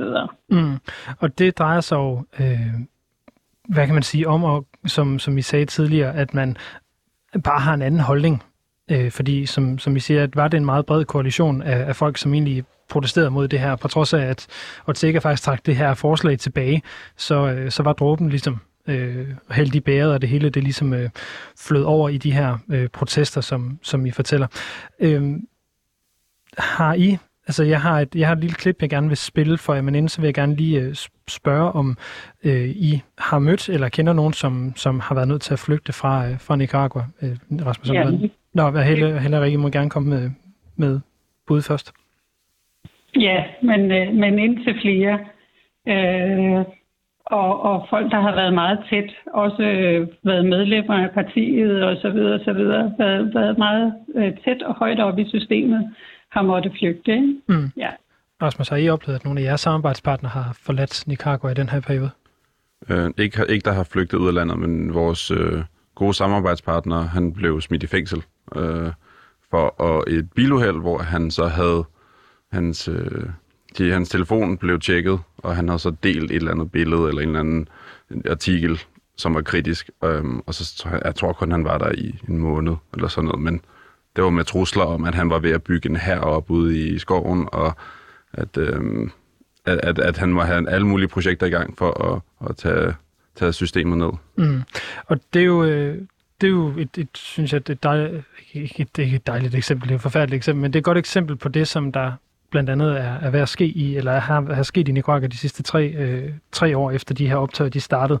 Mm. 0.50 0.76
Og 1.20 1.38
det 1.38 1.58
drejer 1.58 1.80
sig 1.80 1.96
jo, 1.96 2.24
øh, 2.40 2.74
hvad 3.68 3.86
kan 3.86 3.94
man 3.94 4.02
sige, 4.02 4.28
om, 4.28 4.44
og, 4.44 4.66
som, 4.86 5.18
som 5.18 5.38
I 5.38 5.42
sagde 5.42 5.64
tidligere, 5.64 6.16
at 6.16 6.34
man 6.34 6.56
bare 7.44 7.60
har 7.60 7.74
en 7.74 7.82
anden 7.82 8.00
holdning. 8.00 8.42
Øh, 8.90 9.10
fordi, 9.10 9.46
som, 9.46 9.78
som 9.78 9.96
I 9.96 10.00
siger, 10.00 10.22
at 10.22 10.36
var 10.36 10.48
det 10.48 10.58
en 10.58 10.64
meget 10.64 10.86
bred 10.86 11.04
koalition 11.04 11.62
af, 11.62 11.88
af 11.88 11.96
folk, 11.96 12.16
som 12.18 12.34
egentlig 12.34 12.64
protesterede 12.90 13.30
mod 13.30 13.48
det 13.48 13.60
her, 13.60 13.76
på 13.76 13.88
trods 13.88 14.14
af, 14.14 14.22
at 14.22 14.46
Ortega 14.88 15.18
faktisk 15.18 15.42
trak 15.42 15.66
det 15.66 15.76
her 15.76 15.94
forslag 15.94 16.38
tilbage, 16.38 16.82
så, 17.16 17.48
øh, 17.48 17.70
så 17.70 17.82
var 17.82 17.92
dråben 17.92 18.28
ligesom 18.28 18.60
øh, 18.88 19.26
hældt 19.50 19.74
i 19.74 19.80
bæret, 19.80 20.12
og 20.12 20.20
det 20.20 20.28
hele 20.28 20.50
det 20.50 20.62
ligesom 20.62 20.94
øh, 20.94 21.10
flød 21.58 21.82
over 21.82 22.08
i 22.08 22.18
de 22.18 22.32
her 22.32 22.58
øh, 22.70 22.88
protester, 22.88 23.40
som, 23.40 23.78
som 23.82 24.06
I 24.06 24.10
fortæller. 24.10 24.46
Øh, 25.00 25.34
har 26.58 26.94
I 26.94 27.16
altså 27.46 27.64
jeg 27.64 27.80
har, 27.80 28.00
et, 28.00 28.14
jeg 28.14 28.26
har 28.26 28.34
et 28.34 28.40
lille 28.40 28.54
klip, 28.54 28.76
jeg 28.80 28.90
gerne 28.90 29.08
vil 29.08 29.16
spille 29.16 29.58
for 29.58 29.74
jer, 29.74 29.82
men 29.82 29.94
inden 29.94 30.08
så 30.08 30.20
vil 30.20 30.26
jeg 30.28 30.34
gerne 30.34 30.56
lige 30.56 30.80
øh, 30.80 30.94
spørge, 31.28 31.72
om 31.72 31.96
øh, 32.44 32.68
I 32.68 33.02
har 33.18 33.38
mødt 33.38 33.68
eller 33.68 33.88
kender 33.88 34.12
nogen, 34.12 34.32
som, 34.32 34.72
som 34.76 35.00
har 35.00 35.14
været 35.14 35.28
nødt 35.28 35.42
til 35.42 35.52
at 35.52 35.58
flygte 35.58 35.92
fra, 35.92 36.28
øh, 36.28 36.40
fra 36.40 36.56
Nicaragua. 36.56 37.04
Øh, 37.22 37.66
Rasmus, 37.66 37.90
ja. 37.90 38.10
Nå, 38.54 38.70
Helle, 38.70 39.20
Helle 39.20 39.40
Rikke 39.40 39.58
må 39.58 39.68
gerne 39.68 39.90
komme 39.90 40.10
med, 40.10 40.30
med 40.76 41.00
bud 41.46 41.62
først. 41.62 41.92
Ja, 43.16 43.44
men, 43.62 43.92
øh, 43.92 44.14
men 44.14 44.38
indtil 44.38 44.74
flere. 44.82 45.18
Øh, 45.88 46.64
og, 47.26 47.62
og 47.62 47.86
folk, 47.90 48.10
der 48.10 48.20
har 48.20 48.34
været 48.34 48.54
meget 48.54 48.78
tæt, 48.90 49.10
også 49.26 49.62
øh, 49.62 50.08
været 50.22 50.46
medlemmer 50.46 50.94
af 50.94 51.10
partiet 51.10 51.84
og 51.84 51.96
så 52.02 52.10
videre, 52.10 52.44
så 52.44 52.52
videre, 52.52 52.94
været, 52.98 53.34
været 53.34 53.58
meget 53.58 53.94
øh, 54.14 54.32
tæt 54.44 54.62
og 54.62 54.74
højt 54.74 55.00
op 55.00 55.18
i 55.18 55.28
systemet, 55.28 55.94
har 56.30 56.42
måttet 56.42 56.72
flygte. 56.78 57.12
Ikke? 57.12 57.34
Mm. 57.48 57.70
Ja. 57.76 57.90
Rasmus, 58.42 58.68
har 58.68 58.76
I 58.76 58.88
oplevet, 58.88 59.18
at 59.18 59.24
nogle 59.24 59.40
af 59.40 59.44
jeres 59.44 59.60
samarbejdspartnere 59.60 60.30
har 60.30 60.56
forladt 60.62 61.04
Nicaragua 61.06 61.50
i 61.50 61.54
den 61.54 61.68
her 61.68 61.80
periode? 61.80 62.10
Øh, 62.90 63.10
ikke, 63.18 63.46
ikke 63.48 63.64
der 63.64 63.72
har 63.72 63.84
flygtet 63.84 64.18
ud 64.18 64.28
af 64.28 64.34
landet, 64.34 64.58
men 64.58 64.94
vores 64.94 65.30
øh, 65.30 65.62
gode 65.94 66.14
samarbejdspartner, 66.14 67.00
han 67.00 67.32
blev 67.32 67.60
smidt 67.60 67.82
i 67.82 67.86
fængsel 67.86 68.22
øh, 68.56 68.92
for 69.50 69.74
og 69.80 70.04
et 70.08 70.30
biluheld, 70.36 70.80
hvor 70.80 70.98
han 70.98 71.30
så 71.30 71.46
havde 71.46 71.84
hans, 72.52 72.88
øh, 72.88 73.28
de, 73.78 73.92
hans 73.92 74.08
telefon 74.08 74.58
blev 74.58 74.80
tjekket, 74.80 75.20
og 75.36 75.56
han 75.56 75.68
har 75.68 75.76
så 75.76 75.90
delt 76.02 76.30
et 76.30 76.36
eller 76.36 76.50
andet 76.50 76.72
billede 76.72 77.08
eller 77.08 77.22
en 77.22 77.28
eller 77.28 77.40
anden 77.40 77.68
artikel, 78.30 78.80
som 79.16 79.34
var 79.34 79.42
kritisk. 79.42 79.90
Øhm, 80.04 80.40
og 80.46 80.54
så 80.54 80.88
jeg 81.04 81.14
tror 81.14 81.32
kun, 81.32 81.50
han 81.50 81.64
var 81.64 81.78
der 81.78 81.92
i 81.92 82.18
en 82.28 82.38
måned 82.38 82.76
eller 82.94 83.08
sådan 83.08 83.26
noget, 83.26 83.42
men 83.42 83.60
det 84.16 84.24
var 84.24 84.30
med 84.30 84.44
trusler 84.44 84.84
om, 84.84 85.04
at 85.04 85.14
han 85.14 85.30
var 85.30 85.38
ved 85.38 85.50
at 85.50 85.62
bygge 85.62 85.88
en 85.88 85.96
her 85.96 86.18
op 86.18 86.50
ude 86.50 86.88
i 86.88 86.98
skoven, 86.98 87.48
og 87.52 87.76
at, 88.32 88.56
øhm, 88.56 89.10
at, 89.64 89.78
at, 89.82 89.98
at 89.98 90.16
han 90.16 90.32
må 90.32 90.42
have 90.42 90.70
alle 90.70 90.86
mulige 90.86 91.08
projekter 91.08 91.46
i 91.46 91.50
gang 91.50 91.78
for 91.78 92.12
at, 92.14 92.48
at 92.50 92.56
tage, 92.56 92.94
tage 93.36 93.52
systemet 93.52 93.98
ned. 93.98 94.10
Mm. 94.36 94.62
Og 95.06 95.20
det 95.34 95.40
er 95.40 95.46
jo, 95.46 95.64
øh, 95.64 95.98
det 96.40 96.46
er 96.46 96.50
jo 96.50 96.72
et, 96.78 96.98
et 96.98 97.08
synes 97.14 97.52
jeg, 97.52 97.62
et 97.70 97.82
dejligt, 97.82 98.24
ikke, 98.52 98.86
det 98.96 99.02
er 99.02 99.06
ikke 99.06 99.16
et 99.16 99.26
dejligt 99.26 99.54
eksempel, 99.54 99.88
det 99.88 99.94
er 99.94 99.98
et 99.98 100.02
forfærdeligt 100.02 100.36
eksempel, 100.36 100.62
men 100.62 100.72
det 100.72 100.76
er 100.76 100.80
et 100.80 100.84
godt 100.84 100.98
eksempel 100.98 101.36
på 101.36 101.48
det, 101.48 101.68
som 101.68 101.92
der 101.92 102.12
blandt 102.54 102.70
andet 102.70 103.00
er, 103.00 103.18
er 103.20 103.30
ved 103.30 103.40
at 103.40 103.48
ske 103.48 103.66
i, 103.66 103.96
eller 103.96 104.12
har, 104.12 104.54
har 104.54 104.62
sket 104.62 104.88
i 104.88 104.92
Nicaragua 104.92 105.26
de 105.26 105.36
sidste 105.36 105.62
tre, 105.62 105.86
øh, 105.88 106.32
tre 106.52 106.76
år 106.76 106.90
efter 106.90 107.14
de 107.14 107.28
her 107.28 107.36
optøjer, 107.36 107.70
de 107.70 107.80
startede. 107.80 108.18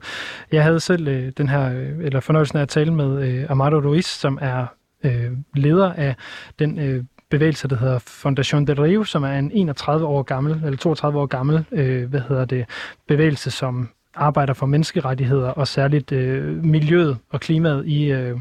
Jeg 0.52 0.62
havde 0.62 0.80
selv 0.80 1.08
øh, 1.08 1.32
den 1.38 1.48
her, 1.48 1.74
øh, 1.74 2.04
eller 2.04 2.20
fornøjelsen 2.20 2.58
af 2.58 2.62
at 2.62 2.68
tale 2.68 2.94
med 2.94 3.28
øh, 3.28 3.50
Amado 3.50 3.76
Ruiz, 3.76 4.06
som 4.06 4.38
er 4.40 4.66
øh, 5.04 5.30
leder 5.54 5.92
af 5.92 6.14
den 6.58 6.78
øh, 6.78 7.04
bevægelse, 7.30 7.68
der 7.68 7.76
hedder 7.76 7.98
Fondación 7.98 8.64
del 8.64 8.80
Rio, 8.80 9.04
som 9.04 9.24
er 9.24 9.38
en 9.38 9.50
31 9.54 10.06
år 10.06 10.22
gammel, 10.22 10.52
eller 10.64 10.76
32 10.76 11.20
år 11.20 11.26
gammel, 11.26 11.64
øh, 11.72 12.10
hvad 12.10 12.20
hedder 12.28 12.44
det, 12.44 12.64
bevægelse, 13.08 13.50
som 13.50 13.88
arbejder 14.14 14.52
for 14.54 14.66
menneskerettigheder 14.66 15.48
og 15.48 15.68
særligt 15.68 16.12
øh, 16.12 16.64
miljøet 16.64 17.18
og 17.30 17.40
klimaet 17.40 17.86
i, 17.86 18.12
øh, 18.12 18.36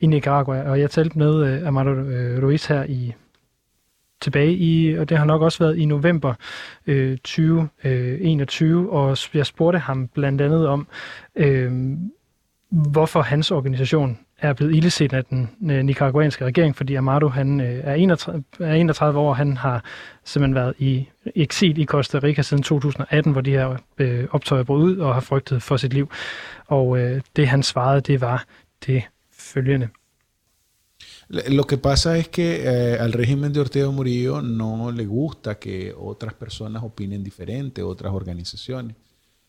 i 0.00 0.06
Nicaragua. 0.06 0.62
Og 0.70 0.80
jeg 0.80 0.90
talte 0.90 1.18
med 1.18 1.46
øh, 1.46 1.68
Amado 1.68 1.90
øh, 1.90 2.44
Ruiz 2.44 2.66
her 2.66 2.84
i 2.84 3.14
tilbage 4.20 4.54
i, 4.54 4.98
og 4.98 5.08
det 5.08 5.18
har 5.18 5.24
nok 5.24 5.42
også 5.42 5.58
været 5.58 5.78
i 5.78 5.84
november 5.84 6.34
øh, 6.86 7.18
2021, 7.18 8.82
øh, 8.82 8.88
og 8.88 9.16
jeg 9.34 9.46
spurgte 9.46 9.78
ham 9.78 10.08
blandt 10.08 10.40
andet 10.40 10.68
om, 10.68 10.86
øh, 11.36 11.72
hvorfor 12.70 13.22
hans 13.22 13.50
organisation 13.50 14.18
er 14.38 14.52
blevet 14.52 14.74
illeset 14.74 15.12
af 15.12 15.24
den 15.24 15.50
øh, 15.70 15.84
nicaraguanske 15.84 16.44
regering, 16.44 16.76
fordi 16.76 16.94
Amado 16.94 17.28
han 17.28 17.60
øh, 17.60 17.80
er, 17.84 17.94
31, 17.94 18.44
er 18.60 18.74
31 18.74 19.18
år, 19.18 19.32
han 19.32 19.56
har 19.56 19.84
simpelthen 20.24 20.54
været 20.54 20.74
i 20.78 21.08
eksil 21.34 21.78
i 21.78 21.84
Costa 21.84 22.18
Rica 22.22 22.42
siden 22.42 22.62
2018, 22.62 23.32
hvor 23.32 23.40
de 23.40 23.50
her 23.50 23.76
øh, 23.98 24.24
optøjer 24.30 24.62
brød 24.62 24.82
ud 24.82 24.96
og 24.96 25.14
har 25.14 25.20
frygtet 25.20 25.62
for 25.62 25.76
sit 25.76 25.92
liv. 25.92 26.10
Og 26.66 26.98
øh, 26.98 27.20
det 27.36 27.48
han 27.48 27.62
svarede, 27.62 28.00
det 28.00 28.20
var 28.20 28.44
det 28.86 29.02
følgende. 29.38 29.88
Lo 31.28 31.64
que 31.64 31.76
pasa 31.76 32.16
es 32.16 32.28
que 32.28 32.62
eh, 32.64 32.98
al 32.98 33.12
régimen 33.12 33.52
de 33.52 33.60
Ortega 33.60 33.90
Murillo 33.90 34.40
no 34.40 34.90
le 34.90 35.04
gusta 35.04 35.58
que 35.58 35.94
otras 35.94 36.32
personas 36.32 36.82
opinen 36.82 37.22
diferente, 37.22 37.82
otras 37.82 38.12
organizaciones. 38.14 38.96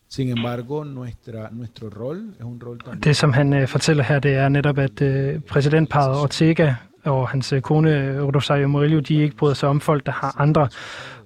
Sin 0.06 0.28
embargo, 0.28 0.84
nuestra, 0.84 1.50
nuestro 1.50 1.88
rol 1.88 2.34
es 2.38 2.44
un 2.44 2.60
rol 2.60 2.78
también... 2.78 3.00
Det, 3.00 3.16
som 3.16 3.32
han 3.32 3.52
uh, 3.52 3.68
fortæller 3.68 4.04
her, 4.04 4.18
det 4.18 4.34
er 4.34 4.48
netop, 4.48 4.78
at 4.78 5.02
uh, 5.02 5.40
præsidentparet 5.48 6.16
Ortega 6.16 6.74
og 7.04 7.28
hans 7.28 7.52
uh, 7.52 7.60
kone 7.60 8.20
Rosario 8.20 8.68
Murillo, 8.68 9.00
de 9.00 9.14
ikke 9.14 9.36
bryder 9.36 9.54
sig 9.54 9.68
om 9.68 9.80
folk, 9.80 10.06
der 10.06 10.12
har 10.12 10.40
andre 10.40 10.68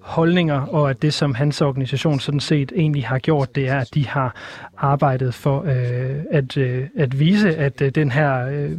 holdninger, 0.05 0.61
og 0.61 0.91
at 0.91 1.03
det, 1.03 1.15
som 1.15 1.35
hans 1.35 1.63
organisation 1.63 2.21
sådan 2.21 2.41
set 2.41 2.73
egentlig 2.77 3.07
har 3.07 3.19
gjort, 3.19 3.55
det 3.55 3.69
er, 3.69 3.79
at 3.79 3.95
de 3.95 4.07
har 4.07 4.35
arbejdet 4.77 5.35
for 5.35 5.63
øh, 5.63 6.17
at, 6.31 6.57
øh, 6.57 6.87
at 6.97 7.21
vise, 7.21 7.57
at 7.57 7.83
øh, 7.83 7.91
den 7.91 8.11
her 8.11 8.47
øh, 8.47 8.71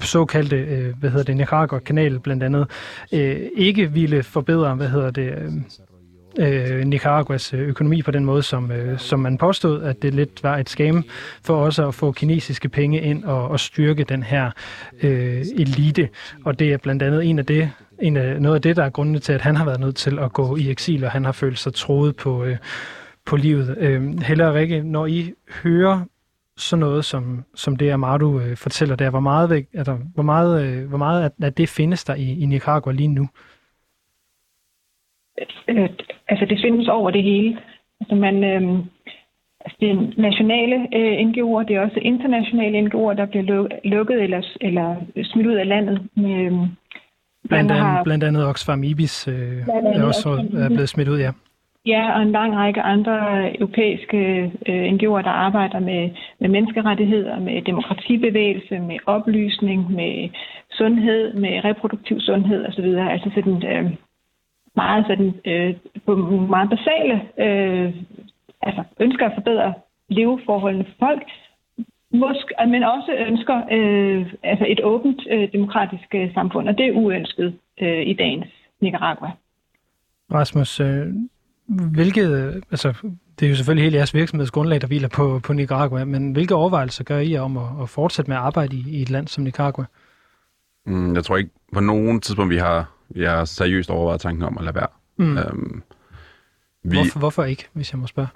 såkaldte, 0.00 0.56
øh, 0.56 0.98
hvad 0.98 1.10
hedder 1.10 1.24
det, 1.24 1.36
Nicaragua-kanal 1.36 2.18
blandt 2.18 2.42
andet, 2.42 2.66
øh, 3.12 3.36
ikke 3.56 3.92
ville 3.92 4.22
forbedre, 4.22 4.74
hvad 4.74 4.88
hedder 4.88 5.10
det, 5.10 5.34
øh, 5.38 5.52
øh 6.38 6.84
Nicaraguas 6.84 7.54
øh, 7.54 7.60
økonomi 7.60 8.02
på 8.02 8.10
den 8.10 8.24
måde, 8.24 8.42
som, 8.42 8.72
øh, 8.72 8.98
som 8.98 9.20
man 9.20 9.38
påstod, 9.38 9.82
at 9.82 10.02
det 10.02 10.14
lidt 10.14 10.42
var 10.42 10.56
et 10.56 10.68
skam 10.68 11.04
for 11.44 11.56
også 11.56 11.88
at 11.88 11.94
få 11.94 12.12
kinesiske 12.12 12.68
penge 12.68 13.00
ind 13.00 13.24
og, 13.24 13.48
og 13.48 13.60
styrke 13.60 14.04
den 14.04 14.22
her 14.22 14.50
øh, 15.02 15.44
elite. 15.56 16.08
Og 16.44 16.58
det 16.58 16.72
er 16.72 16.76
blandt 16.76 17.02
andet 17.02 17.24
en 17.24 17.38
af 17.38 17.46
det, 17.46 17.70
en 18.02 18.16
af, 18.16 18.40
noget 18.40 18.56
af 18.56 18.62
det, 18.62 18.76
der 18.76 18.84
er 18.84 18.90
grundene 18.90 19.18
til, 19.18 19.32
at 19.32 19.40
han 19.40 19.56
har 19.56 19.64
været 19.64 19.80
nødt 19.80 19.96
til 19.96 20.18
at 20.18 20.32
gå 20.32 20.56
i 20.56 20.70
eksil, 20.70 21.04
og 21.04 21.10
han 21.10 21.24
har 21.24 21.32
følt 21.32 21.58
sig 21.58 21.74
troet 21.74 22.16
på, 22.16 22.44
øh, 22.44 22.56
på 23.26 23.36
livet. 23.36 23.76
Øh, 23.78 24.22
Helle 24.22 24.48
og 24.48 24.54
Rikke, 24.54 24.82
når 24.82 25.06
I 25.06 25.32
hører 25.62 26.04
sådan 26.56 26.80
noget, 26.80 27.04
som, 27.04 27.44
som 27.54 27.76
det 27.76 27.90
Amado 27.90 28.38
øh, 28.40 28.56
fortæller 28.56 28.96
der, 28.96 29.10
hvor 29.10 29.20
meget, 29.20 29.52
er 29.52 29.78
altså, 29.78 29.98
hvor 30.14 30.22
meget, 30.22 30.64
øh, 30.64 30.88
hvor 30.88 30.98
meget 30.98 31.24
af, 31.24 31.30
af 31.42 31.52
det 31.52 31.68
findes 31.68 32.04
der 32.04 32.14
i, 32.14 32.42
i 32.42 32.46
Nicaragua 32.46 32.92
lige 32.92 33.08
nu? 33.08 33.28
Øh, 35.68 35.88
altså, 36.28 36.44
det 36.44 36.58
findes 36.64 36.88
over 36.88 37.10
det 37.10 37.22
hele. 37.22 37.58
Altså, 38.00 38.14
man, 38.14 38.44
øh, 38.44 38.78
altså, 39.60 39.76
det 39.80 39.90
er 39.90 40.12
nationale 40.16 40.76
øh, 40.96 41.18
NGO'er, 41.28 41.66
det 41.66 41.76
er 41.76 41.80
også 41.80 41.98
internationale 42.02 42.78
NGO'er, 42.80 43.14
der 43.14 43.26
bliver 43.26 43.68
lukket 43.84 44.22
eller, 44.22 44.42
eller 44.60 44.96
smidt 45.22 45.46
ud 45.46 45.54
af 45.54 45.68
landet. 45.68 46.08
Med, 46.16 46.44
øhm, 46.46 46.66
Blandt, 47.48 47.70
andet, 47.70 47.84
har, 47.84 48.04
blandt 48.04 48.24
andet 48.24 48.46
Oxfam 48.46 48.84
Ibis 48.84 49.28
øh, 49.28 49.58
er 49.68 50.04
også 50.04 50.28
er 50.54 50.68
blevet 50.68 50.88
smidt 50.88 51.08
ud, 51.08 51.18
ja. 51.18 51.32
Ja, 51.86 52.16
og 52.16 52.22
en 52.22 52.32
lang 52.32 52.56
række 52.56 52.82
andre 52.82 53.16
europæiske 53.58 54.52
øh, 54.68 54.84
NGO'er, 54.92 55.22
der 55.22 55.30
arbejder 55.46 55.78
med, 55.78 56.10
med 56.40 56.48
menneskerettigheder, 56.48 57.40
med 57.40 57.62
demokratibevægelse, 57.62 58.78
med 58.78 58.98
oplysning, 59.06 59.92
med 59.92 60.28
sundhed, 60.70 61.34
med 61.34 61.64
reproduktiv 61.64 62.20
sundhed 62.20 62.66
osv. 62.66 62.84
Altså 62.84 63.30
sådan, 63.34 63.66
øh, 63.66 63.90
meget 64.76 65.04
sådan, 65.06 65.34
øh, 65.44 65.74
på 66.06 66.14
meget 66.50 66.70
basale 66.70 67.22
øh, 67.38 67.94
altså 68.62 68.82
ønsker 69.00 69.26
at 69.26 69.34
forbedre 69.34 69.74
leveforholdene 70.08 70.84
for 70.84 71.06
folk, 71.06 71.22
Måske, 72.12 72.54
men 72.68 72.82
også 72.82 73.12
ønsker 73.28 73.56
øh, 73.72 74.32
altså 74.42 74.66
et 74.68 74.80
åbent 74.84 75.20
øh, 75.30 75.52
demokratisk 75.52 76.14
øh, 76.14 76.34
samfund, 76.34 76.68
og 76.68 76.78
det 76.78 76.86
er 76.86 76.92
uønsket 76.92 77.54
øh, 77.82 78.06
i 78.06 78.12
dagens 78.12 78.46
Nicaragua. 78.80 79.30
Rasmus, 80.32 80.80
øh, 80.80 81.06
hvilket, 81.66 82.62
altså, 82.70 82.94
det 83.40 83.46
er 83.46 83.50
jo 83.50 83.56
selvfølgelig 83.56 83.84
hele 83.84 83.96
jeres 83.96 84.14
virksomhedsgrundlag, 84.14 84.80
der 84.80 84.86
hviler 84.86 85.08
på, 85.08 85.40
på 85.46 85.52
Nicaragua, 85.52 86.04
men 86.04 86.32
hvilke 86.32 86.54
overvejelser 86.54 87.04
gør 87.04 87.18
I 87.18 87.36
om 87.36 87.56
at, 87.56 87.68
at 87.82 87.88
fortsætte 87.88 88.30
med 88.30 88.36
at 88.36 88.42
arbejde 88.42 88.76
i, 88.76 88.84
i 88.88 89.02
et 89.02 89.10
land 89.10 89.28
som 89.28 89.44
Nicaragua? 89.44 89.84
Mm, 90.86 91.14
jeg 91.14 91.24
tror 91.24 91.36
ikke, 91.36 91.50
på 91.72 91.80
nogen 91.80 92.20
tidspunkt, 92.20 92.50
vi 92.50 92.56
har, 92.56 92.90
vi 93.08 93.24
har 93.24 93.44
seriøst 93.44 93.90
overvejet 93.90 94.20
tanken 94.20 94.42
om 94.42 94.58
at 94.58 94.64
lade 94.64 94.74
være. 94.74 94.86
Mm. 95.16 95.36
Um, 95.52 95.82
vi, 96.82 96.96
hvorfor, 96.96 97.18
hvorfor 97.18 97.44
ikke, 97.44 97.68
hvis 97.72 97.92
jeg 97.92 98.00
må 98.00 98.06
spørge? 98.06 98.28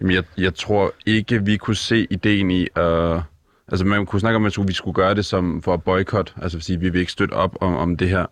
Jamen, 0.00 0.14
jeg, 0.14 0.24
jeg 0.38 0.54
tror 0.54 0.92
ikke, 1.06 1.44
vi 1.44 1.56
kunne 1.56 1.76
se 1.76 2.06
ideen 2.10 2.50
i 2.50 2.66
Uh, 2.78 3.22
altså, 3.68 3.84
man 3.84 4.06
kunne 4.06 4.20
snakke 4.20 4.36
om, 4.36 4.44
at 4.44 4.58
vi 4.66 4.72
skulle 4.72 4.94
gøre 4.94 5.14
det 5.14 5.24
som 5.24 5.62
for 5.62 5.74
at 5.74 5.82
boykot, 5.82 6.34
altså 6.42 6.60
sige, 6.60 6.80
vi 6.80 6.88
vil 6.88 7.00
ikke 7.00 7.12
støtte 7.12 7.32
op 7.32 7.56
om, 7.60 7.76
om 7.76 7.96
det 7.96 8.08
her 8.08 8.26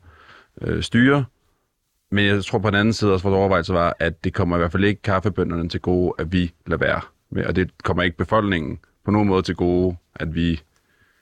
øh, 0.61 0.83
styre. 0.83 1.25
Men 2.11 2.27
jeg 2.27 2.45
tror 2.45 2.59
på 2.59 2.71
den 2.71 2.77
anden 2.77 2.95
side 2.95 3.13
også, 3.13 3.29
vores 3.29 3.37
overvejelse 3.37 3.75
var, 3.75 3.97
at 3.99 4.25
det 4.25 4.35
kommer 4.35 4.57
i 4.57 4.59
hvert 4.59 4.73
fald 4.73 4.85
ikke 4.85 5.03
kaffebønderne 5.03 5.69
til 5.69 5.81
gode, 5.81 6.15
at 6.19 6.33
vi 6.33 6.53
lader 6.67 6.85
være 6.85 7.01
med, 7.31 7.45
og 7.45 7.57
det 7.57 7.71
kommer 7.83 8.03
ikke 8.03 8.17
befolkningen 8.17 8.79
på 9.05 9.11
nogen 9.11 9.29
måde 9.29 9.43
til 9.43 9.55
gode, 9.55 9.97
at 10.15 10.35
vi, 10.35 10.61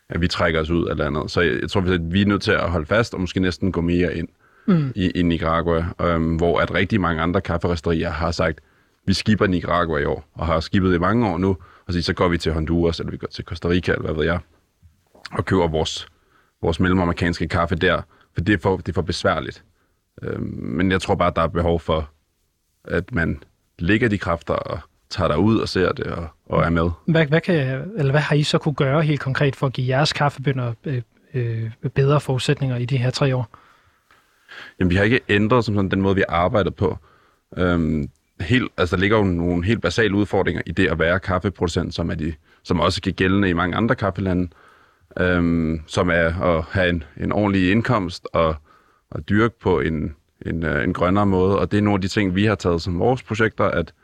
at 0.09 0.21
vi 0.21 0.29
trækker 0.29 0.61
os 0.61 0.71
ud 0.71 0.87
af 0.87 0.97
landet. 0.97 1.31
Så 1.31 1.41
jeg, 1.41 1.61
jeg 1.61 1.71
tror, 1.71 1.81
at 1.81 2.13
vi 2.13 2.23
er 2.23 2.27
nødt 2.27 2.43
til 2.43 2.53
at 2.53 2.71
holde 2.71 2.87
fast 2.87 3.15
og 3.15 3.21
måske 3.21 3.41
næsten 3.41 3.73
gå 3.73 3.81
mere 3.81 4.17
ind 4.17 4.29
mm. 4.67 4.93
i, 4.97 5.11
i 5.11 5.23
Nicaragua, 5.23 5.87
øhm, 6.01 6.37
hvor 6.37 6.61
at 6.61 6.75
rigtig 6.75 7.01
mange 7.01 7.23
andre 7.23 7.41
kafferisterier 7.41 8.11
har 8.11 8.31
sagt, 8.31 8.61
vi 9.07 9.13
skipper 9.13 9.47
Nicaragua 9.47 9.99
i 9.99 10.05
år, 10.05 10.25
og 10.35 10.47
har 10.47 10.61
skibet 10.61 10.95
i 10.95 10.99
mange 10.99 11.29
år 11.29 11.39
nu, 11.39 11.57
og 11.87 11.95
så, 11.95 12.13
går 12.13 12.29
vi 12.29 12.39
til 12.39 12.53
Honduras, 12.53 13.01
eller 13.01 13.11
vi 13.11 13.17
går 13.17 13.27
til 13.27 13.45
Costa 13.45 13.69
Rica, 13.69 13.93
eller 13.93 14.05
hvad 14.05 14.15
ved 14.15 14.25
jeg, 14.25 14.39
og 15.33 15.45
køber 15.45 15.69
vores, 15.69 16.09
vores 16.63 16.81
mellemamerikanske 16.81 17.49
kaffe 17.49 17.75
der, 17.75 18.03
for 18.35 18.41
det 18.41 18.53
er 18.53 18.59
for, 18.59 18.77
det 18.77 18.89
er 18.89 18.93
for 18.93 19.03
besværligt. 19.03 19.65
Øh, 20.23 20.41
men 20.43 20.91
jeg 20.91 21.01
tror 21.01 21.15
bare, 21.15 21.29
at 21.29 21.37
der 21.37 21.43
er 21.43 21.47
behov 21.47 21.81
for, 21.81 22.11
at 22.85 23.13
man 23.13 23.43
lægger 23.79 24.09
de 24.09 24.19
kræfter 24.19 24.55
og 24.55 24.81
tager 25.11 25.29
der 25.29 25.37
ud 25.37 25.59
og 25.59 25.69
ser 25.69 25.93
det 25.93 26.07
og, 26.07 26.29
og 26.47 26.65
er 26.65 26.71
med. 26.71 26.91
Hvad, 27.07 27.27
hvad, 27.27 27.41
kan, 27.41 27.57
eller 27.97 28.11
hvad 28.11 28.21
har 28.21 28.37
I 28.37 28.43
så 28.43 28.59
kunne 28.59 28.75
gøre 28.75 29.03
helt 29.03 29.21
konkret 29.21 29.57
for 29.57 29.67
at 29.67 29.73
give 29.73 29.89
jeres 29.89 30.13
kaffebønder 30.13 30.73
øh, 30.85 31.03
øh, 31.35 31.71
bedre 31.95 32.21
forudsætninger 32.21 32.77
i 32.77 32.85
de 32.85 32.97
her 32.97 33.11
tre 33.11 33.37
år? 33.37 33.49
Jamen, 34.79 34.91
vi 34.91 34.97
har 34.97 35.05
ikke 35.05 35.21
ændret 35.29 35.65
som 35.65 35.75
sådan, 35.75 35.91
den 35.91 36.01
måde, 36.01 36.15
vi 36.15 36.25
arbejder 36.29 36.71
på. 36.71 36.99
Øhm, 37.57 38.11
helt, 38.41 38.73
altså, 38.77 38.97
der 38.97 39.01
ligger 39.01 39.19
jo 39.19 39.25
nogle 39.25 39.65
helt 39.65 39.83
basale 39.83 40.15
udfordringer 40.15 40.63
i 40.67 40.73
det 40.73 40.89
at 40.89 40.99
være 40.99 41.21
kaffeproducent, 41.21 41.95
som, 41.95 42.11
er 42.11 42.15
de, 42.15 42.35
som 42.63 42.81
også 42.81 43.03
kan 43.03 43.13
gældende 43.13 43.49
i 43.49 43.53
mange 43.53 43.77
andre 43.77 43.95
kaffelande, 43.95 44.49
øhm, 45.21 45.81
som 45.87 46.11
er 46.11 46.43
at 46.43 46.65
have 46.71 46.89
en, 46.89 47.05
en 47.21 47.33
ordentlig 47.33 47.71
indkomst 47.71 48.29
og, 48.33 48.57
og 49.11 49.29
dyrke 49.29 49.55
på 49.61 49.81
en, 49.81 50.15
en, 50.47 50.65
øh, 50.65 50.85
en 50.85 50.93
grønnere 50.93 51.27
måde. 51.27 51.59
Og 51.59 51.73
det 51.73 51.79
er 51.79 51.83
nogle 51.83 51.97
af 51.97 52.01
de 52.01 52.09
ting, 52.09 52.35
vi 52.35 52.45
har 52.45 52.55
taget 52.55 52.83
som 52.83 52.99
vores 52.99 53.23
projekter, 53.23 53.65
at 53.65 53.95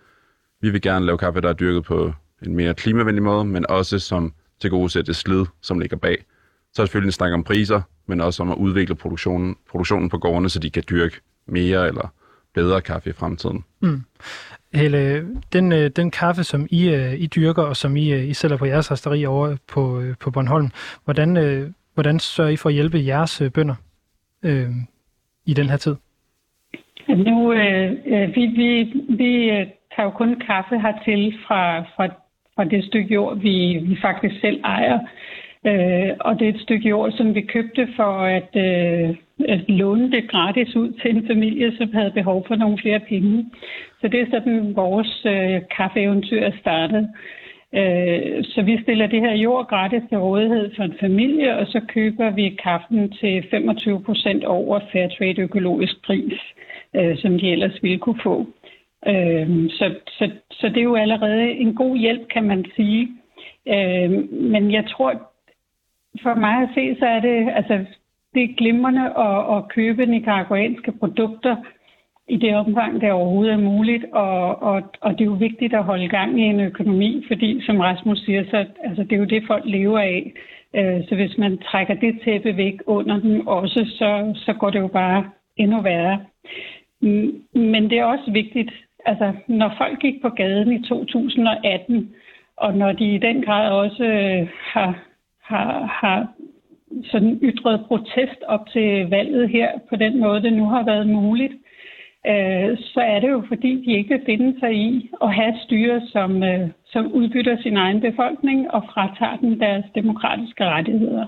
vi 0.60 0.70
vil 0.70 0.80
gerne 0.80 1.06
lave 1.06 1.18
kaffe, 1.18 1.40
der 1.40 1.48
er 1.48 1.52
dyrket 1.52 1.84
på 1.84 2.12
en 2.42 2.56
mere 2.56 2.74
klimavenlig 2.74 3.22
måde, 3.22 3.44
men 3.44 3.70
også 3.70 3.98
som 3.98 4.32
til 4.60 4.70
gode 4.70 4.90
sætte 4.90 5.14
slid, 5.14 5.44
som 5.62 5.78
ligger 5.78 5.96
bag. 5.96 6.24
Så 6.72 6.82
er 6.82 6.86
selvfølgelig 6.86 7.08
en 7.08 7.12
snak 7.12 7.32
om 7.32 7.44
priser, 7.44 7.82
men 8.06 8.20
også 8.20 8.42
om 8.42 8.50
at 8.50 8.56
udvikle 8.56 8.94
produktionen, 8.94 9.56
produktionen 9.70 10.08
på 10.08 10.18
gårdene, 10.18 10.48
så 10.48 10.58
de 10.58 10.70
kan 10.70 10.82
dyrke 10.90 11.20
mere 11.46 11.88
eller 11.88 12.12
bedre 12.58 12.80
kaffe 12.80 13.10
i 13.10 13.12
fremtiden. 13.12 13.64
Mm. 13.80 14.00
Helle, 14.74 15.02
den, 15.52 15.72
øh, 15.72 15.90
den 16.00 16.10
kaffe, 16.10 16.42
som 16.44 16.66
I, 16.70 16.80
øh, 16.96 17.12
I 17.24 17.26
dyrker, 17.26 17.62
og 17.62 17.76
som 17.76 17.96
I, 17.96 18.12
øh, 18.12 18.28
I 18.28 18.34
sælger 18.34 18.56
på 18.56 18.66
jeres 18.66 18.90
resteri 18.90 19.26
over 19.26 19.56
på, 19.72 19.82
på 20.20 20.30
Bornholm, 20.30 20.68
hvordan, 21.04 21.30
hvordan 21.94 22.18
sørger 22.18 22.50
I 22.50 22.56
for 22.56 22.68
at 22.68 22.74
hjælpe 22.74 22.98
jeres 23.06 23.42
bønder 23.54 23.74
øh, 24.42 24.70
i 25.46 25.54
den 25.54 25.68
her 25.70 25.76
tid? 25.76 25.96
Nu, 27.08 27.52
øh, 27.52 27.90
vi, 28.36 28.46
vi, 28.46 28.68
vi 29.08 29.32
tager 29.96 30.08
jo 30.08 30.10
kun 30.10 30.40
kaffe 30.46 30.78
hertil 30.80 31.34
fra, 31.46 31.80
fra, 31.80 32.06
fra 32.54 32.64
det 32.64 32.84
stykke 32.84 33.14
jord, 33.14 33.38
vi, 33.38 33.56
vi 33.88 33.98
faktisk 34.02 34.40
selv 34.40 34.60
ejer. 34.64 34.98
Øh, 35.66 36.10
og 36.20 36.38
det 36.38 36.48
er 36.48 36.52
et 36.54 36.60
stykke 36.60 36.88
jord, 36.88 37.12
som 37.12 37.34
vi 37.34 37.40
købte 37.40 37.88
for 37.96 38.12
at, 38.38 38.50
øh, 38.66 39.08
at 39.08 39.16
Øh, 39.48 39.60
låne 39.68 40.10
det 40.10 40.30
gratis 40.30 40.76
ud 40.76 40.92
til 40.92 41.16
en 41.16 41.26
familie, 41.26 41.76
som 41.76 41.92
havde 41.92 42.10
behov 42.10 42.44
for 42.46 42.54
nogle 42.54 42.78
flere 42.82 43.00
penge. 43.00 43.50
Så 44.00 44.08
det 44.08 44.20
er 44.20 44.26
sådan, 44.30 44.76
vores 44.76 45.26
øh, 45.26 45.60
kaffeeventyr 45.76 46.42
er 46.42 46.52
startet. 46.60 47.08
Øh, 47.74 48.44
så 48.44 48.62
vi 48.62 48.82
stiller 48.82 49.06
det 49.06 49.20
her 49.20 49.34
jord 49.34 49.66
gratis 49.66 50.02
til 50.08 50.18
rådighed 50.18 50.74
for 50.76 50.82
en 50.82 50.96
familie, 51.00 51.56
og 51.56 51.66
så 51.66 51.80
køber 51.88 52.30
vi 52.30 52.58
kaffen 52.62 53.12
til 53.12 53.46
25 53.50 54.02
procent 54.02 54.44
over 54.44 54.80
Fairtrade 54.92 55.42
økologisk 55.42 56.04
pris, 56.04 56.40
øh, 56.96 57.18
som 57.18 57.38
de 57.38 57.52
ellers 57.52 57.82
ville 57.82 57.98
kunne 57.98 58.20
få. 58.22 58.46
Øh, 59.06 59.70
så, 59.70 59.94
så, 60.08 60.30
så 60.50 60.68
det 60.68 60.78
er 60.78 60.90
jo 60.92 60.94
allerede 60.94 61.50
en 61.50 61.74
god 61.74 61.96
hjælp, 61.96 62.28
kan 62.28 62.44
man 62.44 62.64
sige. 62.76 63.08
Øh, 63.68 64.10
men 64.32 64.72
jeg 64.72 64.84
tror, 64.88 65.12
for 66.22 66.34
mig 66.34 66.62
at 66.62 66.68
se, 66.74 66.96
så 66.98 67.06
er 67.06 67.20
det, 67.20 67.48
altså, 67.54 67.84
det 68.36 68.44
er 68.44 68.56
glimrende 68.56 69.06
at, 69.28 69.56
at 69.56 69.68
købe 69.68 70.06
nicaraguanske 70.06 70.92
produkter 70.92 71.56
i 72.28 72.36
det 72.36 72.56
omfang, 72.56 73.00
det 73.00 73.12
overhovedet 73.12 73.52
er 73.52 73.68
muligt. 73.72 74.04
Og, 74.12 74.62
og, 74.62 74.82
og 75.00 75.12
det 75.12 75.20
er 75.20 75.32
jo 75.32 75.44
vigtigt 75.48 75.74
at 75.74 75.84
holde 75.84 76.08
gang 76.08 76.40
i 76.40 76.42
en 76.42 76.60
økonomi, 76.60 77.24
fordi 77.28 77.66
som 77.66 77.80
Rasmus 77.80 78.18
siger, 78.18 78.44
så 78.50 78.66
altså, 78.84 79.02
det 79.02 79.12
er 79.12 79.16
jo 79.16 79.24
det, 79.24 79.42
folk 79.46 79.64
lever 79.66 79.98
af. 79.98 80.32
Øh, 80.74 81.00
så 81.08 81.14
hvis 81.14 81.38
man 81.38 81.58
trækker 81.58 81.94
det 81.94 82.20
tæppe 82.24 82.56
væk 82.56 82.78
under 82.86 83.20
dem 83.20 83.46
også, 83.46 83.80
så, 83.98 84.32
så 84.36 84.52
går 84.52 84.70
det 84.70 84.78
jo 84.78 84.88
bare 84.88 85.30
endnu 85.56 85.80
værre. 85.80 86.24
Mm, 87.00 87.42
men 87.54 87.90
det 87.90 87.98
er 87.98 88.04
også 88.04 88.30
vigtigt, 88.30 88.70
altså 89.06 89.32
når 89.46 89.74
folk 89.78 89.98
gik 90.00 90.22
på 90.22 90.28
gaden 90.28 90.72
i 90.72 90.82
2018, 90.82 92.14
og 92.56 92.74
når 92.74 92.92
de 92.92 93.14
i 93.14 93.18
den 93.18 93.42
grad 93.42 93.70
også 93.70 94.04
øh, 94.04 94.48
har 94.72 95.06
har, 95.46 95.86
har 96.00 96.28
sådan 97.04 97.38
ytret 97.42 97.84
protest 97.86 98.42
op 98.48 98.68
til 98.72 99.08
valget 99.08 99.48
her 99.48 99.68
på 99.88 99.96
den 99.96 100.20
måde, 100.20 100.42
det 100.42 100.52
nu 100.52 100.64
har 100.64 100.84
været 100.84 101.06
muligt, 101.06 101.52
øh, 102.26 102.78
så 102.78 103.00
er 103.00 103.20
det 103.20 103.30
jo 103.30 103.42
fordi, 103.48 103.84
de 103.86 103.92
ikke 103.92 104.14
vil 104.14 104.26
finde 104.26 104.60
sig 104.60 104.74
i 104.74 105.10
at 105.22 105.34
have 105.34 105.54
styre, 105.64 106.00
som, 106.12 106.42
øh, 106.42 106.68
som 106.86 107.12
udbytter 107.12 107.56
sin 107.62 107.76
egen 107.76 108.00
befolkning 108.00 108.70
og 108.70 108.82
fratager 108.92 109.36
dem 109.36 109.58
deres 109.58 109.84
demokratiske 109.94 110.64
rettigheder. 110.64 111.26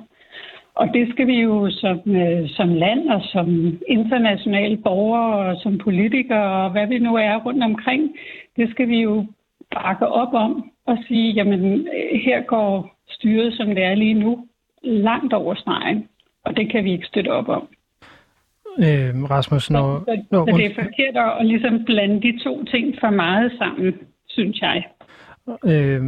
Og 0.74 0.88
det 0.94 1.09
skal 1.12 1.26
vi 1.26 1.40
jo 1.40 1.70
som, 1.70 1.98
øh, 2.06 2.48
som 2.48 2.68
land 2.74 3.09
og 3.09 3.22
som 3.22 3.78
internationale 3.88 4.76
borgere 4.76 5.50
og 5.50 5.56
som 5.62 5.78
politikere 5.78 6.64
og 6.64 6.70
hvad 6.70 6.86
vi 6.86 6.98
nu 6.98 7.14
er 7.16 7.36
rundt 7.36 7.64
omkring, 7.64 8.16
det 8.56 8.70
skal 8.70 8.88
vi 8.88 9.00
jo 9.00 9.26
bakke 9.74 10.06
op 10.06 10.34
om 10.34 10.70
og 10.86 10.98
sige, 11.09 11.32
jamen 11.32 11.64
øh, 11.64 12.20
her 12.24 12.40
går 12.42 12.96
styret, 13.09 13.54
som 13.54 13.66
det 13.66 13.84
er 13.84 13.94
lige 13.94 14.14
nu, 14.14 14.46
langt 14.82 15.32
over 15.32 15.54
stregen, 15.54 16.08
og 16.44 16.56
det 16.56 16.70
kan 16.70 16.84
vi 16.84 16.92
ikke 16.92 17.06
støtte 17.06 17.28
op 17.28 17.48
om. 17.48 17.68
Øh, 18.78 19.30
Rasmus, 19.30 19.70
når... 19.70 19.98
Så, 19.98 20.22
så, 20.30 20.44
så 20.50 20.56
det 20.56 20.66
er 20.66 20.74
forkert 20.74 21.16
at, 21.16 21.40
at 21.40 21.46
ligesom 21.46 21.84
blande 21.84 22.22
de 22.22 22.38
to 22.44 22.64
ting 22.64 22.94
for 23.00 23.10
meget 23.10 23.52
sammen, 23.58 23.94
synes 24.28 24.60
jeg. 24.60 24.84
Øh, 25.64 26.02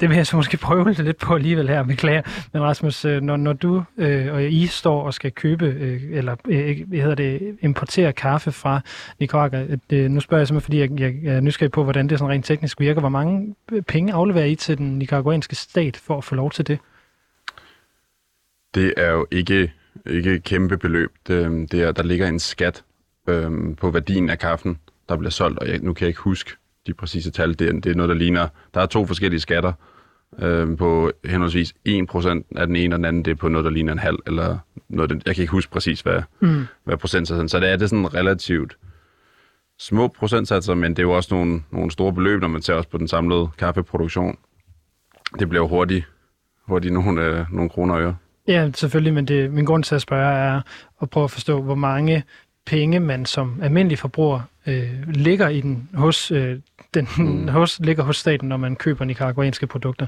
det 0.00 0.08
vil 0.08 0.16
jeg 0.16 0.26
så 0.26 0.36
måske 0.36 0.56
prøve 0.56 0.92
lidt 0.98 1.18
på 1.18 1.34
alligevel 1.34 1.68
her, 1.68 1.82
beklager. 1.82 2.22
Men 2.52 2.62
Rasmus, 2.62 3.04
øh, 3.04 3.22
når, 3.22 3.36
når 3.36 3.52
du 3.52 3.82
øh, 3.96 4.32
og 4.32 4.44
I 4.44 4.66
står 4.66 5.02
og 5.02 5.14
skal 5.14 5.32
købe, 5.32 5.66
øh, 5.66 6.00
eller 6.10 6.36
øh, 6.48 6.76
hvad 6.86 6.98
hedder 6.98 7.14
det, 7.14 7.56
importere 7.60 8.12
kaffe 8.12 8.52
fra 8.52 8.80
Nicaragua, 9.20 9.66
øh, 9.92 10.10
nu 10.10 10.20
spørger 10.20 10.40
jeg 10.40 10.48
simpelthen, 10.48 10.64
fordi 10.64 10.78
jeg, 10.78 11.00
jeg, 11.00 11.14
jeg 11.24 11.36
er 11.36 11.40
nysgerrig 11.40 11.72
på, 11.72 11.84
hvordan 11.84 12.08
det 12.08 12.18
sådan 12.18 12.32
rent 12.32 12.44
teknisk 12.44 12.80
virker. 12.80 13.00
Hvor 13.00 13.08
mange 13.08 13.54
penge 13.88 14.12
afleverer 14.12 14.44
I 14.44 14.54
til 14.54 14.78
den 14.78 14.98
nicaraguanske 14.98 15.56
stat 15.56 15.96
for 15.96 16.16
at 16.16 16.24
få 16.24 16.34
lov 16.34 16.50
til 16.50 16.66
det? 16.66 16.78
Det 18.74 18.94
er 18.96 19.10
jo 19.10 19.26
ikke, 19.30 19.72
ikke 20.06 20.34
et 20.34 20.44
kæmpe 20.44 20.78
beløb. 20.78 21.12
Det, 21.26 21.72
det 21.72 21.82
er, 21.82 21.92
der 21.92 22.02
ligger 22.02 22.28
en 22.28 22.38
skat 22.38 22.84
øh, 23.28 23.76
på 23.76 23.90
værdien 23.90 24.30
af 24.30 24.38
kaffen, 24.38 24.78
der 25.08 25.16
bliver 25.16 25.30
solgt, 25.30 25.58
og 25.58 25.68
jeg, 25.68 25.78
nu 25.78 25.92
kan 25.92 26.04
jeg 26.04 26.08
ikke 26.08 26.20
huske, 26.20 26.50
de 26.86 26.94
præcise 26.94 27.30
tal. 27.30 27.58
Det 27.58 27.68
er, 27.68 27.72
det 27.72 27.86
er 27.86 27.94
noget, 27.94 28.08
der 28.08 28.14
ligner... 28.14 28.48
Der 28.74 28.80
er 28.80 28.86
to 28.86 29.06
forskellige 29.06 29.40
skatter 29.40 29.72
øh, 30.38 30.76
på 30.76 31.12
henholdsvis 31.24 31.74
1% 31.88 32.28
af 32.56 32.66
den 32.66 32.76
ene, 32.76 32.94
og 32.94 32.98
den 32.98 33.04
anden 33.04 33.24
det 33.24 33.30
er 33.30 33.34
på 33.34 33.48
noget, 33.48 33.64
der 33.64 33.70
ligner 33.70 33.92
en 33.92 33.98
halv, 33.98 34.18
eller 34.26 34.58
noget, 34.88 35.22
jeg 35.26 35.34
kan 35.34 35.42
ikke 35.42 35.52
huske 35.52 35.72
præcis, 35.72 36.00
hvad, 36.00 36.22
mm. 36.40 36.66
hvad 36.84 36.96
procentsatsen 36.96 37.48
Så 37.48 37.60
det 37.60 37.68
er 37.68 37.76
det 37.76 37.90
sådan 37.90 38.14
relativt 38.14 38.76
små 39.78 40.08
procentsatser, 40.08 40.74
men 40.74 40.90
det 40.90 40.98
er 40.98 41.02
jo 41.02 41.12
også 41.12 41.34
nogle, 41.34 41.62
nogle 41.70 41.90
store 41.90 42.12
beløb, 42.12 42.40
når 42.40 42.48
man 42.48 42.62
ser 42.62 42.74
også 42.74 42.88
på 42.88 42.98
den 42.98 43.08
samlede 43.08 43.48
kaffeproduktion. 43.58 44.38
Det 45.38 45.48
bliver 45.48 45.62
jo 45.62 45.68
hurtigt, 45.68 46.06
hurtigt 46.66 46.94
nogle, 46.94 47.24
øh, 47.24 47.52
nogle 47.52 47.70
kroner 47.70 47.94
og 47.94 48.00
øre. 48.00 48.16
Ja, 48.50 48.70
selvfølgelig, 48.74 49.14
men 49.14 49.24
det, 49.24 49.52
min 49.52 49.64
grund 49.64 49.84
til 49.84 49.94
at 49.94 50.02
spørge 50.02 50.34
er 50.34 50.60
at 51.02 51.10
prøve 51.10 51.24
at 51.24 51.30
forstå, 51.30 51.62
hvor 51.62 51.74
mange 51.74 52.24
penge 52.66 53.00
man 53.00 53.26
som 53.26 53.62
almindelig 53.62 53.98
forbruger 53.98 54.40
øh, 54.66 55.08
ligger 55.08 55.48
i 55.48 55.60
den 55.60 55.88
hos 55.94 56.30
øh, 56.30 56.58
den 56.94 57.08
mm. 57.18 57.48
hos, 57.58 57.80
ligger 57.80 58.02
hos 58.02 58.16
staten, 58.16 58.48
når 58.48 58.56
man 58.56 58.76
køber 58.76 59.04
nicaraguanske 59.04 59.66
produkter? 59.66 60.06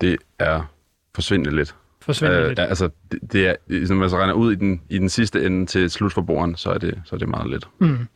Det 0.00 0.16
er 0.38 0.72
forsvindende 1.14 1.56
lidt. 1.56 1.74
Forsvindende 2.00 2.42
øh, 2.42 2.48
lidt? 2.48 2.58
Altså, 2.58 2.90
det, 3.12 3.32
det 3.32 3.48
er, 3.48 3.54
når 3.88 3.94
man 3.94 4.10
så 4.10 4.16
regner 4.16 4.34
ud 4.34 4.52
i 4.52 4.54
den, 4.54 4.82
i 4.88 4.98
den 4.98 5.08
sidste 5.08 5.46
ende 5.46 5.66
til 5.66 5.90
slutforbrugeren, 5.90 6.56
så 6.56 6.70
er 6.70 6.78
det, 6.78 7.02
så 7.04 7.14
er 7.14 7.18
det 7.18 7.28
meget 7.28 7.50
lidt. 7.50 7.68
Mm. 7.78 8.08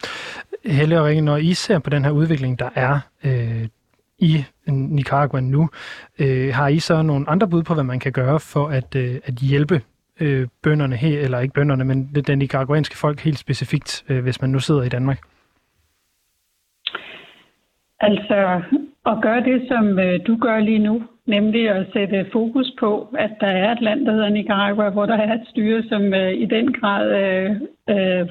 Helle 0.65 1.01
og 1.01 1.07
Rikke, 1.07 1.21
når 1.21 1.37
I 1.37 1.55
ser 1.55 1.79
på 1.79 1.91
den 1.91 2.05
her 2.05 2.11
udvikling, 2.11 2.59
der 2.59 2.71
er 2.75 3.01
øh, 3.25 3.69
i 4.21 4.45
Nicaragua 4.67 5.41
nu, 5.41 5.69
øh, 6.21 6.55
har 6.55 6.69
I 6.69 6.79
så 6.79 7.03
nogle 7.03 7.29
andre 7.29 7.49
bud 7.49 7.63
på, 7.63 7.75
hvad 7.75 7.85
man 7.85 8.01
kan 8.01 8.13
gøre 8.13 8.41
for 8.41 8.69
at, 8.69 8.97
øh, 8.97 9.15
at 9.25 9.35
hjælpe 9.35 9.81
øh, 10.21 10.49
bønderne 10.63 10.97
her, 10.97 11.21
eller 11.21 11.41
ikke 11.41 11.55
bønderne, 11.55 11.85
men 11.85 12.05
den 12.27 12.39
nicaraguanske 12.39 12.97
folk 12.97 13.21
helt 13.21 13.39
specifikt, 13.39 14.05
øh, 14.09 14.23
hvis 14.23 14.41
man 14.41 14.51
nu 14.51 14.59
sidder 14.59 14.83
i 14.83 14.89
Danmark? 14.89 15.19
Altså 18.01 18.63
at 19.07 19.17
gøre 19.23 19.45
det, 19.45 19.69
som 19.69 19.99
øh, 19.99 20.21
du 20.27 20.37
gør 20.37 20.59
lige 20.59 20.79
nu, 20.79 21.03
nemlig 21.27 21.71
at 21.71 21.87
sætte 21.93 22.27
fokus 22.33 22.73
på, 22.81 23.15
at 23.19 23.31
der 23.41 23.47
er 23.47 23.73
et 23.73 23.81
land, 23.81 24.07
der 24.07 24.13
hedder 24.13 24.29
Nicaragua, 24.29 24.91
hvor 24.91 25.07
der 25.07 25.17
er 25.17 25.35
et 25.35 25.47
styre, 25.51 25.83
som 25.83 26.15
øh, 26.15 26.33
i 26.33 26.45
den 26.45 26.73
grad 26.73 27.05
øh, 27.23 27.51
øh, 27.91 28.29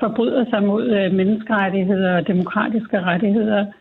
forbryder 0.00 0.44
sig 0.50 0.62
mod 0.62 0.84
øh, 0.90 1.12
menneskerettigheder 1.12 2.16
og 2.16 2.26
demokratiske 2.26 3.00
rettigheder. 3.00 3.60
Øh, 3.60 3.72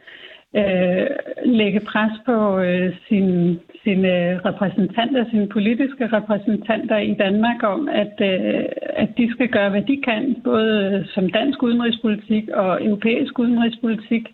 øh, 0.55 1.07
lægge 1.45 1.79
pres 1.79 2.11
på 2.25 2.59
øh, 2.59 2.93
sin, 3.07 3.59
sine 3.83 4.39
repræsentanter, 4.45 5.25
sine 5.29 5.47
politiske 5.47 6.07
repræsentanter 6.07 6.97
i 6.97 7.13
Danmark 7.13 7.63
om, 7.63 7.89
at, 7.89 8.15
øh, 8.21 8.63
at 8.93 9.09
de 9.17 9.31
skal 9.31 9.47
gøre, 9.47 9.69
hvad 9.69 9.81
de 9.81 10.01
kan, 10.01 10.41
både 10.43 11.05
som 11.13 11.29
dansk 11.29 11.63
udenrigspolitik 11.63 12.49
og 12.49 12.85
europæisk 12.85 13.39
udenrigspolitik, 13.39 14.25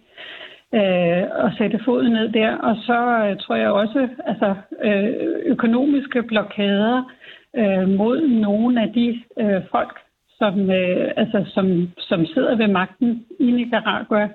øh, 0.74 1.24
og 1.44 1.52
sætte 1.58 1.80
foden 1.86 2.12
ned 2.12 2.30
der. 2.30 2.58
Og 2.58 2.76
så 2.76 3.00
øh, 3.26 3.38
tror 3.38 3.56
jeg 3.56 3.72
også, 3.72 4.08
altså 4.26 4.56
øh, 4.84 5.14
økonomiske 5.46 6.24
blokader 6.24 7.12
øh, 7.56 7.90
mod 7.90 8.28
nogle 8.28 8.82
af 8.82 8.94
de 8.94 9.22
øh, 9.40 9.62
folk, 9.72 10.00
som, 10.40 10.70
øh, 10.70 11.12
altså, 11.18 11.44
som, 11.48 11.90
som 11.98 12.26
sidder 12.26 12.56
ved 12.56 12.68
magten 12.68 13.26
i 13.40 13.52
Nicaragua. 13.52 14.30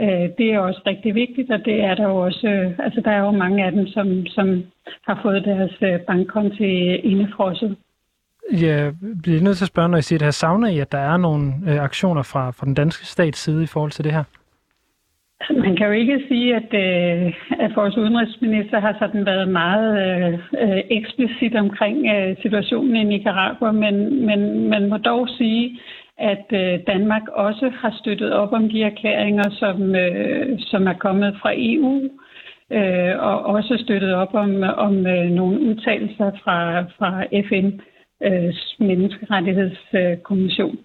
Øh, 0.00 0.28
det 0.38 0.52
er 0.52 0.58
også 0.58 0.80
rigtig 0.86 1.14
vigtigt, 1.14 1.50
og 1.50 1.64
det 1.64 1.84
er 1.84 1.94
der 1.94 2.08
jo 2.08 2.16
også, 2.16 2.46
øh, 2.48 2.78
altså 2.78 3.00
der 3.00 3.10
er 3.10 3.20
jo 3.20 3.30
mange 3.30 3.64
af 3.64 3.72
dem, 3.72 3.86
som, 3.86 4.26
som 4.26 4.64
har 5.06 5.20
fået 5.22 5.44
deres 5.44 5.72
øh, 5.82 6.00
bankkonti 6.00 6.94
indefrosset. 6.96 7.76
Jeg 8.52 8.92
bliver 9.22 9.40
nødt 9.40 9.56
til 9.56 9.64
at 9.64 9.68
spørge, 9.68 9.88
når 9.88 9.98
I 9.98 10.02
siger 10.02 10.18
det 10.18 10.26
her, 10.26 10.30
savner 10.30 10.68
I, 10.68 10.78
at 10.78 10.92
der 10.92 10.98
er 10.98 11.16
nogle 11.16 11.52
øh, 11.68 11.80
aktioner 11.80 12.22
fra, 12.22 12.50
fra 12.50 12.66
den 12.66 12.74
danske 12.74 13.06
stats 13.06 13.38
side 13.38 13.62
i 13.62 13.66
forhold 13.66 13.90
til 13.90 14.04
det 14.04 14.12
her? 14.12 14.24
Man 15.50 15.76
kan 15.76 15.86
jo 15.86 15.92
ikke 15.92 16.24
sige, 16.28 16.56
at, 16.56 16.70
øh, 16.84 17.34
at 17.64 17.76
vores 17.76 17.96
udenrigsminister 17.96 18.80
har 18.80 18.96
sådan 18.98 19.26
været 19.26 19.48
meget 19.48 19.88
øh, 20.62 20.80
eksplicit 20.90 21.54
omkring 21.54 22.06
øh, 22.14 22.36
situationen 22.42 22.96
i 22.96 23.04
Nicaragua, 23.04 23.72
men, 23.72 24.26
men 24.26 24.68
man 24.68 24.88
må 24.88 24.96
dog 24.96 25.28
sige, 25.28 25.78
at 26.18 26.44
øh, 26.52 26.80
Danmark 26.86 27.22
også 27.28 27.70
har 27.80 27.96
støttet 28.00 28.32
op 28.32 28.52
om 28.52 28.68
de 28.68 28.82
erklæringer, 28.82 29.50
som, 29.50 29.94
øh, 29.94 30.58
som 30.58 30.86
er 30.86 30.92
kommet 30.92 31.36
fra 31.42 31.52
EU, 31.56 32.02
øh, 32.70 33.18
og 33.18 33.46
også 33.46 33.76
støttet 33.84 34.14
op 34.14 34.34
om, 34.34 34.62
om 34.76 35.06
øh, 35.06 35.30
nogle 35.30 35.60
udtalelser 35.60 36.30
fra, 36.44 36.80
fra 36.80 37.24
FN's 37.24 37.80
øh, 38.26 38.54
menneskerettighedskommission. 38.78 40.78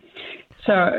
Så, 0.66 0.92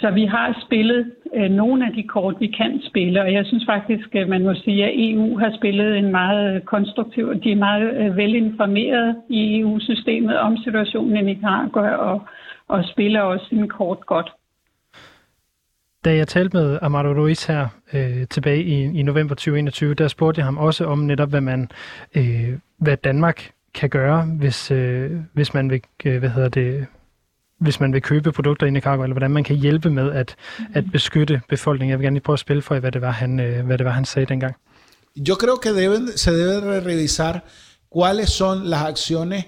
så 0.00 0.10
vi 0.10 0.24
har 0.24 0.62
spillet 0.66 1.12
øh, 1.34 1.50
nogle 1.50 1.86
af 1.86 1.92
de 1.92 2.02
kort, 2.02 2.34
vi 2.40 2.46
kan 2.46 2.80
spille, 2.88 3.22
og 3.22 3.32
jeg 3.32 3.46
synes 3.46 3.64
faktisk, 3.66 4.14
at 4.14 4.28
man 4.28 4.42
må 4.42 4.54
sige, 4.54 4.84
at 4.84 4.92
EU 4.96 5.38
har 5.38 5.52
spillet 5.56 5.98
en 5.98 6.10
meget 6.10 6.64
konstruktiv, 6.64 7.40
de 7.42 7.52
er 7.52 7.56
meget 7.56 7.94
øh, 7.96 8.16
velinformeret 8.16 9.16
i 9.28 9.60
EU-systemet 9.60 10.38
om 10.38 10.56
situationen 10.56 11.16
i 11.16 11.22
Nicaragua, 11.34 11.90
og, 11.90 12.20
og 12.68 12.84
spiller 12.92 13.20
også 13.20 13.46
en 13.52 13.68
kort 13.68 14.06
godt. 14.06 14.32
Da 16.04 16.16
jeg 16.16 16.28
talte 16.28 16.56
med 16.56 16.78
Amado 16.82 17.08
Ruiz 17.08 17.44
her 17.44 17.68
øh, 17.92 18.26
tilbage 18.30 18.62
i, 18.62 18.98
i 18.98 19.02
november 19.02 19.34
2021, 19.34 19.94
der 19.94 20.08
spurgte 20.08 20.38
jeg 20.38 20.44
ham 20.44 20.58
også 20.58 20.84
om 20.84 20.98
netop, 20.98 21.28
hvad 21.28 21.40
man, 21.40 21.70
øh, 22.14 22.58
hvad 22.78 22.96
Danmark 22.96 23.50
kan 23.74 23.90
gøre, 23.90 24.22
hvis, 24.22 24.70
øh, 24.70 25.10
hvis 25.32 25.54
man 25.54 25.70
vil, 25.70 25.82
øh, 26.04 26.18
hvad 26.18 26.30
hedder 26.30 26.48
det, 26.48 26.86
hvis 27.58 27.80
man 27.80 27.92
vil 27.92 28.02
købe 28.02 28.32
produkter 28.32 28.66
i 28.66 28.70
Nicaragua, 28.70 29.04
eller 29.04 29.14
hvordan 29.14 29.30
man 29.30 29.44
kan 29.44 29.56
hjælpe 29.56 29.90
med 29.90 30.12
at, 30.12 30.36
at 30.74 30.84
beskytte 30.92 31.40
befolkningen. 31.48 31.90
Jeg 31.90 31.98
vil 31.98 32.04
gerne 32.04 32.14
lige 32.14 32.22
prøve 32.22 32.34
at 32.34 32.40
spille 32.40 32.62
for 32.62 32.74
jer, 32.74 32.80
hvad 32.80 32.92
det 32.92 33.00
var, 33.02 33.10
han, 33.10 33.40
øh, 33.40 33.66
hvad 33.66 33.78
det 33.78 33.84
var, 33.84 33.92
han 33.92 34.04
sagde 34.04 34.26
dengang. 34.26 34.54
Yo 35.28 35.34
creo 35.34 35.56
que 35.62 35.74
deben, 35.82 36.08
se 36.16 36.30
debe 36.30 36.80
revisar 36.90 37.40
cuáles 37.90 38.30
son 38.30 38.64
las 38.64 38.82
acciones 38.82 39.44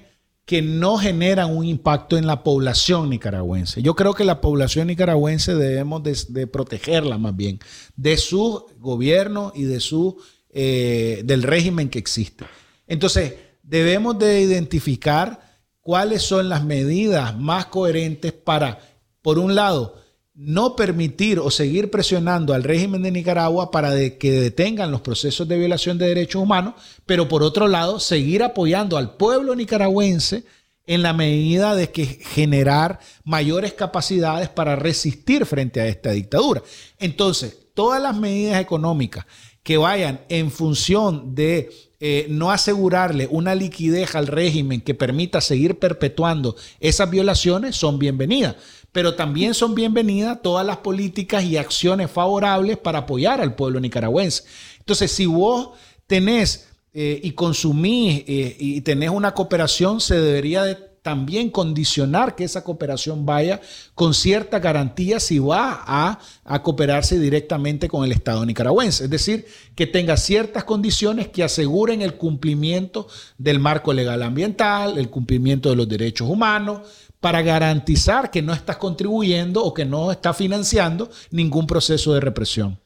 que 0.48 0.62
no 0.62 0.96
generan 0.96 1.54
un 1.54 1.66
impacto 1.66 2.16
en 2.16 2.26
la 2.26 2.42
población 2.42 3.10
nicaragüense. 3.10 3.82
Yo 3.82 3.94
creo 3.94 4.14
que 4.14 4.24
la 4.24 4.40
población 4.40 4.86
nicaragüense 4.86 5.54
debemos 5.54 6.02
de, 6.02 6.46
protegerla 6.46 7.18
más 7.18 7.36
bien 7.36 7.58
de 7.96 8.16
su 8.16 8.64
gobierno 8.78 9.52
y 9.54 9.64
de 9.64 9.78
su 9.78 10.16
eh, 10.48 11.20
del 11.26 11.42
régimen 11.42 11.90
que 11.90 11.98
existe. 11.98 12.46
Entonces, 12.86 13.34
debemos 13.62 14.18
de 14.18 14.40
identificar 14.40 15.38
cuáles 15.82 16.22
son 16.22 16.48
las 16.48 16.64
medidas 16.64 17.36
más 17.38 17.66
coherentes 17.66 18.32
para, 18.32 18.78
por 19.20 19.38
un 19.38 19.54
lado, 19.54 20.00
no 20.38 20.76
permitir 20.76 21.40
o 21.40 21.50
seguir 21.50 21.90
presionando 21.90 22.54
al 22.54 22.62
régimen 22.62 23.02
de 23.02 23.10
Nicaragua 23.10 23.72
para 23.72 23.90
que 24.18 24.30
detengan 24.30 24.92
los 24.92 25.00
procesos 25.00 25.48
de 25.48 25.58
violación 25.58 25.98
de 25.98 26.06
derechos 26.06 26.40
humanos, 26.40 26.74
pero 27.06 27.26
por 27.26 27.42
otro 27.42 27.66
lado, 27.66 27.98
seguir 27.98 28.44
apoyando 28.44 28.96
al 28.96 29.16
pueblo 29.16 29.56
nicaragüense 29.56 30.44
en 30.86 31.02
la 31.02 31.12
medida 31.12 31.74
de 31.74 31.90
que 31.90 32.06
generar 32.06 33.00
mayores 33.24 33.72
capacidades 33.72 34.48
para 34.48 34.76
resistir 34.76 35.44
frente 35.44 35.80
a 35.80 35.88
esta 35.88 36.12
dictadura. 36.12 36.62
Entonces, 37.00 37.58
todas 37.74 38.00
las 38.00 38.16
medidas 38.16 38.60
económicas 38.60 39.26
que 39.64 39.76
vayan 39.76 40.20
en 40.28 40.52
función 40.52 41.34
de 41.34 41.70
eh, 42.00 42.26
no 42.30 42.52
asegurarle 42.52 43.26
una 43.28 43.56
liquidez 43.56 44.14
al 44.14 44.28
régimen 44.28 44.80
que 44.80 44.94
permita 44.94 45.40
seguir 45.40 45.80
perpetuando 45.80 46.54
esas 46.78 47.10
violaciones 47.10 47.74
son 47.74 47.98
bienvenidas. 47.98 48.54
Pero 48.92 49.14
también 49.14 49.54
son 49.54 49.74
bienvenidas 49.74 50.40
todas 50.42 50.66
las 50.66 50.78
políticas 50.78 51.44
y 51.44 51.56
acciones 51.56 52.10
favorables 52.10 52.78
para 52.78 53.00
apoyar 53.00 53.40
al 53.40 53.54
pueblo 53.54 53.80
nicaragüense. 53.80 54.44
Entonces, 54.78 55.12
si 55.12 55.26
vos 55.26 55.70
tenés 56.06 56.68
eh, 56.94 57.20
y 57.22 57.32
consumís 57.32 58.24
eh, 58.26 58.56
y 58.58 58.80
tenés 58.80 59.10
una 59.10 59.34
cooperación, 59.34 60.00
se 60.00 60.18
debería 60.18 60.64
de 60.64 60.87
también 61.08 61.48
condicionar 61.48 62.34
que 62.34 62.44
esa 62.44 62.62
cooperación 62.62 63.24
vaya 63.24 63.62
con 63.94 64.12
cierta 64.12 64.58
garantía 64.58 65.18
si 65.20 65.38
va 65.38 65.82
a, 65.86 66.18
cooperarse 66.62 67.18
directamente 67.18 67.88
con 67.88 68.04
el 68.04 68.12
Estado 68.12 68.44
nicaragüense. 68.44 69.04
Es 69.04 69.10
decir, 69.10 69.46
que 69.74 69.86
tenga 69.86 70.18
ciertas 70.18 70.64
condiciones 70.64 71.28
que 71.28 71.42
aseguren 71.42 72.02
el 72.02 72.16
cumplimiento 72.16 73.08
del 73.38 73.58
marco 73.58 73.94
legal 73.94 74.22
ambiental, 74.22 74.98
el 74.98 75.08
cumplimiento 75.08 75.70
de 75.70 75.76
los 75.76 75.88
derechos 75.88 76.28
humanos, 76.28 76.82
para 77.20 77.40
garantizar 77.40 78.30
que 78.30 78.42
no 78.42 78.52
estás 78.52 78.76
contribuyendo 78.76 79.64
o 79.64 79.72
que 79.72 79.86
no 79.86 80.12
estás 80.12 80.36
financiando 80.36 81.08
ningún 81.30 81.66
proceso 81.66 82.12
de 82.12 82.20
represión. 82.20 82.78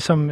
som 0.00 0.28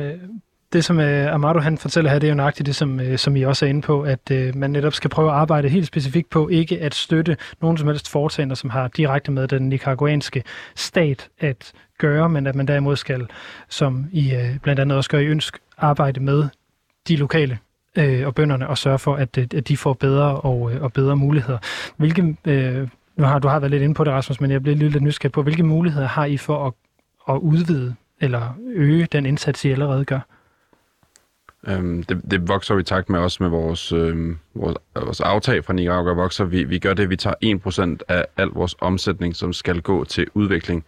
det, 0.75 0.85
som 0.85 1.01
øh, 1.01 1.27
uh, 1.27 1.35
Amado 1.35 1.59
han 1.59 1.79
fortæller 1.79 2.11
her, 2.11 2.18
det 2.18 2.27
er 2.27 2.31
jo 2.31 2.37
nøjagtigt 2.37 2.66
det, 2.66 2.77
som, 2.77 3.01
uh, 3.01 3.16
som 3.16 3.37
I 3.37 3.43
også 3.43 3.64
er 3.64 3.68
inde 3.68 3.83
på, 3.83 4.03
at 4.03 4.31
uh, 4.31 4.57
man 4.57 4.70
netop 4.70 4.93
skal 4.93 5.11
prøve 5.11 5.31
at 5.31 5.37
arbejde 5.37 5.68
helt 5.68 5.87
specifikt 5.87 6.31
på 6.31 6.49
ikke 6.49 6.81
at 6.81 6.95
støtte 6.95 7.37
nogen 7.61 7.79
som 7.79 7.89
helst 7.89 8.11
foretagender, 8.11 8.55
som 8.55 8.70
har 8.70 8.89
direkte 8.89 9.33
med 9.33 9.49
den 9.49 9.68
nicaraguanske 9.68 10.43
stat 10.75 11.29
at 11.41 11.72
gøre, 11.99 12.29
men 12.29 12.47
at 12.47 12.55
man 12.55 12.68
derimod 12.68 12.97
skal, 12.97 13.27
som 13.68 14.07
I 14.12 14.33
uh, 14.35 14.59
blandt 14.62 14.81
andet 14.81 14.97
også 14.97 15.11
gør 15.11 15.18
i 15.18 15.27
ønsk, 15.27 15.59
arbejde 15.79 16.20
med 16.20 16.49
de 17.09 17.16
lokale 17.16 17.59
uh, 17.99 18.27
og 18.27 18.35
bønderne 18.35 18.68
og 18.68 18.79
sørge 18.79 18.99
for, 18.99 19.14
at, 19.14 19.39
at 19.39 19.68
de 19.68 19.77
får 19.77 19.93
bedre 19.93 20.41
og, 20.41 20.61
uh, 20.61 20.72
og 20.81 20.93
bedre 20.93 21.16
muligheder. 21.16 21.59
Hvilke, 21.97 22.22
uh, 22.22 22.89
nu 23.16 23.25
har, 23.25 23.39
du 23.39 23.49
har 23.49 23.59
været 23.59 23.70
lidt 23.70 23.83
inde 23.83 23.95
på 23.95 24.05
det, 24.05 24.12
Rasmus, 24.12 24.41
men 24.41 24.51
jeg 24.51 24.62
bliver 24.62 24.77
lidt 24.77 25.03
nysgerrig 25.03 25.33
på, 25.33 25.43
hvilke 25.43 25.62
muligheder 25.62 26.07
har 26.07 26.25
I 26.25 26.37
for 26.37 26.66
at, 26.66 26.72
at 27.35 27.39
udvide 27.39 27.95
eller 28.20 28.57
øge 28.66 29.09
den 29.12 29.27
indsats, 29.27 29.64
I 29.64 29.70
allerede 29.70 30.05
gør? 30.05 30.20
Øhm, 31.68 32.02
det, 32.02 32.22
det 32.30 32.48
vokser 32.48 32.78
i 32.78 32.82
takt 32.82 33.08
med 33.08 33.20
også 33.20 33.42
med 33.42 33.50
vores, 33.50 33.92
øhm, 33.92 34.38
vores, 34.54 34.76
vores 34.94 35.20
aftag 35.20 35.64
fra 35.64 35.72
Nicaragua 35.72 36.12
vokser. 36.12 36.44
Vi, 36.44 36.64
vi 36.64 36.78
gør 36.78 36.94
det, 36.94 37.10
vi 37.10 37.16
tager 37.16 37.96
1% 37.98 38.04
af 38.08 38.24
al 38.36 38.48
vores 38.48 38.76
omsætning, 38.80 39.36
som 39.36 39.52
skal 39.52 39.80
gå 39.80 40.04
til 40.04 40.26
udvikling 40.34 40.84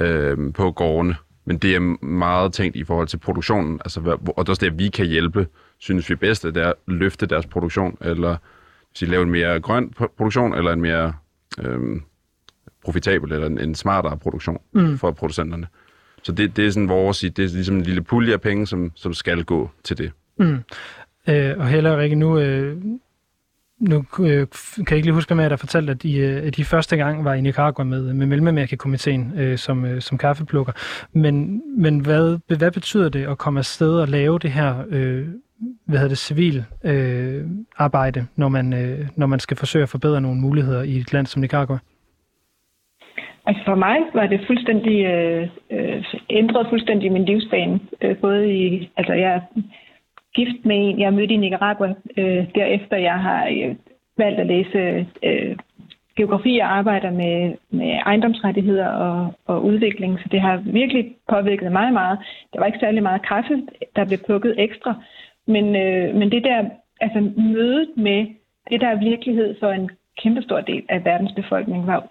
øhm, 0.00 0.52
på 0.52 0.70
gårdene. 0.70 1.16
Men 1.44 1.58
det 1.58 1.74
er 1.74 2.04
meget 2.04 2.52
tænkt 2.52 2.76
i 2.76 2.84
forhold 2.84 3.08
til 3.08 3.16
produktionen. 3.16 3.80
Altså, 3.84 4.00
og 4.00 4.46
det 4.46 4.48
er 4.48 4.52
også 4.52 4.60
det, 4.60 4.72
at 4.72 4.78
vi 4.78 4.88
kan 4.88 5.06
hjælpe, 5.06 5.46
synes 5.78 6.10
vi 6.10 6.14
bedst, 6.14 6.42
det 6.42 6.56
er 6.56 6.68
at 6.68 6.74
løfte 6.86 7.26
deres 7.26 7.46
produktion, 7.46 7.98
eller 8.00 8.36
sige, 8.94 9.10
lave 9.10 9.22
en 9.22 9.30
mere 9.30 9.60
grøn 9.60 9.92
produktion, 10.16 10.54
eller 10.54 10.72
en 10.72 10.80
mere 10.80 11.12
øhm, 11.60 12.02
profitabel, 12.84 13.32
eller 13.32 13.46
en, 13.46 13.58
en 13.58 13.74
smartere 13.74 14.18
produktion 14.18 14.58
mm. 14.72 14.98
for 14.98 15.10
producenterne. 15.10 15.66
Så 16.24 16.32
det, 16.32 16.56
det 16.56 16.66
er 16.66 16.70
sådan 16.70 16.88
vores, 16.88 17.18
det 17.18 17.38
er 17.38 17.48
ligesom 17.48 17.76
en 17.76 17.82
lille 17.82 18.02
pulje 18.02 18.32
af 18.32 18.40
penge, 18.40 18.66
som, 18.66 18.92
som 18.94 19.14
skal 19.14 19.44
gå 19.44 19.70
til 19.84 19.98
det. 19.98 20.12
Mm. 20.38 20.58
Øh, 21.28 21.58
og 21.58 21.68
heller 21.68 22.00
ikke 22.00 22.16
nu, 22.16 22.38
øh, 22.38 22.76
nu 23.80 24.04
øh, 24.20 24.46
kan 24.76 24.86
jeg 24.90 24.92
ikke 24.92 25.06
lige 25.06 25.12
huske, 25.12 25.34
med, 25.34 25.44
at 25.44 25.50
der 25.50 25.56
fortalte, 25.56 25.90
at 25.90 26.04
I, 26.04 26.16
øh, 26.16 26.46
at 26.46 26.58
I 26.58 26.64
første 26.64 26.96
gang 26.96 27.24
var 27.24 27.34
i 27.34 27.40
Nicaragua 27.40 27.84
med, 27.84 28.12
med 28.12 28.26
Mellemamerikakomiteen 28.26 29.32
øh, 29.36 29.58
som, 29.58 29.84
øh, 29.84 30.02
som 30.02 30.18
kaffeplukker. 30.18 30.72
Men, 31.12 31.62
men 31.78 31.98
hvad, 31.98 32.56
hvad 32.56 32.70
betyder 32.70 33.08
det 33.08 33.26
at 33.26 33.38
komme 33.38 33.60
afsted 33.60 33.90
og 33.90 34.08
lave 34.08 34.38
det 34.38 34.52
her 34.52 34.84
øh, 34.90 35.26
hvad 35.86 35.98
hedder 35.98 36.08
det, 36.08 36.18
civil 36.18 36.64
øh, 36.84 37.44
arbejde, 37.76 38.26
når 38.36 38.48
man, 38.48 38.72
øh, 38.72 39.08
når 39.16 39.26
man 39.26 39.40
skal 39.40 39.56
forsøge 39.56 39.82
at 39.82 39.88
forbedre 39.88 40.20
nogle 40.20 40.40
muligheder 40.40 40.82
i 40.82 40.96
et 40.96 41.12
land 41.12 41.26
som 41.26 41.40
Nicaragua? 41.40 41.78
Altså 43.46 43.64
for 43.64 43.74
mig 43.74 43.96
var 44.14 44.26
det 44.26 44.46
fuldstændig 44.46 45.04
øh, 45.04 45.48
øh, 45.70 46.04
ændret 46.30 46.66
fuldstændig 46.68 47.12
min 47.12 47.24
livsbane. 47.24 47.80
Øh, 48.02 48.16
både 48.16 48.54
i, 48.54 48.90
altså 48.96 49.12
jeg 49.12 49.34
er 49.34 49.40
gift 50.34 50.64
med 50.64 50.76
en, 50.76 51.00
jeg 51.00 51.12
mødte 51.12 51.34
i 51.34 51.36
Nicaragua, 51.36 51.94
øh, 52.16 52.46
derefter 52.54 52.96
jeg 52.96 53.18
har 53.18 53.46
øh, 53.46 53.74
valgt 54.18 54.40
at 54.40 54.46
læse 54.46 55.06
øh, 55.22 55.56
geografi 56.16 56.58
og 56.58 56.76
arbejder 56.76 57.10
med, 57.10 57.54
med 57.70 57.98
ejendomsrettigheder 58.06 58.88
og, 58.88 59.34
og 59.46 59.64
udvikling, 59.64 60.18
så 60.18 60.28
det 60.30 60.40
har 60.40 60.56
virkelig 60.56 61.16
påvirket 61.28 61.72
mig 61.72 61.92
meget. 61.92 62.18
Der 62.52 62.58
var 62.58 62.66
ikke 62.66 62.78
særlig 62.78 63.02
meget 63.02 63.26
kaffe, 63.28 63.62
der 63.96 64.04
blev 64.04 64.18
plukket 64.26 64.54
ekstra, 64.58 64.94
men, 65.46 65.76
øh, 65.76 66.14
men 66.14 66.30
det 66.30 66.44
der, 66.44 66.64
altså 67.00 67.30
mødet 67.36 67.88
med 67.96 68.26
det, 68.70 68.80
der 68.80 68.88
er 68.88 69.08
virkelighed 69.10 69.56
for 69.60 69.70
en 69.70 69.90
kæmpestor 70.22 70.60
del 70.60 70.82
af 70.88 71.04
verdens 71.04 71.32
befolkning, 71.32 71.86
var 71.86 72.08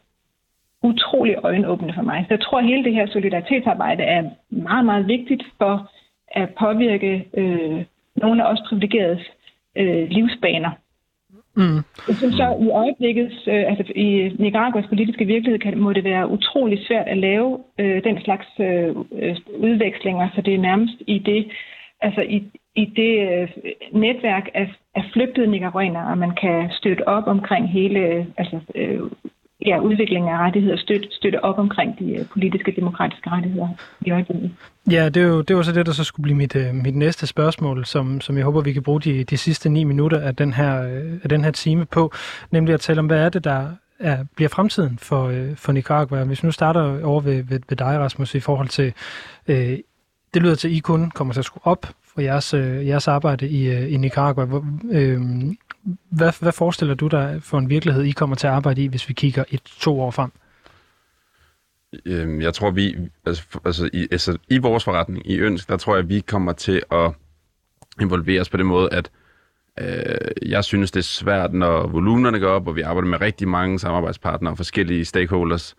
utrolig 0.84 1.36
øjenåbende 1.44 1.94
for 1.94 2.02
mig. 2.02 2.26
Så 2.28 2.34
jeg 2.34 2.42
tror, 2.42 2.58
at 2.60 2.66
hele 2.66 2.84
det 2.84 2.94
her 2.94 3.08
solidaritetsarbejde 3.08 4.04
er 4.04 4.30
meget, 4.50 4.86
meget 4.86 5.08
vigtigt 5.08 5.44
for 5.58 5.92
at 6.28 6.50
påvirke 6.60 7.26
øh, 7.38 7.84
nogle 8.16 8.44
af 8.44 8.52
os 8.52 8.62
privilegerede 8.70 9.20
øh, 9.78 10.10
livsbaner. 10.10 10.72
Mm. 11.56 11.80
Jeg 12.08 12.16
synes 12.16 12.36
så, 12.36 12.58
i 12.62 12.70
øjeblikket, 12.70 13.32
øh, 13.48 13.64
altså 13.72 13.94
i 13.96 14.36
Nicaraguas 14.40 14.86
politiske 14.88 15.26
virkelighed, 15.26 15.60
kan, 15.60 15.78
må 15.78 15.94
det 15.94 16.04
være 16.04 16.30
utrolig 16.30 16.80
svært 16.88 17.08
at 17.08 17.18
lave 17.18 17.60
øh, 17.80 18.04
den 18.04 18.22
slags 18.22 18.48
øh, 18.60 18.90
øh 19.22 19.36
udvekslinger, 19.58 20.30
så 20.36 20.42
det 20.42 20.54
er 20.54 20.58
nærmest 20.70 20.96
i 21.08 21.20
det, 21.20 21.52
altså 22.02 22.22
i, 22.22 22.44
i 22.76 22.86
det 22.86 23.14
øh, 23.32 23.50
netværk 23.92 24.50
af, 24.54 24.74
af 24.96 25.04
flygtede 25.14 25.48
nicaraguanere, 25.48 26.12
at 26.12 26.18
man 26.18 26.36
kan 26.42 26.72
støtte 26.72 27.08
op 27.08 27.28
omkring 27.28 27.70
hele 27.70 28.28
altså, 28.38 28.60
øh, 28.76 29.02
ja, 29.66 29.80
udvikling 29.80 30.30
af 30.30 30.38
rettigheder, 30.38 30.78
støtte, 30.78 31.08
støtte 31.12 31.44
op 31.44 31.60
omkring 31.60 32.00
de 32.00 32.14
øh, 32.14 32.26
politiske 32.34 32.74
demokratiske 32.76 33.30
rettigheder 33.30 33.68
i 34.02 34.12
øjeblikket. 34.12 34.52
Ja, 34.92 35.10
det, 35.10 35.24
er 35.24 35.28
jo, 35.28 35.42
det 35.42 35.56
var 35.56 35.62
så 35.62 35.72
det, 35.72 35.86
der 35.86 35.92
så 35.92 36.04
skulle 36.04 36.24
blive 36.24 36.38
mit, 36.38 36.56
øh, 36.56 36.74
mit 36.74 36.96
næste 36.96 37.28
spørgsmål, 37.28 37.86
som, 37.86 38.22
som 38.22 38.38
jeg 38.38 38.46
håber, 38.46 38.62
vi 38.62 38.74
kan 38.74 38.84
bruge 38.84 39.02
de, 39.02 39.24
de 39.24 39.38
sidste 39.38 39.70
ni 39.70 39.84
minutter 39.84 40.20
af 40.20 40.36
den, 40.36 40.54
her, 40.54 40.84
øh, 40.84 41.14
af 41.24 41.30
den 41.30 41.44
her 41.44 41.52
time 41.52 41.86
på, 41.86 42.12
nemlig 42.52 42.74
at 42.74 42.80
tale 42.80 43.00
om, 43.00 43.06
hvad 43.06 43.26
er 43.26 43.30
det, 43.30 43.44
der 43.44 43.68
er, 44.00 44.26
bliver 44.36 44.50
fremtiden 44.50 44.98
for, 44.98 45.34
for 45.56 45.72
Nicaragua. 45.72 46.24
Hvis 46.24 46.44
vi 46.44 46.48
nu 46.48 46.52
starter 46.52 47.06
over 47.06 47.22
ved, 47.22 47.44
ved, 47.44 47.60
ved 47.70 47.78
dig, 47.78 48.00
Rasmus, 48.00 48.36
i 48.36 48.40
forhold 48.40 48.68
til, 48.68 48.94
øh, 49.48 49.78
det 50.34 50.42
lyder 50.42 50.56
til, 50.56 50.68
at 50.68 50.74
I 50.74 50.80
kun 50.80 51.12
kommer 51.12 51.34
til 51.34 51.42
at 51.42 51.46
skrue 51.46 51.68
op 51.68 51.86
for 52.14 52.22
jeres, 52.22 52.54
øh, 52.54 52.88
jeres 52.88 53.08
arbejde 53.08 53.48
i, 53.50 53.68
øh, 53.68 53.94
i 53.94 53.98
Nicaragua. 53.98 54.46
Hvor, 54.46 54.66
øh, 54.92 55.22
hvad, 56.10 56.32
hvad 56.42 56.52
forestiller 56.52 56.96
du 56.96 57.08
dig 57.08 57.40
for 57.44 57.58
en 57.58 57.70
virkelighed, 57.70 58.04
I 58.04 58.12
kommer 58.12 58.36
til 58.36 58.48
at 58.48 58.54
arbejde 58.54 58.84
i, 58.84 58.88
hvis 58.88 59.10
vi 59.10 59.14
kigger 59.14 59.44
et 59.50 59.62
to 59.62 60.02
år 60.02 60.12
frem? 60.12 60.32
Øhm, 62.06 62.42
jeg 62.42 62.54
tror, 62.54 62.72
vi, 62.72 62.96
altså, 63.26 63.44
altså, 63.66 63.90
i, 63.94 64.08
altså, 64.12 64.38
i 64.50 64.58
vores 64.58 64.84
forretning, 64.84 65.30
i 65.32 65.40
Ønsk, 65.40 65.70
der 65.70 65.78
tror 65.78 65.96
jeg, 65.96 66.10
vi 66.10 66.20
kommer 66.20 66.54
til 66.54 66.84
at 66.92 67.12
involvere 68.02 68.42
os 68.42 68.50
på 68.50 68.58
den 68.58 68.66
måde, 68.66 68.90
at 68.92 69.12
øh, 69.82 70.50
jeg 70.52 70.64
synes, 70.64 70.92
det 70.92 71.00
er 71.00 71.04
svært, 71.04 71.54
når 71.54 71.88
volumenerne 71.88 72.40
går 72.40 72.48
op, 72.48 72.68
og 72.68 72.76
vi 72.76 72.82
arbejder 72.82 73.10
med 73.10 73.22
rigtig 73.22 73.48
mange 73.48 73.80
samarbejdspartnere 73.80 74.54
og 74.54 74.58
forskellige 74.58 75.06
stakeholders, 75.06 75.76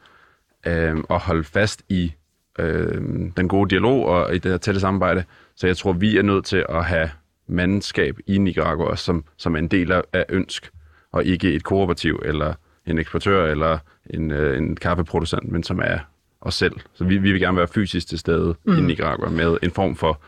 øh, 0.67 0.97
at 1.11 1.19
holde 1.19 1.45
fast 1.45 1.83
i 1.89 2.13
øh, 2.59 3.03
den 3.37 3.49
gode 3.49 3.71
dialog 3.71 4.07
og 4.07 4.35
i 4.35 4.39
det 4.39 4.51
her 4.51 4.59
tætte 4.59 4.81
samarbejde. 4.81 5.25
Så 5.57 5.67
jeg 5.67 5.77
tror, 5.77 5.93
vi 5.93 6.17
er 6.17 6.23
nødt 6.23 6.45
til 6.45 6.67
at 6.69 6.85
have 6.85 7.11
mandskab 7.47 8.17
i 8.27 8.39
Nicaragua, 8.39 8.97
som, 8.97 9.25
som 9.37 9.55
er 9.55 9.59
en 9.59 9.69
del 9.69 9.93
af 9.93 10.25
ønsk, 10.29 10.71
og 11.13 11.25
ikke 11.25 11.53
et 11.53 11.65
kooperativ, 11.65 12.23
eller 12.25 12.55
en 12.87 12.99
eksportør, 12.99 13.47
eller 13.47 13.79
en, 14.11 14.31
øh, 14.31 14.59
en 14.59 14.77
kaffeproducent, 14.77 15.53
men 15.53 15.63
som 15.63 15.81
er 15.85 15.99
os 16.41 16.55
selv. 16.55 16.81
Så 16.95 17.05
vi, 17.05 17.19
vi 17.19 17.33
vil 17.33 17.41
gerne 17.41 17.57
være 17.57 17.69
fysisk 17.69 18.09
til 18.09 18.19
stede 18.19 18.55
mm. 18.65 18.79
i 18.79 18.81
Nicaragua 18.81 19.31
med 19.31 19.57
en 19.63 19.71
form 19.71 19.97
for 19.97 20.21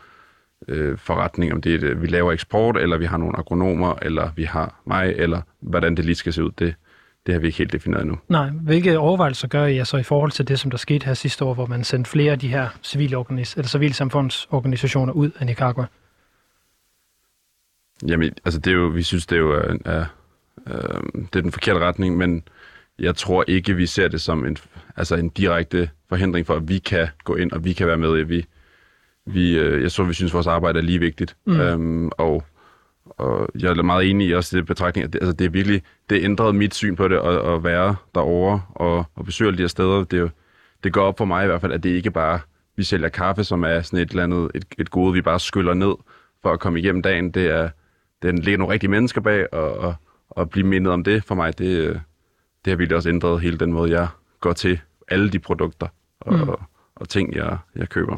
øh, 0.67 0.97
forretning, 0.97 1.53
om 1.53 1.61
det 1.61 1.75
er, 1.75 1.79
det, 1.79 2.01
vi 2.01 2.07
laver 2.07 2.31
eksport, 2.31 2.77
eller 2.77 2.97
vi 2.97 3.05
har 3.05 3.17
nogle 3.17 3.37
agronomer, 3.37 3.95
eller 4.01 4.29
vi 4.35 4.43
har 4.43 4.81
mig, 4.85 5.13
eller 5.17 5.41
hvordan 5.59 5.97
det 5.97 6.05
lige 6.05 6.15
skal 6.15 6.33
se 6.33 6.43
ud, 6.43 6.51
det, 6.59 6.75
det 7.25 7.33
har 7.33 7.39
vi 7.39 7.47
ikke 7.47 7.57
helt 7.57 7.71
defineret 7.71 8.01
endnu. 8.01 8.17
Nej, 8.27 8.49
hvilke 8.49 8.99
overvejelser 8.99 9.47
gør 9.47 9.65
I 9.65 9.85
så 9.85 9.97
i 9.97 10.03
forhold 10.03 10.31
til 10.31 10.47
det, 10.47 10.59
som 10.59 10.71
der 10.71 10.77
skete 10.77 11.05
her 11.05 11.13
sidste 11.13 11.45
år, 11.45 11.53
hvor 11.53 11.65
man 11.65 11.83
sendte 11.83 12.11
flere 12.11 12.31
af 12.31 12.39
de 12.39 12.47
her 12.47 12.69
civile 12.83 13.17
organis- 13.17 13.53
eller 13.57 13.67
civilsamfundsorganisationer 13.67 15.13
ud 15.13 15.31
af 15.39 15.45
Nicaragua? 15.45 15.85
Jamen, 18.07 18.33
altså 18.45 18.59
det 18.59 18.71
er 18.71 18.75
jo, 18.75 18.87
vi 18.87 19.03
synes, 19.03 19.25
det 19.25 19.35
er 19.35 19.39
jo 19.39 19.51
er, 19.51 19.77
er, 19.85 20.05
er, 20.65 21.01
det 21.13 21.35
er 21.35 21.41
den 21.41 21.51
forkerte 21.51 21.79
retning, 21.79 22.17
men 22.17 22.43
jeg 22.99 23.15
tror 23.15 23.45
ikke, 23.47 23.75
vi 23.75 23.85
ser 23.85 24.07
det 24.07 24.21
som 24.21 24.45
en, 24.45 24.57
altså 24.95 25.15
en 25.15 25.29
direkte 25.29 25.89
forhindring 26.09 26.45
for, 26.45 26.55
at 26.55 26.69
vi 26.69 26.77
kan 26.77 27.07
gå 27.23 27.35
ind, 27.35 27.51
og 27.51 27.65
vi 27.65 27.73
kan 27.73 27.87
være 27.87 27.97
med. 27.97 28.23
Vi, 28.23 28.45
vi, 29.25 29.59
øh, 29.59 29.81
jeg 29.81 29.91
tror, 29.91 30.03
vi 30.03 30.13
synes, 30.13 30.33
vores 30.33 30.47
arbejde 30.47 30.79
er 30.79 30.83
lige 30.83 30.99
vigtigt. 30.99 31.35
Mm. 31.45 31.59
Øhm, 31.59 32.09
og, 32.17 32.43
og 33.05 33.49
jeg 33.59 33.69
er 33.69 33.81
meget 33.83 34.09
enig 34.09 34.27
i 34.27 34.33
også 34.33 34.57
det 34.57 34.65
betragtning, 34.65 35.05
at 35.05 35.13
det, 35.13 35.19
altså 35.19 35.33
det 35.33 35.45
er 35.45 35.49
virkelig, 35.49 35.81
det 36.09 36.23
ændrede 36.23 36.53
mit 36.53 36.75
syn 36.75 36.95
på 36.95 37.07
det, 37.07 37.15
at, 37.15 37.53
at 37.53 37.63
være 37.63 37.95
derovre 38.15 38.61
og, 38.69 39.05
og 39.15 39.25
besøge 39.25 39.47
alle 39.47 39.57
de 39.57 39.63
her 39.63 39.67
steder. 39.67 40.03
Det, 40.03 40.17
er 40.17 40.21
jo, 40.21 40.29
det 40.83 40.93
går 40.93 41.01
op 41.01 41.17
for 41.17 41.25
mig 41.25 41.43
i 41.43 41.47
hvert 41.47 41.61
fald, 41.61 41.71
at 41.71 41.83
det 41.83 41.89
ikke 41.89 42.11
bare, 42.11 42.39
vi 42.75 42.83
sælger 42.83 43.09
kaffe, 43.09 43.43
som 43.43 43.63
er 43.63 43.81
sådan 43.81 43.99
et 43.99 44.09
eller 44.09 44.23
andet, 44.23 44.51
et, 44.55 44.65
et 44.77 44.89
gode, 44.89 45.13
vi 45.13 45.21
bare 45.21 45.39
skyller 45.39 45.73
ned 45.73 45.93
for 46.41 46.51
at 46.51 46.59
komme 46.59 46.79
igennem 46.79 47.01
dagen. 47.01 47.31
Det 47.31 47.45
er, 47.45 47.69
den 48.21 48.37
ligger 48.37 48.57
nogle 48.57 48.73
rigtige 48.73 48.91
mennesker 48.91 49.21
bag, 49.21 49.53
og, 49.53 49.77
og, 49.77 49.95
og 50.29 50.49
blive 50.49 50.67
mindet 50.67 50.93
om 50.93 51.03
det 51.03 51.23
for 51.23 51.35
mig, 51.35 51.57
det, 51.57 51.77
øh, 51.77 51.95
det 52.65 52.71
har 52.71 52.75
virkelig 52.75 52.95
også 52.95 53.09
ændret 53.09 53.41
hele 53.41 53.57
den 53.57 53.73
måde, 53.73 53.91
jeg 53.91 54.07
går 54.39 54.53
til 54.53 54.79
alle 55.07 55.29
de 55.29 55.39
produkter 55.39 55.87
og, 56.19 56.33
mm. 56.33 56.49
og, 56.49 56.61
og 56.95 57.09
ting, 57.09 57.35
jeg, 57.35 57.57
jeg 57.75 57.89
køber. 57.89 58.17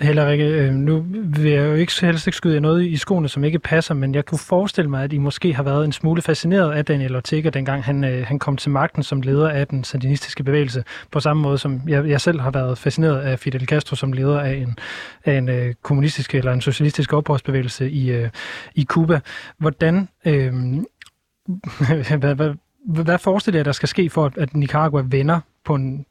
Heller 0.00 0.28
ikke, 0.28 0.44
øh, 0.44 0.74
nu 0.74 1.04
vil 1.10 1.50
jeg 1.50 1.66
jo 1.66 1.74
ikke 1.74 1.92
helst 2.00 2.26
ikke 2.26 2.36
skyde 2.36 2.60
noget 2.60 2.86
i 2.86 2.96
skoene, 2.96 3.28
som 3.28 3.44
ikke 3.44 3.58
passer, 3.58 3.94
men 3.94 4.14
jeg 4.14 4.26
kunne 4.26 4.38
forestille 4.38 4.90
mig, 4.90 5.04
at 5.04 5.12
I 5.12 5.18
måske 5.18 5.54
har 5.54 5.62
været 5.62 5.84
en 5.84 5.92
smule 5.92 6.22
fascineret 6.22 6.72
af 6.72 6.84
Daniel 6.84 7.16
Ortega, 7.16 7.48
dengang 7.48 7.84
han, 7.84 8.04
øh, 8.04 8.26
han 8.26 8.38
kom 8.38 8.56
til 8.56 8.70
magten 8.70 9.02
som 9.02 9.20
leder 9.20 9.48
af 9.48 9.66
den 9.66 9.84
sandinistiske 9.84 10.44
bevægelse, 10.44 10.84
på 11.10 11.20
samme 11.20 11.42
måde 11.42 11.58
som 11.58 11.82
jeg, 11.88 12.08
jeg 12.08 12.20
selv 12.20 12.40
har 12.40 12.50
været 12.50 12.78
fascineret 12.78 13.20
af 13.20 13.38
Fidel 13.38 13.66
Castro 13.66 13.96
som 13.96 14.12
leder 14.12 14.40
af 14.40 14.54
en, 14.54 14.78
af 15.24 15.38
en 15.38 15.48
øh, 15.48 15.74
kommunistisk 15.82 16.34
eller 16.34 16.52
en 16.52 16.60
socialistisk 16.60 17.12
oprørsbevægelse 17.12 17.90
i, 17.90 18.10
øh, 18.10 18.30
i 18.74 18.84
Cuba. 18.84 19.20
Hvordan... 19.58 20.08
Øh, 20.24 20.52
hvad, 22.18 22.34
hvad, 22.34 22.54
hvad 22.86 23.18
forestiller 23.18 23.58
jeg, 23.58 23.64
der 23.64 23.72
skal 23.72 23.88
ske 23.88 24.10
for, 24.10 24.32
at 24.36 24.56
Nicaragua 24.56 25.02
vender 25.06 25.40
på 25.64 25.74
en 25.74 26.06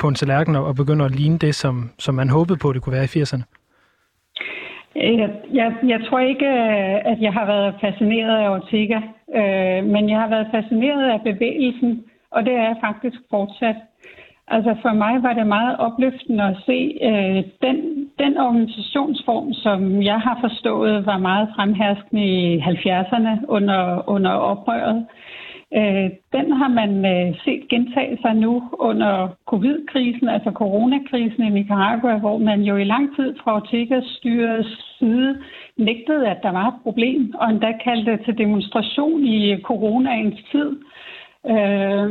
på 0.00 0.08
en 0.08 0.14
tallerken 0.14 0.56
og 0.56 0.74
begynder 0.74 1.04
at 1.04 1.14
ligne 1.14 1.38
det, 1.38 1.54
som, 1.54 1.90
som 1.98 2.14
man 2.14 2.30
håbede 2.30 2.58
på, 2.58 2.72
det 2.72 2.82
kunne 2.82 2.96
være 2.96 3.04
i 3.04 3.22
80'erne? 3.22 3.42
Øh, 4.96 5.18
jeg, 5.18 5.30
jeg, 5.52 5.72
jeg 5.82 6.00
tror 6.06 6.18
ikke, 6.18 6.46
øh, 6.46 7.12
at 7.12 7.18
jeg 7.20 7.32
har 7.32 7.46
været 7.46 7.74
fascineret 7.80 8.36
af 8.44 8.50
Ortega, 8.50 9.00
øh, 9.38 9.84
men 9.84 10.10
jeg 10.10 10.18
har 10.20 10.28
været 10.28 10.48
fascineret 10.54 11.10
af 11.10 11.20
bevægelsen, 11.20 12.04
og 12.30 12.44
det 12.44 12.52
er 12.52 12.62
jeg 12.62 12.76
faktisk 12.80 13.18
fortsat. 13.30 13.76
Altså 14.48 14.76
for 14.82 14.92
mig 14.92 15.22
var 15.22 15.32
det 15.32 15.46
meget 15.46 15.76
opløftende 15.78 16.44
at 16.44 16.56
se 16.66 16.98
øh, 17.02 17.44
den, 17.62 17.76
den 18.18 18.38
organisationsform, 18.38 19.52
som 19.52 20.02
jeg 20.02 20.20
har 20.20 20.38
forstået 20.40 21.06
var 21.06 21.18
meget 21.18 21.48
fremherskende 21.56 22.24
i 22.24 22.58
70'erne 22.58 23.46
under, 23.48 24.08
under 24.08 24.30
oprøret. 24.30 24.96
Øh, 24.96 25.31
Øh, 25.74 26.10
den 26.32 26.52
har 26.52 26.68
man 26.68 26.92
øh, 27.14 27.34
set 27.44 27.68
gentage 27.68 28.18
sig 28.22 28.34
nu 28.34 28.62
under 28.78 29.28
covid-krisen, 29.46 30.28
altså 30.28 30.50
coronakrisen 30.50 31.42
i 31.44 31.48
Nicaragua, 31.48 32.18
hvor 32.18 32.38
man 32.38 32.60
jo 32.60 32.76
i 32.76 32.84
lang 32.84 33.16
tid 33.16 33.34
fra 33.44 33.56
Ortegas 33.56 34.04
styres 34.04 34.66
side 34.98 35.38
nægtede, 35.76 36.28
at 36.28 36.42
der 36.42 36.52
var 36.52 36.68
et 36.68 36.82
problem, 36.82 37.34
og 37.34 37.50
endda 37.50 37.72
kaldte 37.84 38.24
til 38.24 38.38
demonstration 38.38 39.24
i 39.24 39.60
coronaens 39.62 40.40
tid. 40.52 40.70
Øh, 41.46 42.10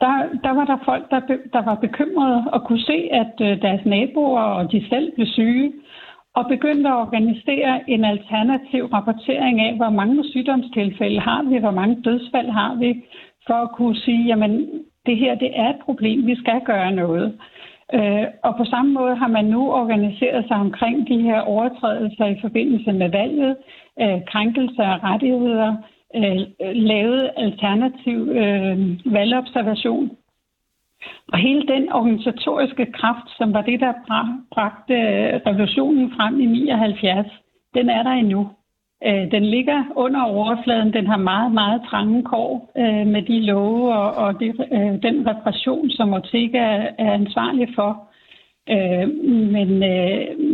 der, 0.00 0.14
der 0.44 0.52
var 0.58 0.64
der 0.64 0.78
folk, 0.84 1.10
der, 1.10 1.20
der 1.52 1.62
var 1.64 1.74
bekymrede 1.74 2.44
og 2.52 2.64
kunne 2.64 2.84
se, 2.92 3.08
at 3.12 3.34
øh, 3.40 3.62
deres 3.62 3.84
naboer 3.84 4.42
og 4.42 4.72
de 4.72 4.88
selv 4.88 5.12
blev 5.14 5.26
syge 5.26 5.72
og 6.34 6.44
begyndte 6.48 6.88
at 6.88 6.96
organisere 6.96 7.90
en 7.90 8.04
alternativ 8.04 8.84
rapportering 8.86 9.60
af, 9.60 9.76
hvor 9.76 9.90
mange 9.90 10.24
sygdomstilfælde 10.24 11.20
har 11.20 11.42
vi, 11.42 11.58
hvor 11.58 11.70
mange 11.70 12.02
dødsfald 12.04 12.50
har 12.50 12.74
vi, 12.74 13.04
for 13.46 13.54
at 13.54 13.70
kunne 13.72 13.96
sige, 13.96 14.26
jamen 14.26 14.68
det 15.06 15.16
her 15.16 15.34
det 15.34 15.50
er 15.54 15.68
et 15.70 15.80
problem, 15.84 16.26
vi 16.26 16.36
skal 16.36 16.60
gøre 16.64 16.92
noget. 16.92 17.38
Øh, 17.94 18.26
og 18.42 18.56
på 18.56 18.64
samme 18.64 18.92
måde 18.92 19.16
har 19.16 19.28
man 19.28 19.44
nu 19.44 19.72
organiseret 19.72 20.44
sig 20.48 20.56
omkring 20.56 21.08
de 21.08 21.22
her 21.22 21.40
overtrædelser 21.40 22.26
i 22.26 22.40
forbindelse 22.40 22.92
med 22.92 23.10
valget, 23.10 23.56
øh, 24.00 24.18
krænkelser 24.26 24.84
af 24.84 25.02
rettigheder, 25.02 25.76
øh, 26.16 26.40
lavet 26.74 27.30
alternativ 27.36 28.28
øh, 28.28 28.78
valgobservation 29.04 30.10
og 31.32 31.38
hele 31.38 31.62
den 31.66 31.92
organisatoriske 31.92 32.86
kraft, 32.92 33.28
som 33.38 33.54
var 33.54 33.62
det, 33.62 33.80
der 33.80 33.92
bragte 34.50 34.94
øh, 34.94 35.40
revolutionen 35.46 36.12
frem 36.16 36.40
i 36.40 36.46
79, 36.46 37.26
den 37.74 37.88
er 37.88 38.02
der 38.02 38.10
endnu. 38.10 38.48
Øh, 39.06 39.30
den 39.30 39.44
ligger 39.44 39.84
under 39.96 40.22
overfladen. 40.22 40.92
Den 40.92 41.06
har 41.06 41.16
meget, 41.16 41.52
meget 41.52 41.82
trange 41.90 42.22
kår 42.22 42.72
øh, 42.78 43.06
med 43.06 43.22
de 43.22 43.40
love 43.40 43.94
og, 43.94 44.14
og 44.14 44.40
det, 44.40 44.54
den 45.02 45.26
repression, 45.26 45.90
som 45.90 46.12
Ortega 46.12 46.86
er 46.98 47.12
ansvarlig 47.12 47.68
for. 47.74 48.06
Men, 49.54 49.78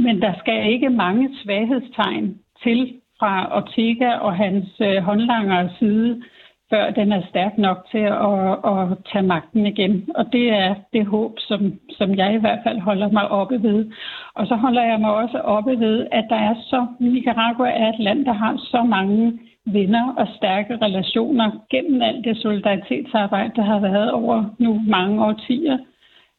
men 0.02 0.22
der 0.22 0.32
skal 0.38 0.72
ikke 0.72 0.90
mange 0.90 1.30
svaghedstegn 1.42 2.38
til 2.62 2.94
fra 3.18 3.56
Ortega 3.56 4.10
og 4.10 4.36
hans 4.36 4.66
håndlangere 5.00 5.70
side, 5.78 6.22
før 6.70 6.90
den 6.90 7.12
er 7.12 7.22
stærk 7.28 7.58
nok 7.58 7.86
til 7.90 8.04
at, 8.30 8.52
at 8.72 8.98
tage 9.12 9.26
magten 9.26 9.66
igen. 9.66 10.08
Og 10.14 10.24
det 10.32 10.52
er 10.52 10.74
det 10.92 11.06
håb, 11.06 11.32
som, 11.38 11.60
som 11.90 12.14
jeg 12.14 12.34
i 12.34 12.40
hvert 12.40 12.58
fald 12.66 12.78
holder 12.80 13.10
mig 13.10 13.28
oppe 13.28 13.62
ved. 13.62 13.90
Og 14.34 14.46
så 14.46 14.54
holder 14.54 14.84
jeg 14.84 15.00
mig 15.00 15.14
også 15.14 15.38
oppe 15.38 15.80
ved, 15.80 16.06
at 16.12 16.24
der 16.30 16.36
er 16.36 16.54
så... 16.70 16.86
Nicaragua 17.00 17.70
er 17.70 17.88
et 17.88 17.98
land, 17.98 18.24
der 18.24 18.32
har 18.32 18.56
så 18.56 18.82
mange 18.82 19.38
venner 19.66 20.14
og 20.16 20.26
stærke 20.36 20.78
relationer 20.82 21.50
gennem 21.70 22.02
alt 22.02 22.24
det 22.24 22.36
solidaritetsarbejde, 22.36 23.52
der 23.56 23.62
har 23.62 23.80
været 23.80 24.12
over 24.12 24.44
nu 24.58 24.82
mange 24.86 25.24
årtier. 25.24 25.78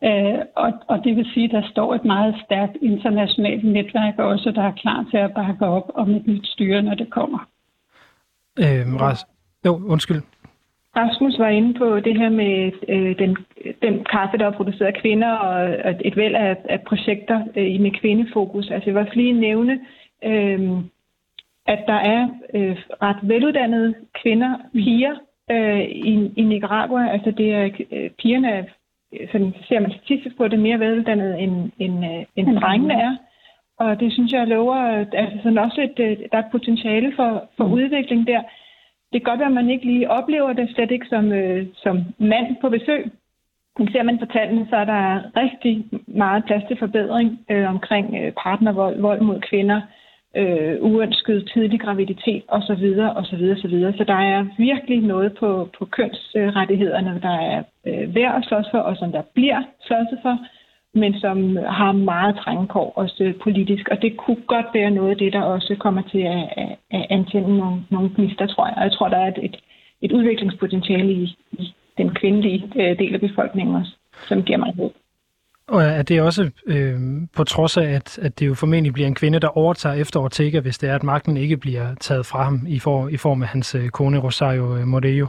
Øh, 0.03 0.39
og, 0.55 0.73
og 0.87 1.03
det 1.03 1.15
vil 1.15 1.27
sige, 1.33 1.45
at 1.45 1.51
der 1.51 1.69
står 1.71 1.95
et 1.95 2.05
meget 2.05 2.35
stærkt 2.45 2.77
internationalt 2.81 3.63
netværk 3.63 4.19
også, 4.19 4.51
der 4.51 4.63
er 4.63 4.71
klar 4.71 5.05
til 5.11 5.17
at 5.17 5.33
bakke 5.33 5.65
op 5.65 5.91
om 5.93 6.09
et 6.15 6.27
nyt 6.27 6.47
styre, 6.47 6.81
når 6.81 6.95
det 6.95 7.09
kommer. 7.09 7.39
Øh, 8.59 9.01
Ras, 9.01 9.25
jo, 9.67 9.73
undskyld. 9.93 10.21
Rasmus 10.95 11.39
var 11.39 11.47
inde 11.47 11.73
på 11.73 11.99
det 11.99 12.17
her 12.17 12.29
med 12.29 12.71
øh, 12.89 13.19
den, 13.19 13.37
den 13.81 14.05
kaffe, 14.05 14.37
der 14.37 14.45
er 14.45 14.57
produceret 14.59 14.87
af 14.87 15.01
kvinder, 15.01 15.31
og, 15.31 15.59
og 15.85 15.93
et 16.05 16.17
væld 16.17 16.35
af, 16.35 16.57
af 16.69 16.81
projekter 16.81 17.37
øh, 17.55 17.81
med 17.81 17.91
kvindefokus. 18.01 18.71
Altså 18.71 18.89
jeg 18.89 18.95
vil 18.95 19.01
også 19.01 19.15
lige 19.15 19.33
nævne, 19.33 19.79
øh, 20.23 20.59
at 21.67 21.79
der 21.87 21.99
er 22.15 22.27
øh, 22.53 22.77
ret 23.01 23.17
veluddannede 23.21 23.93
kvinder, 24.21 24.51
piger 24.73 25.15
øh, 25.51 25.81
i, 25.81 26.31
i 26.35 26.43
Nicaragua. 26.43 27.09
Altså 27.09 27.31
det 27.31 27.53
er 27.53 27.69
øh, 27.91 28.09
pigerne, 28.09 28.51
er, 28.51 28.63
sådan 29.31 29.53
ser 29.67 29.79
man 29.79 29.91
statistisk 29.91 30.37
på, 30.37 30.47
det 30.47 30.59
mere 30.59 30.79
veluddannede 30.79 31.39
end, 31.39 31.71
end, 31.79 32.05
øh, 32.05 32.25
end 32.35 32.57
drengene 32.57 32.93
er. 32.93 33.15
Og 33.79 33.99
det 33.99 34.13
synes 34.13 34.31
jeg 34.31 34.47
lover, 34.47 34.75
altså 35.13 35.37
sådan 35.43 35.57
også 35.57 35.81
et, 35.81 35.99
øh, 36.05 36.17
der 36.31 36.37
er 36.37 36.43
et 36.43 36.51
potentiale 36.51 37.13
for, 37.15 37.49
for 37.57 37.65
mm. 37.67 37.73
udvikling 37.73 38.27
der. 38.27 38.41
Det 39.11 39.21
kan 39.21 39.29
godt 39.31 39.39
være, 39.39 39.47
at 39.47 39.59
man 39.61 39.69
ikke 39.69 39.85
lige 39.85 40.11
oplever 40.11 40.53
det, 40.53 40.69
slet 40.69 40.91
ikke 40.91 41.07
som, 41.09 41.31
øh, 41.31 41.65
som 41.75 41.95
mand 42.17 42.55
på 42.61 42.69
besøg. 42.69 43.11
Men 43.79 43.91
ser 43.91 44.03
man 44.03 44.19
på 44.19 44.25
tallene, 44.25 44.67
så 44.69 44.75
er 44.75 44.85
der 44.85 45.21
rigtig 45.35 45.85
meget 46.07 46.45
plads 46.45 46.63
til 46.67 46.77
forbedring 46.77 47.39
øh, 47.51 47.69
omkring 47.69 48.15
øh, 48.15 48.31
partnervold, 48.43 49.01
vold 49.01 49.21
mod 49.21 49.39
kvinder, 49.41 49.81
øh, 50.35 50.77
uønsket 50.81 51.49
tidlig 51.53 51.79
graviditet 51.79 52.43
osv. 52.47 52.85
osv. 53.15 53.43
osv. 53.55 53.75
Så 53.97 54.03
der 54.07 54.19
er 54.33 54.45
virkelig 54.57 55.01
noget 55.01 55.37
på, 55.39 55.69
på 55.77 55.85
kønsrettighederne, 55.85 57.19
der 57.21 57.35
er 57.53 57.63
øh, 57.87 58.15
værd 58.15 58.35
at 58.35 58.45
slås 58.45 58.65
for, 58.71 58.79
og 58.79 58.97
som 58.97 59.11
der 59.11 59.21
bliver 59.33 59.61
slås 59.81 60.21
for 60.21 60.37
men 60.99 61.19
som 61.19 61.57
har 61.79 61.91
meget 61.91 62.35
trængekår 62.43 62.93
også 62.95 63.33
politisk. 63.43 63.87
Og 63.91 64.01
det 64.01 64.17
kunne 64.17 64.41
godt 64.47 64.65
være 64.73 64.91
noget 64.91 65.11
af 65.11 65.17
det, 65.17 65.33
der 65.33 65.41
også 65.41 65.75
kommer 65.79 66.01
til 66.11 66.19
at, 66.19 66.43
at, 66.91 67.05
antænde 67.09 67.57
nogle, 67.57 67.83
nogle 67.89 68.09
gnister, 68.15 68.47
tror 68.47 68.67
jeg. 68.67 68.75
Og 68.77 68.83
jeg 68.83 68.91
tror, 68.91 69.07
der 69.09 69.17
er 69.17 69.27
et, 69.27 69.39
et, 69.43 69.55
et 70.01 70.11
udviklingspotentiale 70.11 71.11
i, 71.13 71.23
i 71.51 71.73
den 71.97 72.15
kvindelige 72.15 72.71
øh, 72.75 72.99
del 72.99 73.13
af 73.13 73.19
befolkningen 73.19 73.75
også, 73.75 73.91
som 74.27 74.43
giver 74.43 74.57
mig 74.57 74.73
håb. 74.77 74.93
Og 75.67 75.83
er 75.83 76.01
det 76.01 76.21
også 76.21 76.51
øh, 76.67 76.99
på 77.37 77.43
trods 77.43 77.77
af, 77.77 77.89
at, 77.89 78.19
at 78.21 78.39
det 78.39 78.47
jo 78.47 78.53
formentlig 78.53 78.93
bliver 78.93 79.07
en 79.07 79.15
kvinde, 79.15 79.39
der 79.39 79.57
overtager 79.57 79.95
efter 79.95 80.19
Ortega, 80.19 80.59
hvis 80.59 80.77
det 80.77 80.89
er, 80.89 80.95
at 80.95 81.03
magten 81.03 81.37
ikke 81.37 81.57
bliver 81.57 81.95
taget 81.99 82.25
fra 82.25 82.43
ham 82.43 82.59
i, 82.67 82.79
for, 82.79 83.07
i 83.07 83.17
form 83.17 83.41
af 83.41 83.47
hans 83.47 83.75
øh, 83.75 83.89
kone 83.89 84.19
Rosario 84.19 84.77
øh, 84.77 84.87
Murillo? 84.87 85.27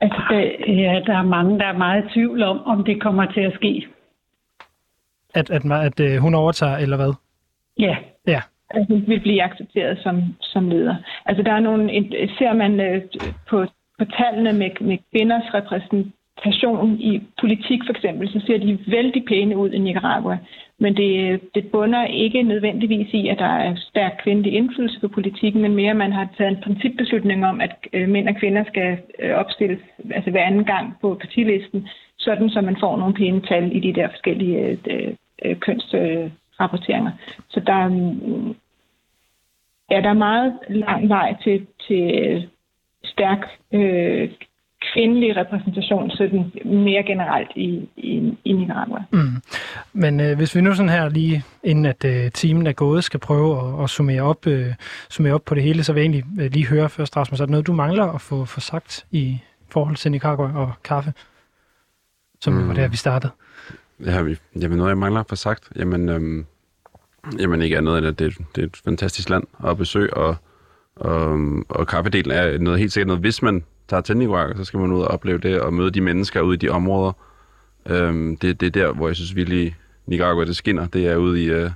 Altså, 0.00 0.22
ja, 0.66 1.00
der 1.06 1.16
er 1.16 1.22
mange, 1.22 1.58
der 1.58 1.66
er 1.66 1.78
meget 1.78 2.04
i 2.04 2.08
tvivl 2.14 2.42
om, 2.42 2.66
om 2.66 2.84
det 2.84 3.02
kommer 3.02 3.26
til 3.26 3.40
at 3.40 3.54
ske 3.54 3.86
at, 5.36 5.50
at, 5.50 5.62
at, 5.86 6.00
at 6.00 6.20
hun 6.20 6.34
overtager, 6.34 6.76
eller 6.76 6.96
hvad? 6.96 7.12
Ja. 7.78 7.96
Ja. 8.26 8.40
Altså, 8.70 8.94
hun 8.94 9.04
vil 9.06 9.20
blive 9.20 9.42
accepteret 9.42 9.98
som, 10.02 10.22
som 10.40 10.68
leder. 10.68 10.96
Altså, 11.26 11.42
der 11.42 11.52
er 11.52 11.60
nogle, 11.60 11.82
ser 12.38 12.52
man 12.52 12.80
øh, 12.80 13.02
på, 13.50 13.66
på 13.98 14.04
tallene 14.18 14.52
med, 14.52 14.70
med 14.80 14.98
kvinders 15.12 15.54
repræsentation 15.54 17.00
i 17.00 17.22
politik 17.40 17.80
for 17.86 17.92
eksempel, 17.92 18.28
så 18.28 18.40
ser 18.46 18.58
de 18.58 18.78
vældig 18.86 19.24
pæne 19.28 19.56
ud 19.56 19.70
i 19.70 19.78
Nicaragua. 19.78 20.38
Men 20.78 20.96
det, 20.96 21.40
det 21.54 21.70
bunder 21.72 22.04
ikke 22.04 22.42
nødvendigvis 22.42 23.14
i, 23.14 23.28
at 23.28 23.38
der 23.38 23.52
er 23.66 23.76
stærk 23.76 24.12
kvindelig 24.22 24.52
indflydelse 24.52 25.00
på 25.00 25.08
politikken, 25.08 25.62
men 25.62 25.74
mere, 25.74 25.90
at 25.90 25.96
man 25.96 26.12
har 26.12 26.28
taget 26.38 26.50
en 26.50 26.62
principbeslutning 26.62 27.46
om, 27.46 27.60
at 27.60 27.76
øh, 27.92 28.08
mænd 28.08 28.28
og 28.28 28.36
kvinder 28.36 28.64
skal 28.68 28.98
øh, 29.18 29.34
opstilles 29.34 29.80
altså 30.10 30.30
hver 30.30 30.44
anden 30.44 30.64
gang 30.64 30.94
på 31.00 31.14
partilisten, 31.20 31.88
sådan 32.18 32.50
så 32.50 32.60
man 32.60 32.76
får 32.80 32.96
nogle 32.96 33.14
pæne 33.14 33.40
tal 33.40 33.76
i 33.76 33.80
de 33.80 33.94
der 33.94 34.08
forskellige 34.08 34.78
øh, 34.90 35.14
øh, 35.44 35.56
kønsrapporteringer. 35.60 37.12
Øh, 37.12 37.42
så 37.48 37.60
der, 37.60 37.86
øh, 37.86 38.54
ja, 39.90 40.00
der 40.00 40.08
er 40.08 40.24
meget 40.28 40.58
lang 40.68 41.08
vej 41.08 41.36
til, 41.42 41.66
til 41.86 42.48
stærk 43.04 43.38
øh, 43.72 44.30
kvindelig 44.92 45.36
repræsentation 45.36 46.10
sådan 46.10 46.52
mere 46.64 47.02
generelt 47.02 47.50
i, 47.56 47.88
i, 47.96 48.38
i 48.44 48.52
Nicaragua. 48.52 49.02
Mm. 49.12 49.42
Men 49.92 50.20
øh, 50.20 50.36
hvis 50.36 50.54
vi 50.54 50.60
nu 50.60 50.74
sådan 50.74 50.88
her 50.88 51.08
lige, 51.08 51.42
inden 51.64 51.86
at 51.86 52.04
øh, 52.04 52.30
timen 52.30 52.66
er 52.66 52.72
gået, 52.72 53.04
skal 53.04 53.20
prøve 53.20 53.58
at, 53.58 53.84
at 53.84 53.90
summere, 53.90 54.22
op, 54.22 54.46
øh, 54.46 54.74
summere 55.10 55.34
op 55.34 55.44
på 55.44 55.54
det 55.54 55.62
hele, 55.62 55.84
så 55.84 55.92
vil 55.92 56.00
jeg 56.00 56.10
egentlig 56.10 56.44
øh, 56.44 56.50
lige 56.52 56.66
høre 56.66 56.88
først, 56.88 57.16
Rasmus, 57.16 57.40
er 57.40 57.44
det 57.44 57.50
noget, 57.50 57.66
du 57.66 57.72
mangler 57.72 58.04
at 58.04 58.20
få, 58.20 58.44
få 58.44 58.60
sagt 58.60 59.06
i 59.10 59.38
forhold 59.68 59.96
til 59.96 60.10
Nicaragua 60.10 60.52
og 60.54 60.72
kaffe, 60.84 61.12
som 62.40 62.52
mm. 62.52 62.68
var 62.68 62.74
der, 62.74 62.88
vi 62.88 62.96
startede? 62.96 63.32
Ja, 64.04 64.22
vi, 64.22 64.38
jamen 64.60 64.78
noget, 64.78 64.90
jeg 64.90 64.98
mangler 64.98 65.22
for 65.28 65.36
sagt, 65.36 65.68
jamen, 65.76 66.08
øhm, 66.08 66.46
jamen 67.38 67.62
ikke 67.62 67.76
andet 67.76 67.98
end, 67.98 68.06
at 68.06 68.18
det, 68.18 68.34
det 68.56 68.62
er 68.62 68.66
et 68.66 68.76
fantastisk 68.84 69.30
land 69.30 69.44
at 69.66 69.76
besøge, 69.76 70.14
og, 70.14 70.36
og, 70.96 71.38
og 71.68 71.86
kaffedelen 71.86 72.30
er 72.30 72.58
noget 72.58 72.78
helt 72.78 72.92
sikkert 72.92 73.06
noget, 73.06 73.20
hvis 73.20 73.42
man 73.42 73.64
tager 73.88 74.00
til 74.00 74.16
Nicaragua, 74.16 74.56
så 74.56 74.64
skal 74.64 74.80
man 74.80 74.92
ud 74.92 75.02
og 75.02 75.08
opleve 75.08 75.38
det, 75.38 75.60
og 75.60 75.74
møde 75.74 75.90
de 75.90 76.00
mennesker 76.00 76.40
ude 76.40 76.54
i 76.54 76.58
de 76.58 76.68
områder. 76.68 77.12
Øhm, 77.86 78.36
det, 78.36 78.60
det 78.60 78.66
er 78.66 78.70
der, 78.70 78.92
hvor 78.92 79.06
jeg 79.08 79.16
synes 79.16 79.36
virkelig, 79.36 79.76
Nicaragua 80.06 80.44
det 80.44 80.56
skinner. 80.56 80.86
Det 80.86 81.06
er 81.08 81.16
ude 81.16 81.42
i, 81.44 81.50
øh, 81.50 81.70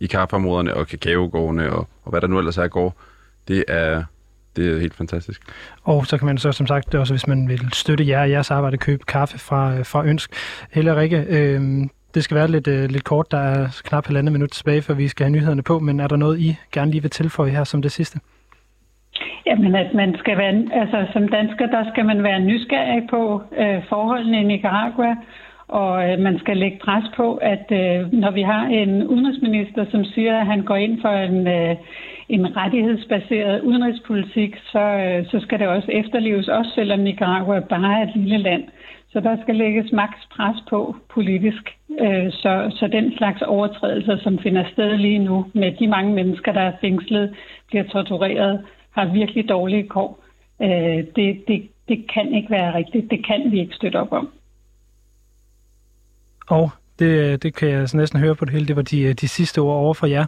i 0.00 0.06
kaffeområderne 0.06 0.74
og 0.74 0.86
kakaogårdene 0.86 1.72
og, 1.72 1.88
og 2.04 2.10
hvad 2.10 2.20
der 2.20 2.26
nu 2.26 2.38
ellers 2.38 2.58
er 2.58 2.68
går. 2.68 3.00
Det 3.48 3.64
er, 3.68 4.04
det 4.56 4.74
er 4.74 4.80
helt 4.80 4.94
fantastisk. 4.94 5.40
Og 5.84 6.06
så 6.06 6.18
kan 6.18 6.26
man 6.26 6.38
så 6.38 6.52
som 6.52 6.66
sagt 6.66 6.94
også, 6.94 7.12
hvis 7.12 7.26
man 7.26 7.48
vil 7.48 7.60
støtte 7.72 8.08
jer 8.08 8.20
og 8.20 8.30
jeres 8.30 8.50
arbejde, 8.50 8.76
købe 8.76 9.04
kaffe 9.08 9.38
fra, 9.38 9.82
fra 9.82 10.06
Ønsk. 10.06 10.30
Helle 10.72 10.96
Rikke, 10.96 11.24
øh, 11.28 11.60
det 12.14 12.24
skal 12.24 12.34
være 12.34 12.50
lidt, 12.50 12.68
øh, 12.68 12.90
lidt 12.90 13.04
kort. 13.04 13.30
Der 13.30 13.38
er 13.38 13.82
knap 13.84 14.06
halvandet 14.06 14.32
minut 14.32 14.50
tilbage, 14.50 14.82
før 14.82 14.94
vi 14.94 15.08
skal 15.08 15.24
have 15.24 15.32
nyhederne 15.32 15.62
på, 15.62 15.78
men 15.78 16.00
er 16.00 16.06
der 16.06 16.16
noget, 16.16 16.38
I 16.40 16.56
gerne 16.72 16.90
lige 16.90 17.02
vil 17.02 17.10
tilføje 17.10 17.50
her 17.50 17.64
som 17.64 17.82
det 17.82 17.92
sidste? 17.92 18.20
Jamen, 19.46 19.74
at 19.74 19.94
man 19.94 20.16
skal 20.18 20.38
være, 20.38 20.54
altså 20.80 21.06
som 21.12 21.28
dansker, 21.28 21.66
der 21.66 21.84
skal 21.92 22.04
man 22.04 22.22
være 22.22 22.40
nysgerrig 22.40 23.02
på 23.10 23.42
øh, 23.58 23.82
forholdene 23.88 24.40
i 24.40 24.44
Nicaragua, 24.44 25.14
og 25.68 26.10
øh, 26.10 26.18
man 26.18 26.38
skal 26.38 26.56
lægge 26.56 26.78
pres 26.84 27.04
på, 27.16 27.34
at 27.34 27.66
øh, 27.70 28.12
når 28.12 28.30
vi 28.30 28.42
har 28.42 28.66
en 28.66 29.06
udenrigsminister, 29.06 29.86
som 29.90 30.04
siger, 30.04 30.40
at 30.40 30.46
han 30.46 30.62
går 30.62 30.76
ind 30.76 31.00
for 31.00 31.08
en, 31.08 31.46
øh, 31.46 31.76
en 32.28 32.56
rettighedsbaseret 32.56 33.60
udenrigspolitik, 33.60 34.56
så, 34.72 34.80
øh, 34.80 35.26
så 35.30 35.40
skal 35.40 35.58
det 35.58 35.68
også 35.68 35.88
efterleves, 35.92 36.48
også 36.48 36.70
selvom 36.74 37.00
Nicaragua 37.00 37.60
bare 37.60 38.00
er 38.00 38.02
et 38.02 38.16
lille 38.16 38.38
land. 38.38 38.64
Så 39.12 39.20
der 39.20 39.36
skal 39.42 39.56
lægges 39.56 39.92
maks 39.92 40.26
pres 40.30 40.56
på 40.70 40.96
politisk, 41.14 41.70
øh, 42.00 42.32
så, 42.32 42.76
så 42.78 42.88
den 42.92 43.16
slags 43.16 43.42
overtrædelser, 43.42 44.16
som 44.18 44.38
finder 44.38 44.64
sted 44.72 44.96
lige 44.96 45.18
nu, 45.18 45.46
med 45.52 45.72
de 45.72 45.86
mange 45.86 46.14
mennesker, 46.14 46.52
der 46.52 46.60
er 46.60 46.72
fængslet, 46.80 47.34
bliver 47.68 47.84
tortureret, 47.84 48.64
har 48.90 49.04
virkelig 49.04 49.48
dårlige 49.48 49.88
kår. 49.88 50.24
Øh, 50.62 51.04
det, 51.16 51.44
det, 51.48 51.68
det 51.88 52.10
kan 52.14 52.34
ikke 52.34 52.50
være 52.50 52.74
rigtigt. 52.74 53.10
Det 53.10 53.26
kan 53.26 53.52
vi 53.52 53.60
ikke 53.60 53.74
støtte 53.74 53.96
op 53.96 54.12
om. 54.12 54.28
Og 56.48 56.70
det, 56.98 57.42
det 57.42 57.54
kan 57.54 57.68
jeg 57.68 57.88
næsten 57.94 58.20
høre 58.20 58.34
på 58.34 58.44
det 58.44 58.52
hele. 58.52 58.66
Det 58.66 58.76
var 58.76 58.82
de, 58.82 59.14
de 59.14 59.28
sidste 59.28 59.58
ord 59.58 59.76
over 59.76 59.94
for 59.94 60.06
jer. 60.06 60.26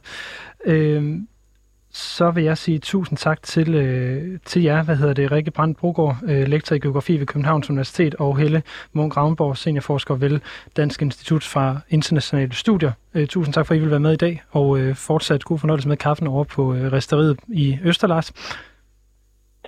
Øh, 0.64 1.20
så 1.90 2.30
vil 2.30 2.44
jeg 2.44 2.58
sige 2.58 2.78
tusind 2.78 3.18
tak 3.18 3.42
til, 3.42 3.74
øh, 3.74 4.38
til 4.44 4.62
jer, 4.62 4.82
hvad 4.82 4.96
hedder 4.96 5.14
det, 5.14 5.32
Rikke 5.32 5.50
Brandt 5.50 5.78
Brogaard, 5.78 6.16
øh, 6.22 6.48
lektor 6.48 6.76
i 6.76 6.78
geografi 6.78 7.18
ved 7.20 7.26
Københavns 7.26 7.70
Universitet, 7.70 8.14
og 8.14 8.38
Helle 8.38 8.62
Munk 8.92 9.16
Ravnborg, 9.16 9.56
seniorforsker 9.56 10.14
ved 10.14 10.40
Dansk 10.76 11.02
Institut 11.02 11.44
for 11.44 11.80
Internationale 11.88 12.54
Studier. 12.54 12.92
Øh, 13.14 13.26
tusind 13.26 13.54
tak 13.54 13.66
for, 13.66 13.74
at 13.74 13.78
I 13.78 13.80
vil 13.80 13.90
være 13.90 14.00
med 14.00 14.12
i 14.12 14.16
dag, 14.16 14.42
og 14.50 14.78
øh, 14.78 14.94
fortsat 14.94 15.44
god 15.44 15.58
fornøjelse 15.58 15.88
med 15.88 15.96
kaffen 15.96 16.26
over 16.26 16.44
på 16.44 16.74
øh, 16.74 16.92
resteriet 16.92 17.38
i 17.48 17.78
Østerlars. 17.84 18.32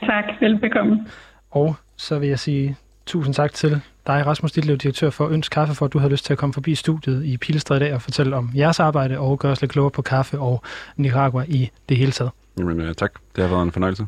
Tak, 0.01 0.25
velbekomme. 0.41 1.07
Og 1.51 1.77
så 1.97 2.19
vil 2.19 2.29
jeg 2.29 2.39
sige 2.39 2.77
tusind 3.07 3.35
tak 3.35 3.53
til 3.53 3.81
dig, 4.11 4.27
Rasmus 4.27 4.53
Ditlev, 4.53 4.77
direktør 4.77 5.11
for 5.11 5.29
Øns 5.29 5.49
Kaffe, 5.49 5.75
for 5.75 5.87
at 5.87 5.93
du 5.93 5.99
havde 5.99 6.11
lyst 6.11 6.25
til 6.25 6.33
at 6.33 6.39
komme 6.39 6.55
forbi 6.55 6.75
studiet 6.75 7.25
i 7.25 7.37
Pilestred 7.37 7.77
i 7.77 7.81
dag 7.81 7.95
og 7.95 8.03
fortælle 8.03 8.37
om 8.37 8.51
jeres 8.57 8.81
arbejde 8.81 9.19
og 9.19 9.39
gøre 9.39 9.53
os 9.53 9.61
lidt 9.61 9.73
klogere 9.73 9.91
på 9.91 10.03
kaffe 10.03 10.39
og 10.39 10.63
Nicaragua 10.97 11.45
i 11.49 11.71
det 11.89 11.97
hele 11.97 12.13
taget. 12.13 12.33
Jamen, 12.59 12.81
uh, 12.81 12.93
tak. 12.93 13.13
Det 13.37 13.45
har 13.45 13.51
været 13.51 13.63
en 13.63 13.73
fornøjelse. 13.73 14.07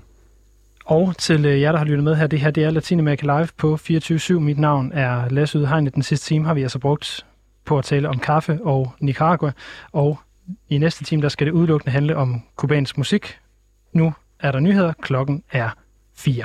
Og 0.84 1.14
til 1.18 1.46
uh, 1.46 1.61
jer, 1.61 1.72
der 1.72 1.78
har 1.78 1.84
lyttet 1.84 2.05
med 2.05 2.14
her, 2.14 2.26
det 2.26 2.40
her 2.40 2.50
det 2.50 2.64
er 2.64 2.70
Latinamerika 2.70 3.26
Live 3.26 3.48
på 3.57 3.78
24-7. 3.90 4.32
Mit 4.32 4.59
navn 4.59 4.92
er 4.92 5.28
Lasse 5.28 5.59
Udhegn. 5.59 5.86
Den 5.86 6.03
sidste 6.03 6.26
time 6.26 6.46
har 6.46 6.55
vi 6.55 6.62
altså 6.62 6.78
brugt 6.78 7.26
på 7.64 7.78
at 7.78 7.84
tale 7.84 8.09
om 8.09 8.18
kaffe 8.18 8.59
og 8.62 8.92
Nicaragua. 9.00 9.53
Og 9.92 10.20
i 10.68 10.78
næste 10.78 11.05
time, 11.05 11.22
der 11.22 11.28
skal 11.28 11.46
det 11.46 11.53
udelukkende 11.53 11.92
handle 11.92 12.16
om 12.16 12.42
kubansk 12.57 12.98
musik. 12.98 13.38
Nu 13.92 14.12
er 14.40 14.53
der 14.53 14.61
nyheder. 14.61 14.92
Klokken 15.03 15.42
er 15.53 15.70
4. 16.16 16.44